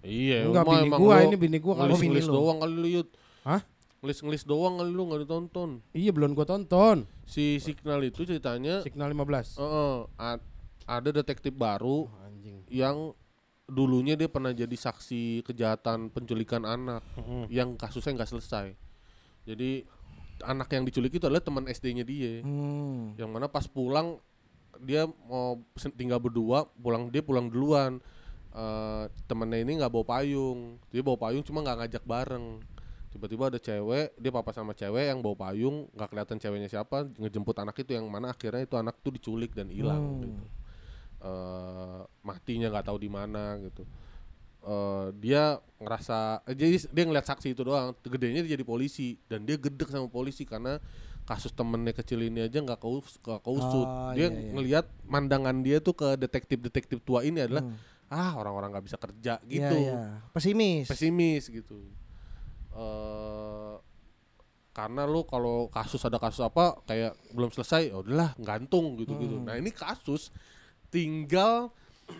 [0.00, 2.32] Iya, Enggak bini emang gua lo ini bini gua kalau bini lu.
[2.32, 3.08] doang kali lu Yud.
[3.42, 3.60] Hah?
[3.98, 5.70] Ngelis-ngelis doang kali lu nggak ditonton.
[5.90, 7.02] Iya belum gua tonton.
[7.24, 9.58] Si Signal itu ceritanya Signal 15.
[9.58, 10.46] eh, ad-
[10.86, 12.62] ada detektif baru Oh, anjing.
[12.68, 13.12] yang
[13.66, 17.02] dulunya dia pernah jadi saksi kejahatan penculikan anak
[17.48, 18.72] yang kasusnya nggak selesai.
[19.44, 19.82] Jadi
[20.44, 22.42] anak yang diculik itu adalah teman SD-nya dia.
[22.42, 23.14] Hmm.
[23.18, 24.20] Yang mana pas pulang
[24.78, 25.58] dia mau
[25.98, 27.98] tinggal berdua, pulang dia pulang duluan.
[28.54, 32.62] Eh temennya ini nggak bawa payung, dia bawa payung cuma nggak ngajak bareng.
[33.08, 37.56] Tiba-tiba ada cewek, dia papa sama cewek yang bawa payung, nggak kelihatan ceweknya siapa, ngejemput
[37.56, 40.00] anak itu yang mana akhirnya itu anak tuh diculik dan hilang.
[40.00, 40.20] Hmm.
[40.22, 40.44] gitu.
[41.18, 43.82] Eh, matinya nggak tahu di mana gitu.
[44.68, 47.96] Eh, dia ngerasa, eh, jadi dia ngeliat saksi itu doang.
[48.04, 50.76] Gedenya dia jadi polisi dan dia gedek sama polisi karena
[51.24, 53.88] kasus temennya kecil ini aja nggak keus nggak keusut.
[53.88, 54.52] Oh, dia iya, iya.
[54.52, 57.76] ngelihat mandangan dia tuh ke detektif-detektif tua ini adalah Hmm.
[58.12, 59.96] ah orang-orang nggak bisa kerja Iya, gitu, iya.
[60.36, 60.84] Pesimis.
[60.88, 61.78] pesimis gitu.
[62.76, 63.74] eh
[64.72, 69.40] karena lu kalau kasus ada kasus apa kayak belum selesai, ya udahlah gantung gitu-gitu.
[69.40, 69.48] Hmm.
[69.48, 70.28] Nah ini kasus
[70.92, 71.72] tinggal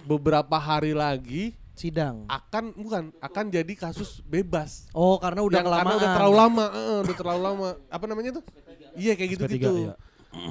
[0.05, 2.27] beberapa hari lagi Sidang.
[2.27, 4.91] akan bukan akan jadi kasus bebas.
[4.91, 7.69] Oh, karena udah Yang karena udah terlalu lama, eh, udah terlalu lama.
[7.87, 8.45] Apa namanya tuh?
[8.93, 9.73] Iya kayak SP3, gitu-gitu.
[9.81, 9.95] iya.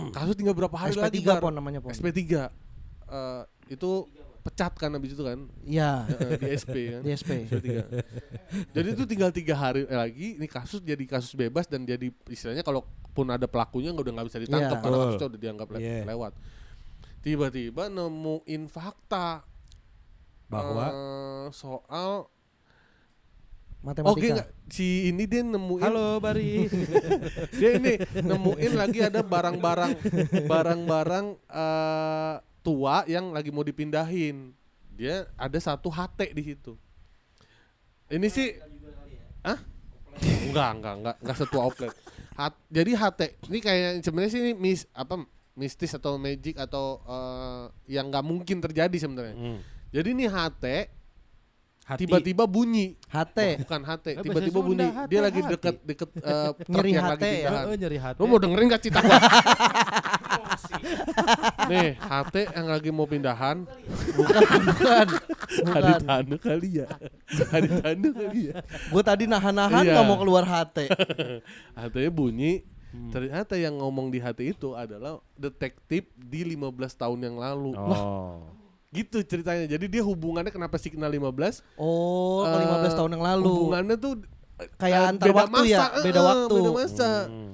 [0.10, 1.20] Kasus tinggal berapa hari lagi?
[1.20, 1.40] SP3 Bar.
[1.40, 1.92] pon namanya pon.
[1.92, 2.18] SP3.
[2.18, 3.92] Eh, itu
[4.40, 7.02] pecat kan habis itu kan Iya, Eh, di SP kan.
[7.04, 7.30] di SP.
[7.46, 7.68] SP3.
[8.72, 12.82] jadi itu tinggal tiga hari lagi, ini kasus jadi kasus bebas dan jadi istilahnya kalau
[13.12, 14.82] pun ada pelakunya nggak udah nggak bisa ditangkap Iya.
[14.82, 16.04] karena kasusnya udah dianggap le- Iya.
[16.08, 16.34] lewat.
[17.20, 19.44] Tiba-tiba nemuin fakta
[20.48, 22.28] Bahwa eh, soal
[23.78, 24.44] Matematika.
[24.44, 26.66] Oke si ini dia nemuin Halo Bari.
[27.62, 29.92] dia ini nemuin lagi ada barang-barang
[30.44, 32.36] barang-barang eh,
[32.66, 34.52] tua yang lagi mau dipindahin.
[34.98, 36.74] Dia ada satu HT di situ.
[38.10, 38.56] Ini sih
[39.46, 39.60] Hah?
[40.50, 41.94] Enggak, enggak, enggak, enggak setua outlet.
[42.34, 45.22] Hat- jadi HT ini kayak sebenarnya sih ini mis apa
[45.54, 49.38] mistis atau magic atau eh, yang nggak mungkin terjadi sebenarnya.
[49.38, 49.62] Hmm.
[49.98, 50.66] Jadi ini HT
[51.84, 52.04] Hati.
[52.04, 53.00] tiba-tiba bunyi.
[53.08, 53.64] HT.
[53.64, 54.86] Bukan HT, Eh, tiba-tiba bunyi.
[54.86, 55.52] Sunda, Dia hati, lagi hati.
[55.56, 57.50] deket deket eh, truk Nyeri hati lagi ya?
[57.64, 58.18] Oh, nyari hati.
[58.20, 59.18] Lu mau dengerin gak cerita gua?
[61.68, 63.64] Nih, HT yang lagi mau pindahan
[64.14, 65.08] Bukan, bukan.
[65.66, 65.92] Hari.
[66.02, 66.88] Tanu kali ya
[67.48, 69.94] Hari Tanu kali ya Gue tadi nahan-nahan Iya.
[69.94, 70.78] nggak mau keluar HT.
[71.74, 72.62] HT-nya bunyi
[73.10, 78.44] Ternyata yang ngomong di HT itu adalah detektif di 15 tahun yang lalu Oh.
[78.90, 83.52] Gitu ceritanya Jadi dia hubungannya kenapa Signal 15 Oh, ke eh, 15 tahun yang lalu.
[83.52, 84.14] Hubungannya tuh
[84.58, 86.54] eh, Kayak eh, antar beda waktu ya, masa, beda eh, waktu.
[86.56, 87.54] Beda masa Hmm.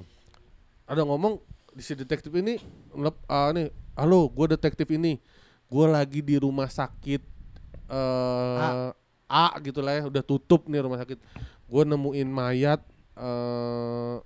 [0.84, 1.34] ada ngomong
[1.70, 2.60] di si detektif ini
[2.92, 5.18] ngelep, ah, nih halo gue detektif ini
[5.64, 7.22] gue lagi di rumah sakit
[7.88, 8.90] eh
[9.24, 9.46] A.
[9.58, 11.18] gitu lah ya udah tutup nih rumah sakit
[11.64, 12.78] gue nemuin mayat
[13.16, 14.16] eh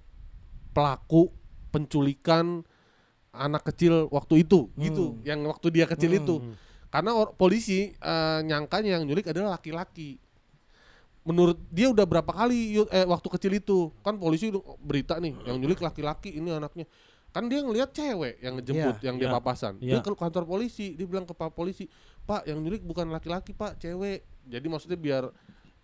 [0.70, 1.32] pelaku
[1.70, 2.60] penculikan
[3.30, 6.20] anak kecil waktu itu gitu yang waktu dia kecil Hmm.
[6.20, 6.34] itu
[6.88, 10.16] karena or- polisi eh, nyangkanya yang nyulik adalah laki-laki.
[11.28, 13.92] Menurut dia udah berapa kali eh, waktu kecil itu.
[14.00, 14.48] Kan polisi
[14.80, 16.88] berita nih yang nyulik laki-laki ini anaknya.
[17.28, 19.36] Kan dia ngelihat cewek yang ngejemput yang dia Iya.
[19.36, 19.76] papasan.
[19.76, 20.00] dia Iya.
[20.00, 21.84] ke kantor polisi dia bilang ke pak polisi
[22.24, 24.24] pak yang nyulik bukan laki-laki pak cewek.
[24.48, 25.28] Jadi maksudnya biar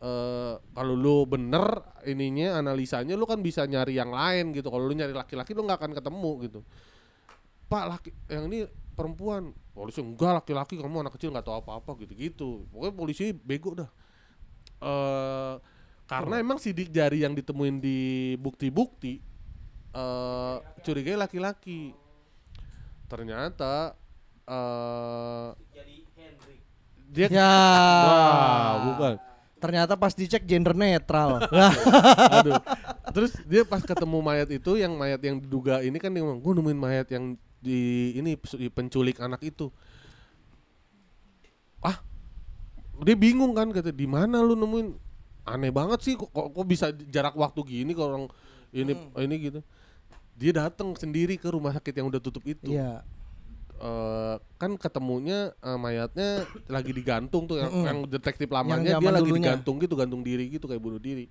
[0.01, 4.73] eh kalau lu bener ininya analisanya lu kan bisa nyari yang lain gitu.
[4.73, 6.61] Kalau lu nyari laki-laki lu nggak akan ketemu gitu.
[7.69, 8.65] Pak laki yang ini
[8.97, 13.91] perempuan polisi enggak laki-laki kamu anak kecil nggak tahu apa-apa gitu-gitu pokoknya polisi bego dah
[14.81, 15.55] eh
[16.05, 17.99] karena emang sidik jari yang ditemuin di
[18.39, 19.19] bukti-bukti
[19.91, 21.91] eh curigai laki-laki
[23.11, 23.99] ternyata
[24.47, 26.61] eh Jadi Hendrik.
[27.11, 27.51] dia Ya.
[28.07, 29.15] wah bukan
[29.65, 31.41] Ternyata pas dicek gender netral.
[31.41, 31.73] Lah,
[32.37, 32.61] Aduh.
[33.17, 36.53] Terus dia pas ketemu mayat itu yang mayat yang diduga ini kan dia ngomong, gue
[36.61, 37.33] nemuin mayat yang
[37.65, 39.73] di ini di penculik anak itu.
[41.81, 42.01] Ah,
[43.01, 44.89] dia bingung kan kata di mana lu nemuin?
[45.45, 48.27] Aneh banget sih kok, kok, kok bisa jarak waktu gini kalau orang
[48.73, 49.61] ini ini gitu.
[50.37, 52.73] Dia datang sendiri ke rumah sakit yang udah tutup itu.
[52.73, 53.05] Iya.
[53.75, 57.85] Eh, kan ketemunya eh, mayatnya lagi digantung tuh yang, Mm-mm.
[57.85, 59.43] yang detektif Yang lamanya dia zaman lagi dulunya.
[59.51, 61.27] digantung gitu gantung diri gitu kayak bunuh diri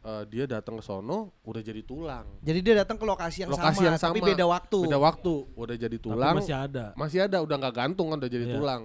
[0.00, 3.76] Eh, dia datang ke sono udah jadi tulang Jadi dia datang ke lokasi yang Lokasi
[3.76, 4.28] sama, yang tapi sama.
[4.32, 4.78] beda waktu.
[4.80, 6.86] beda waktu udah jadi Tapi tulang masih ada.
[6.96, 8.54] masih ada udah nggak gantung kan udah jadi Iya.
[8.56, 8.82] tulang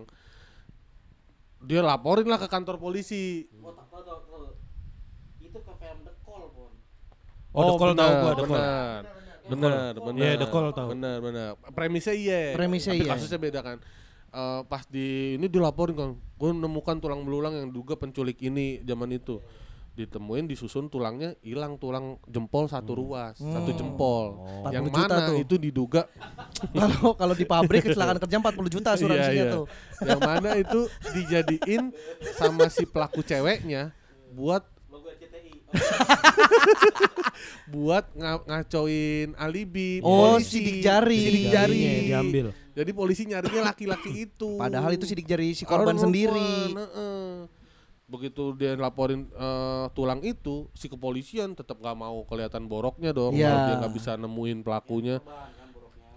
[1.62, 4.54] dia laporin lah ke kantor polisi Oh, tak tahu.
[5.40, 6.72] Itu ke PM Dekol, Bon.
[7.50, 8.60] Oh, The Call tahu gua, The Call.
[8.60, 9.02] benar
[9.48, 10.88] benar benar Iya, The Call tahu.
[10.92, 13.12] benar benar premisnya iya Premisnya tapi iya.
[13.14, 13.78] kasusnya beda kan
[14.28, 19.16] Eh, pas di ini dilaporin kan gue menemukan tulang belulang yang duga penculik ini zaman
[19.16, 19.40] itu
[19.96, 24.68] ditemuin disusun tulangnya hilang tulang jempol satu ruas satu jempol Oh.
[24.68, 25.38] yang 40 juta mana tuh.
[25.40, 26.02] itu diduga
[26.76, 29.56] Kalau kalau di pabrik kecelakaan kerja 40 juta asuransinya Iya, iya.
[29.56, 29.66] tuh.
[30.02, 30.80] yang mana itu
[31.10, 31.84] dijadiin
[32.34, 33.96] sama si pelaku ceweknya
[34.30, 34.68] buat
[37.68, 40.62] buat nga- ngacoin alibi Oh, polisi.
[40.62, 41.20] sidik jari.
[41.20, 42.46] sidik jari Jarinya diambil.
[42.72, 46.72] jadi polisi nyarinya laki-laki itu Padahal itu sidik jari si korban sendiri.
[48.06, 53.60] Begitu dia laporin eh, tulang itu si kepolisian tetap nggak mau kelihatan boroknya dong kalau
[53.66, 55.18] dia nggak bisa nemuin pelakunya.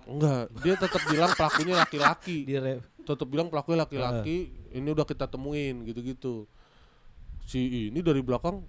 [0.09, 2.39] Enggak dia tetap bilang pelakunya laki-laki.
[3.09, 6.45] Tetap bilang pelakunya laki-laki ini udah kita temuin gitu-gitu.
[7.49, 8.61] Si ini dari belakang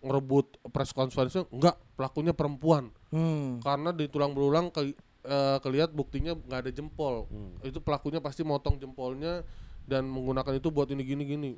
[0.00, 2.88] ngerebut press conference enggak pelakunya perempuan.
[3.12, 3.60] Hmm.
[3.60, 4.96] karena di tulang berulang ke,
[5.28, 7.28] eh, kelihat buktinya nggak ada jempol.
[7.60, 9.44] Itu pelakunya pasti motong jempolnya
[9.84, 11.50] dan menggunakan itu buat ini gini gini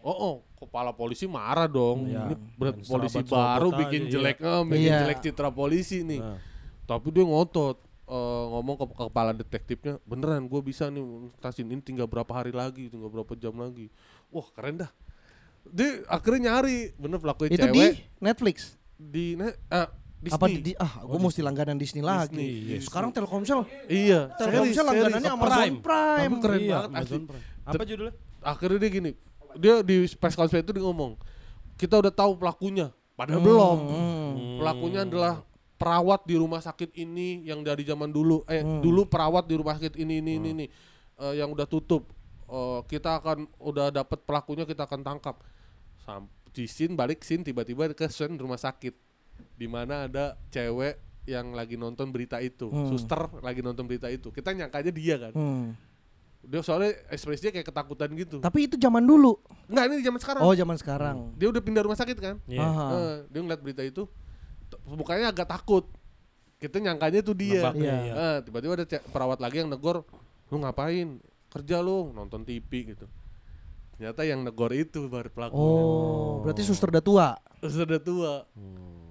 [0.00, 2.22] oh, oh kepala polisi marah dong Iya.
[2.24, 4.10] ini berat polisi baru aja, bikin iya.
[4.10, 4.98] jelek eh, bikin Iya.
[5.02, 6.38] jelek citra polisi nih Nah.
[6.84, 11.02] tapi dia ngotot eh, ngomong ke, ke kepala detektifnya beneran gue bisa nih
[11.36, 13.86] tasin ini tinggal berapa hari lagi tinggal berapa jam lagi
[14.28, 14.90] wah keren dah
[15.64, 18.56] dia akhirnya nyari bener pelakunya Itu di cewek Netflix.
[18.96, 19.88] di, ne- eh,
[20.18, 20.34] Disney.
[20.34, 22.34] Apa di, di- ah, gue mesti langganan Disney, lagi.
[22.34, 22.90] Disney, yes.
[22.90, 25.30] Sekarang Telkomsel, Iya, Telkomsel langganannya.
[25.30, 26.26] Amazon Prime.
[26.26, 26.90] Tapi keren Iya, banget.
[26.90, 27.44] Amazon Prime.
[27.62, 28.14] Apa judulnya?
[28.40, 29.10] Akhirnya dia gini,
[29.54, 31.16] dia di press conference itu dia ngomong,
[31.74, 33.78] kita udah tahu pelakunya, padahal Hmm, belum.
[33.80, 34.32] hmm.
[34.58, 35.34] Pelakunya adalah
[35.74, 38.82] perawat di rumah sakit ini yang dari zaman dulu, eh Hmm.
[38.82, 40.66] dulu perawat di rumah sakit ini ini ini, ini
[41.16, 42.10] eh, yang udah tutup.
[42.44, 45.38] Eh, kita akan udah dapat pelakunya kita akan tangkap.
[45.98, 48.96] Sam di scene balik scene tiba-tiba ke scene rumah sakit
[49.54, 52.88] di mana ada cewek yang lagi nonton berita itu, Hmm.
[52.88, 54.30] suster lagi nonton berita itu.
[54.30, 55.32] Kita nyangkanya dia kan.
[55.32, 55.66] Hmm.
[56.44, 58.36] Dia soalnya ekspresinya kayak ketakutan gitu.
[58.38, 59.36] Tapi itu zaman dulu.
[59.68, 60.42] Enggak, ini zaman sekarang.
[60.46, 61.16] Oh, zaman sekarang.
[61.36, 62.36] Dia udah pindah rumah sakit kan?
[62.46, 62.62] Iya.
[62.62, 62.86] Aha.
[62.94, 64.06] Eh, dia ngeliat berita itu,
[64.86, 65.84] mukanya agak takut.
[66.58, 67.70] Kita nyangkanya itu dia.
[67.74, 67.96] Iya.
[68.02, 68.14] iya.
[68.14, 70.06] Eh, tiba-tiba ada perawat lagi yang negor,
[70.48, 71.20] lu ngapain?
[71.48, 73.06] Kerja lu, nonton TV gitu.
[73.98, 75.58] Ternyata yang negor itu baru pelakunya.
[75.58, 77.28] Oh, berarti suster udah tua.
[77.66, 78.46] Sudah tua.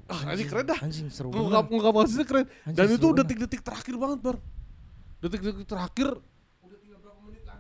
[0.08, 0.80] Ah, anjing keren dah.
[0.80, 2.48] Anjing seru ngungkap kasusnya keren.
[2.64, 3.20] Anjing, Dan itu banget.
[3.28, 4.38] detik-detik terakhir banget, Bar.
[5.20, 6.10] Detik-detik terakhir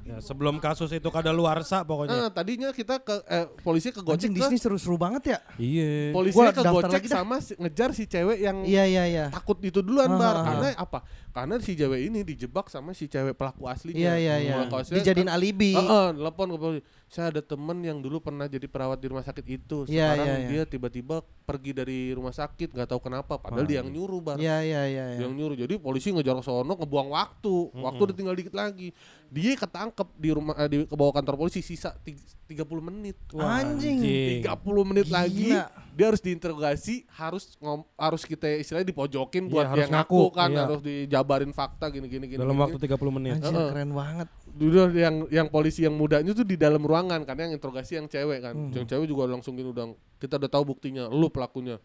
[0.07, 2.15] Ya, sebelum kasus itu kada luarsa pokoknya.
[2.17, 5.39] Nah, tadinya kita ke eh, polisi ke Anjing Gojek Disney seru-seru banget ya.
[5.57, 6.15] Iya.
[6.15, 7.17] polisinya Gua ke Gojek dah.
[7.17, 9.25] sama si- ngejar si cewek yang Iya, iya, iya.
[9.27, 10.99] takut itu duluan Ah, bar karena apa
[11.29, 14.81] karena si cewek ini dijebak sama si cewek pelaku aslinya Iya, iya, iya.
[14.87, 15.75] Dijadiin kan- alibi.
[15.75, 19.45] Heeh, telepon ke polisi saya ada temen yang dulu pernah jadi perawat di rumah sakit
[19.45, 20.47] itu Iya, sekarang iya, iya.
[20.49, 24.59] dia tiba-tiba pergi dari rumah sakit nggak tahu kenapa padahal dia yang nyuruh bar Iya,
[24.59, 25.05] iya, iya.
[25.15, 25.19] iya.
[25.21, 28.91] yang nyuruh jadi polisi ngejar ke sono ngebuang waktu waktu udah tinggal dikit lagi
[29.27, 33.99] dia ketangkep di rumah eh, di ke bawah kantor polisi sisa tig- 30 menit Anjing.
[34.39, 34.43] 30
[34.85, 35.15] menit Gila.
[35.17, 35.51] lagi
[35.93, 40.35] dia harus diinterogasi harus ngom, harus kita istilahnya dipojokin Iya, buat harus dia ngaku, ngaku,
[40.35, 40.59] kan iya.
[40.61, 43.31] harus dijabarin fakta gini gini gini Dalam gini, waktu 30 menit.
[43.37, 43.69] Anjing Heeh.
[43.69, 44.27] keren banget.
[44.57, 48.41] Dulu yang yang polisi yang mudanya tuh di dalam ruangan karena yang interogasi yang cewek
[48.41, 48.53] kan.
[48.57, 48.73] Hmm.
[48.73, 51.77] yang cewek juga langsung gini udah kita udah tahu buktinya lu pelakunya.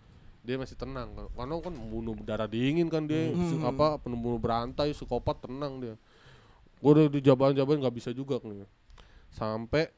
[0.42, 5.46] Dia masih tenang karena kan membunuh darah dingin kan dia si- apa pembunuh berantai psikopat
[5.46, 5.94] tenang dia.
[6.82, 8.66] Gue udah dijabarin jabarin nggak bisa juga kan
[9.30, 9.92] sampai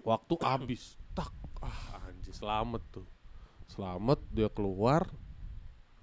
[0.00, 1.28] waktu habis tak
[1.60, 3.06] ah anjir selamat tuh.
[3.68, 5.04] Selamat dia keluar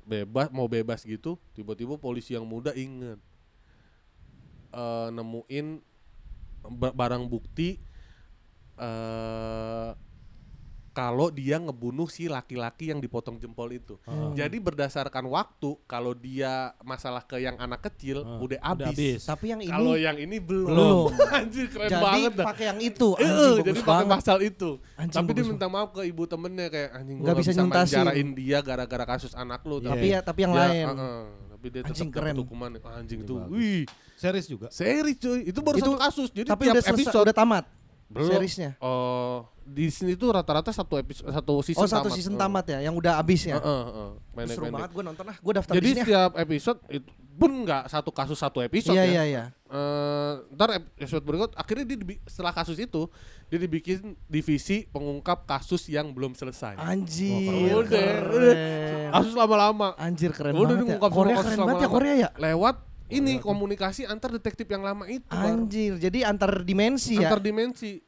[0.02, 3.22] bebas mau bebas gitu tiba-tiba polisi yang muda inget
[4.72, 5.68] eh, nemuin
[6.72, 7.78] ba- barang bukti
[8.78, 9.92] eh
[10.92, 13.96] kalau dia ngebunuh si laki-laki yang dipotong jempol itu.
[14.36, 19.24] Jadi berdasarkan waktu kalau dia masalah ke yang anak kecil Ah, udah udah habis.
[19.24, 20.68] Tapi yang ini Kalau yang ini belum.
[20.68, 21.08] Belum.
[21.40, 22.46] Anjir keren jadi banget dah.
[22.46, 23.08] pakai yang itu.
[23.16, 24.70] Anjing bagus jadi pakai pasal itu.
[24.94, 28.28] Anjing tapi dia minta maaf ke ibu temennya kayak anjing gua Nggak bisa bisa nyuntasin.
[28.36, 29.80] dia gara-gara kasus anak lu.
[29.80, 29.88] Iya.
[29.88, 30.86] Tapi ya tapi yang dia- lain.
[30.92, 31.24] uh-uh,
[31.62, 32.36] tapi dia tetap Anjing keren.
[32.42, 32.70] hukuman.
[32.82, 33.34] Anjing Ini itu.
[33.54, 33.82] Wih,
[34.18, 34.68] Series juga.
[34.74, 35.46] seri cuy.
[35.46, 36.30] Itu baru Itu- satu kasus.
[36.34, 37.64] Jadi tapi tiap udah episode udah tamat.
[38.12, 38.28] Belum.
[38.28, 38.72] seriesnya.
[38.78, 42.16] Oh, di sini tuh rata-rata satu episode satu season Oh satu tamat.
[42.16, 42.40] season Uh.
[42.40, 43.56] tamat ya, yang udah habis ya.
[43.56, 44.10] Heeh, heeh.
[44.32, 44.76] Pendek, Seru pendek.
[44.78, 45.98] banget gue nonton ah, gue daftar Jadi di sini.
[45.98, 46.06] ah.
[46.06, 49.10] setiap episode itu pun nggak satu kasus satu episode Iya ya.
[49.10, 49.44] iya iya.
[49.66, 53.08] Eh, ntar episode berikut akhirnya dia setelah kasus itu
[53.48, 56.76] dia dibikin divisi pengungkap kasus yang belum selesai.
[56.76, 57.72] Anjir.
[57.74, 59.10] Udah, keren.
[59.12, 59.96] Kasus lama-lama.
[59.96, 60.82] Anjir keren Udah banget ya.
[60.86, 61.88] diungkap Korea keren banget ya.
[61.88, 62.30] Korea ya.
[62.36, 62.76] Lewat
[63.14, 65.28] ini komunikasi antar detektif yang lama itu.
[65.28, 65.46] Bar.
[65.46, 67.28] Anjir, jadi antar dimensi ya.
[67.28, 68.00] Antar dimensi.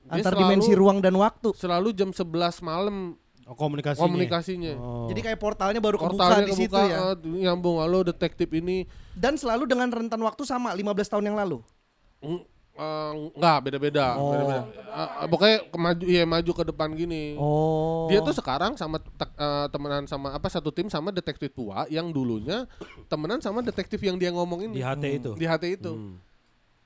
[0.00, 1.52] Dia Antar selalu- dimensi ruang dan waktu.
[1.52, 4.06] Selalu jam 11 malam Oh, komunikasinya.
[4.06, 4.72] komunikasinya.
[4.74, 5.06] Oh.
[5.06, 6.98] Jadi kayak portalnya baru kebuka Portalnya di situ kebuka, ya.
[7.10, 11.58] eh, nyambung halo detektif ini Dan selalu dengan rentan waktu sama 15 tahun yang lalu.
[12.20, 12.40] Mm,
[12.72, 14.30] eh, enggak beda-beda, Oh.
[14.30, 14.62] beda-beda.
[15.20, 17.34] Eh, pokoknya maju ya maju ke depan gini.
[17.36, 18.06] Oh.
[18.06, 22.08] Dia tuh sekarang sama tek- eh, temenan sama apa satu tim sama detektif tua yang
[22.08, 22.64] dulunya
[23.06, 25.30] temenan sama detektif yang dia ngomongin di HT itu.
[25.34, 25.92] di HT itu.
[25.92, 26.16] Hmm.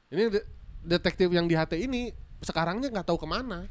[0.09, 0.47] Ini de-
[0.85, 3.65] detektif yang di HT ini sekarangnya nggak tahu ke mana.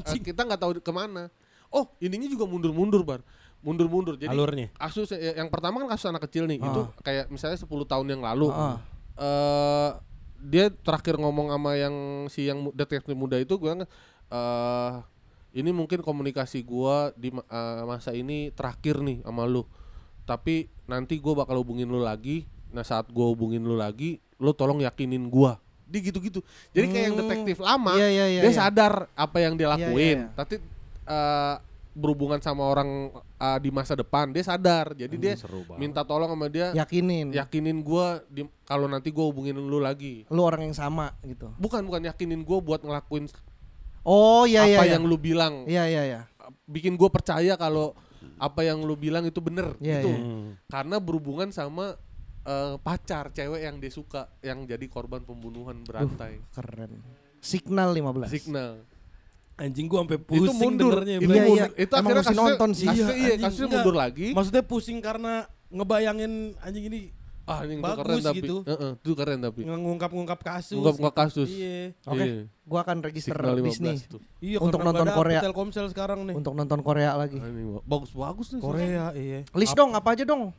[0.00, 1.28] Eh, kita nggak tahu ke mana.
[1.68, 3.20] Oh ininya juga mundur-mundur bar,
[3.60, 4.14] mundur-mundur.
[4.14, 4.70] Jadi Alurnya.
[4.72, 6.70] kasus ya, yang pertama kan kasus anak kecil nih, Ah.
[6.70, 8.48] itu kayak misalnya 10 tahun yang lalu.
[8.48, 8.78] Ah.
[9.14, 9.90] eh
[10.44, 11.94] dia terakhir ngomong sama yang
[12.28, 13.72] si yang detektif muda itu gue
[14.28, 14.92] eh
[15.54, 19.62] ini mungkin komunikasi gua di ma- eh, masa ini terakhir nih sama lu.
[20.26, 22.42] Tapi nanti gua bakal hubungin lu lagi.
[22.74, 25.62] Nah, saat gua hubungin lu lagi, lu tolong yakinin gua.
[25.86, 26.42] Dia gitu-gitu.
[26.74, 27.22] Jadi kayak yang Hmm.
[27.22, 28.58] detektif lama, Iya, iya, iya, dia iya.
[28.58, 30.18] sadar apa yang dia Iya, lakuin.
[30.18, 30.34] iya, iya.
[30.34, 30.54] Tapi
[31.06, 31.54] eh,
[31.94, 34.92] berhubungan sama orang eh, di masa depan, dia sadar.
[34.92, 35.78] Jadi dia seru banget.
[35.78, 37.30] minta tolong sama dia Yakinin.
[37.30, 40.26] yakinin gua di kalau nanti gua hubungin lu lagi.
[40.28, 41.54] Lu orang yang sama gitu.
[41.56, 43.30] Bukan bukan yakinin gua buat ngelakuin
[44.04, 44.82] Oh iya iya.
[44.82, 44.92] apa iya.
[44.98, 45.64] yang lu bilang.
[45.64, 46.20] Iya iya iya.
[46.68, 47.96] Bikin gua percaya kalau
[48.36, 50.10] apa yang lu bilang itu bener Iya, gitu.
[50.12, 50.18] iya.
[50.20, 50.48] Hmm.
[50.68, 51.94] Karena berhubungan sama
[52.42, 56.42] eh, pacar cewek yang dia suka yang jadi korban pembunuhan berantai.
[56.52, 57.00] Keren.
[57.40, 58.28] Signal 15.
[58.28, 58.84] Signal.
[59.54, 60.90] Anjing gua sampai pusing itu mundur.
[60.92, 61.16] dengernya.
[61.16, 61.54] Itu Iya, mundur.
[61.54, 61.66] iya.
[61.76, 62.86] Itu Emang akhirnya kasusnya, nonton sih.
[62.86, 63.76] kasusnya, Iya, iya, anjing, kasusnya enggak.
[63.78, 64.26] mundur lagi.
[64.32, 65.32] Maksudnya pusing karena
[65.68, 67.00] ngebayangin anjing ini
[67.44, 68.38] Ah, ini itu Bagus keren tapi.
[68.40, 68.56] gitu.
[68.64, 69.60] Heeh, itu keren tapi.
[69.62, 70.74] ngungkap-ngungkap kasus.
[70.74, 71.44] Ngungkap-ngungkap kasus.
[71.46, 71.92] Iya.
[72.02, 72.24] Oke.
[72.24, 72.36] Iya.
[72.64, 74.20] Gua akan register Signal 15 Disney tuh.
[74.40, 75.40] Iya, Untuk nonton Korea.
[75.44, 76.34] Telkomsel sekarang nih.
[76.34, 77.36] untuk nonton Korea lagi.
[77.84, 78.60] Bagus-bagus nih.
[78.64, 79.40] Korea, iya.
[79.52, 80.56] List dong apa aja dong?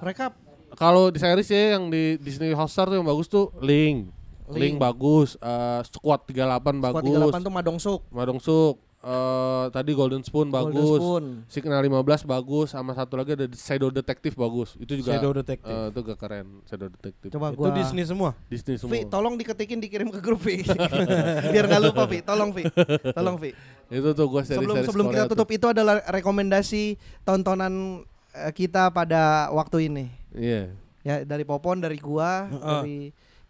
[0.00, 0.32] Rekap.
[0.72, 4.10] Kalau di series ya yang di Disney Hotstar tuh yang bagus tuh Link.
[4.50, 4.76] Link, Link.
[4.76, 7.02] bagus, eh, Squad 38 bagus.
[7.02, 8.00] Squad 38 tuh Madong Suk.
[8.10, 8.76] Madong Suk.
[9.00, 11.00] eh, tadi Golden Spoon Golden bagus.
[11.00, 11.24] Spoon.
[11.48, 14.76] Signal 15 bagus sama satu lagi ada Shadow Detective bagus.
[14.76, 15.72] Itu juga Shadow Detective.
[15.72, 17.30] eh, itu gak keren Shadow Detective.
[17.32, 18.30] Coba Itu gua Disney semua.
[18.46, 18.92] Disney semua.
[18.92, 20.60] Vi, tolong diketikin dikirim ke grup Vi.
[21.52, 22.20] Biar nggak lupa Vi.
[22.20, 22.68] Tolong Vi.
[23.10, 23.50] Tolong Vi.
[23.88, 26.94] itu tuh gue series Sebelum sebelum kita tutup itu adalah rekomendasi
[27.24, 30.12] tontonan eh, kita pada waktu ini.
[30.30, 30.76] Iya.
[31.00, 32.60] Ya dari Popon, dari gua, Heeh.
[32.60, 32.98] dari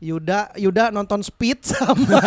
[0.01, 2.21] Yuda, Yuda nonton Speed sama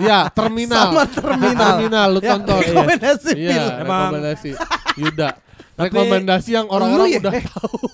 [0.00, 0.88] Iya, Terminal.
[0.88, 1.76] sama Terminal.
[1.76, 2.58] Terminal lu Ya, tonton.
[2.58, 3.70] rekomendasi Iya, film.
[3.78, 4.50] Emang- rekomendasi.
[4.96, 5.30] Yuda.
[5.70, 7.44] Tapi- rekomendasi yang orang-orang ya, udah eh,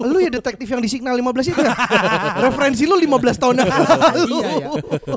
[0.03, 1.71] lu ya detektif yang di Signal 15 itu ya?
[2.45, 4.27] Referensi lu 15 tahun yang lalu.
[4.33, 4.69] Iya ya.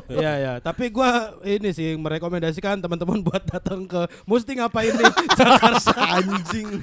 [0.06, 1.10] Iya ya, tapi gua
[1.42, 5.06] ini sih merekomendasikan teman-teman buat datang ke Musti ngapain nih
[5.38, 6.78] Jakarta anjing.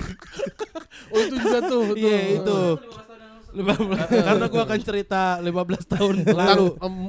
[1.08, 1.84] Oh itu juga tuh.
[1.88, 1.96] tuh.
[1.96, 2.60] Iya itu.
[3.58, 6.68] 15 karena gua akan cerita 15 tahun lalu.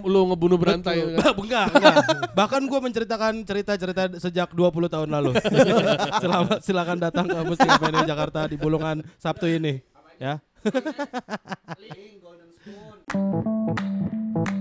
[0.09, 1.05] Lu ngebunuh berantai.
[1.05, 1.15] Betul.
[1.15, 1.21] kan?
[1.21, 1.97] Bah, enggak, enggak.
[2.33, 5.37] Bahkan gua menceritakan cerita-cerita sejak 20 tahun lalu.
[6.25, 9.85] Selamat silakan datang ke ngapain nih Jakarta di Bulungan Sabtu ini,
[10.17, 10.41] ya.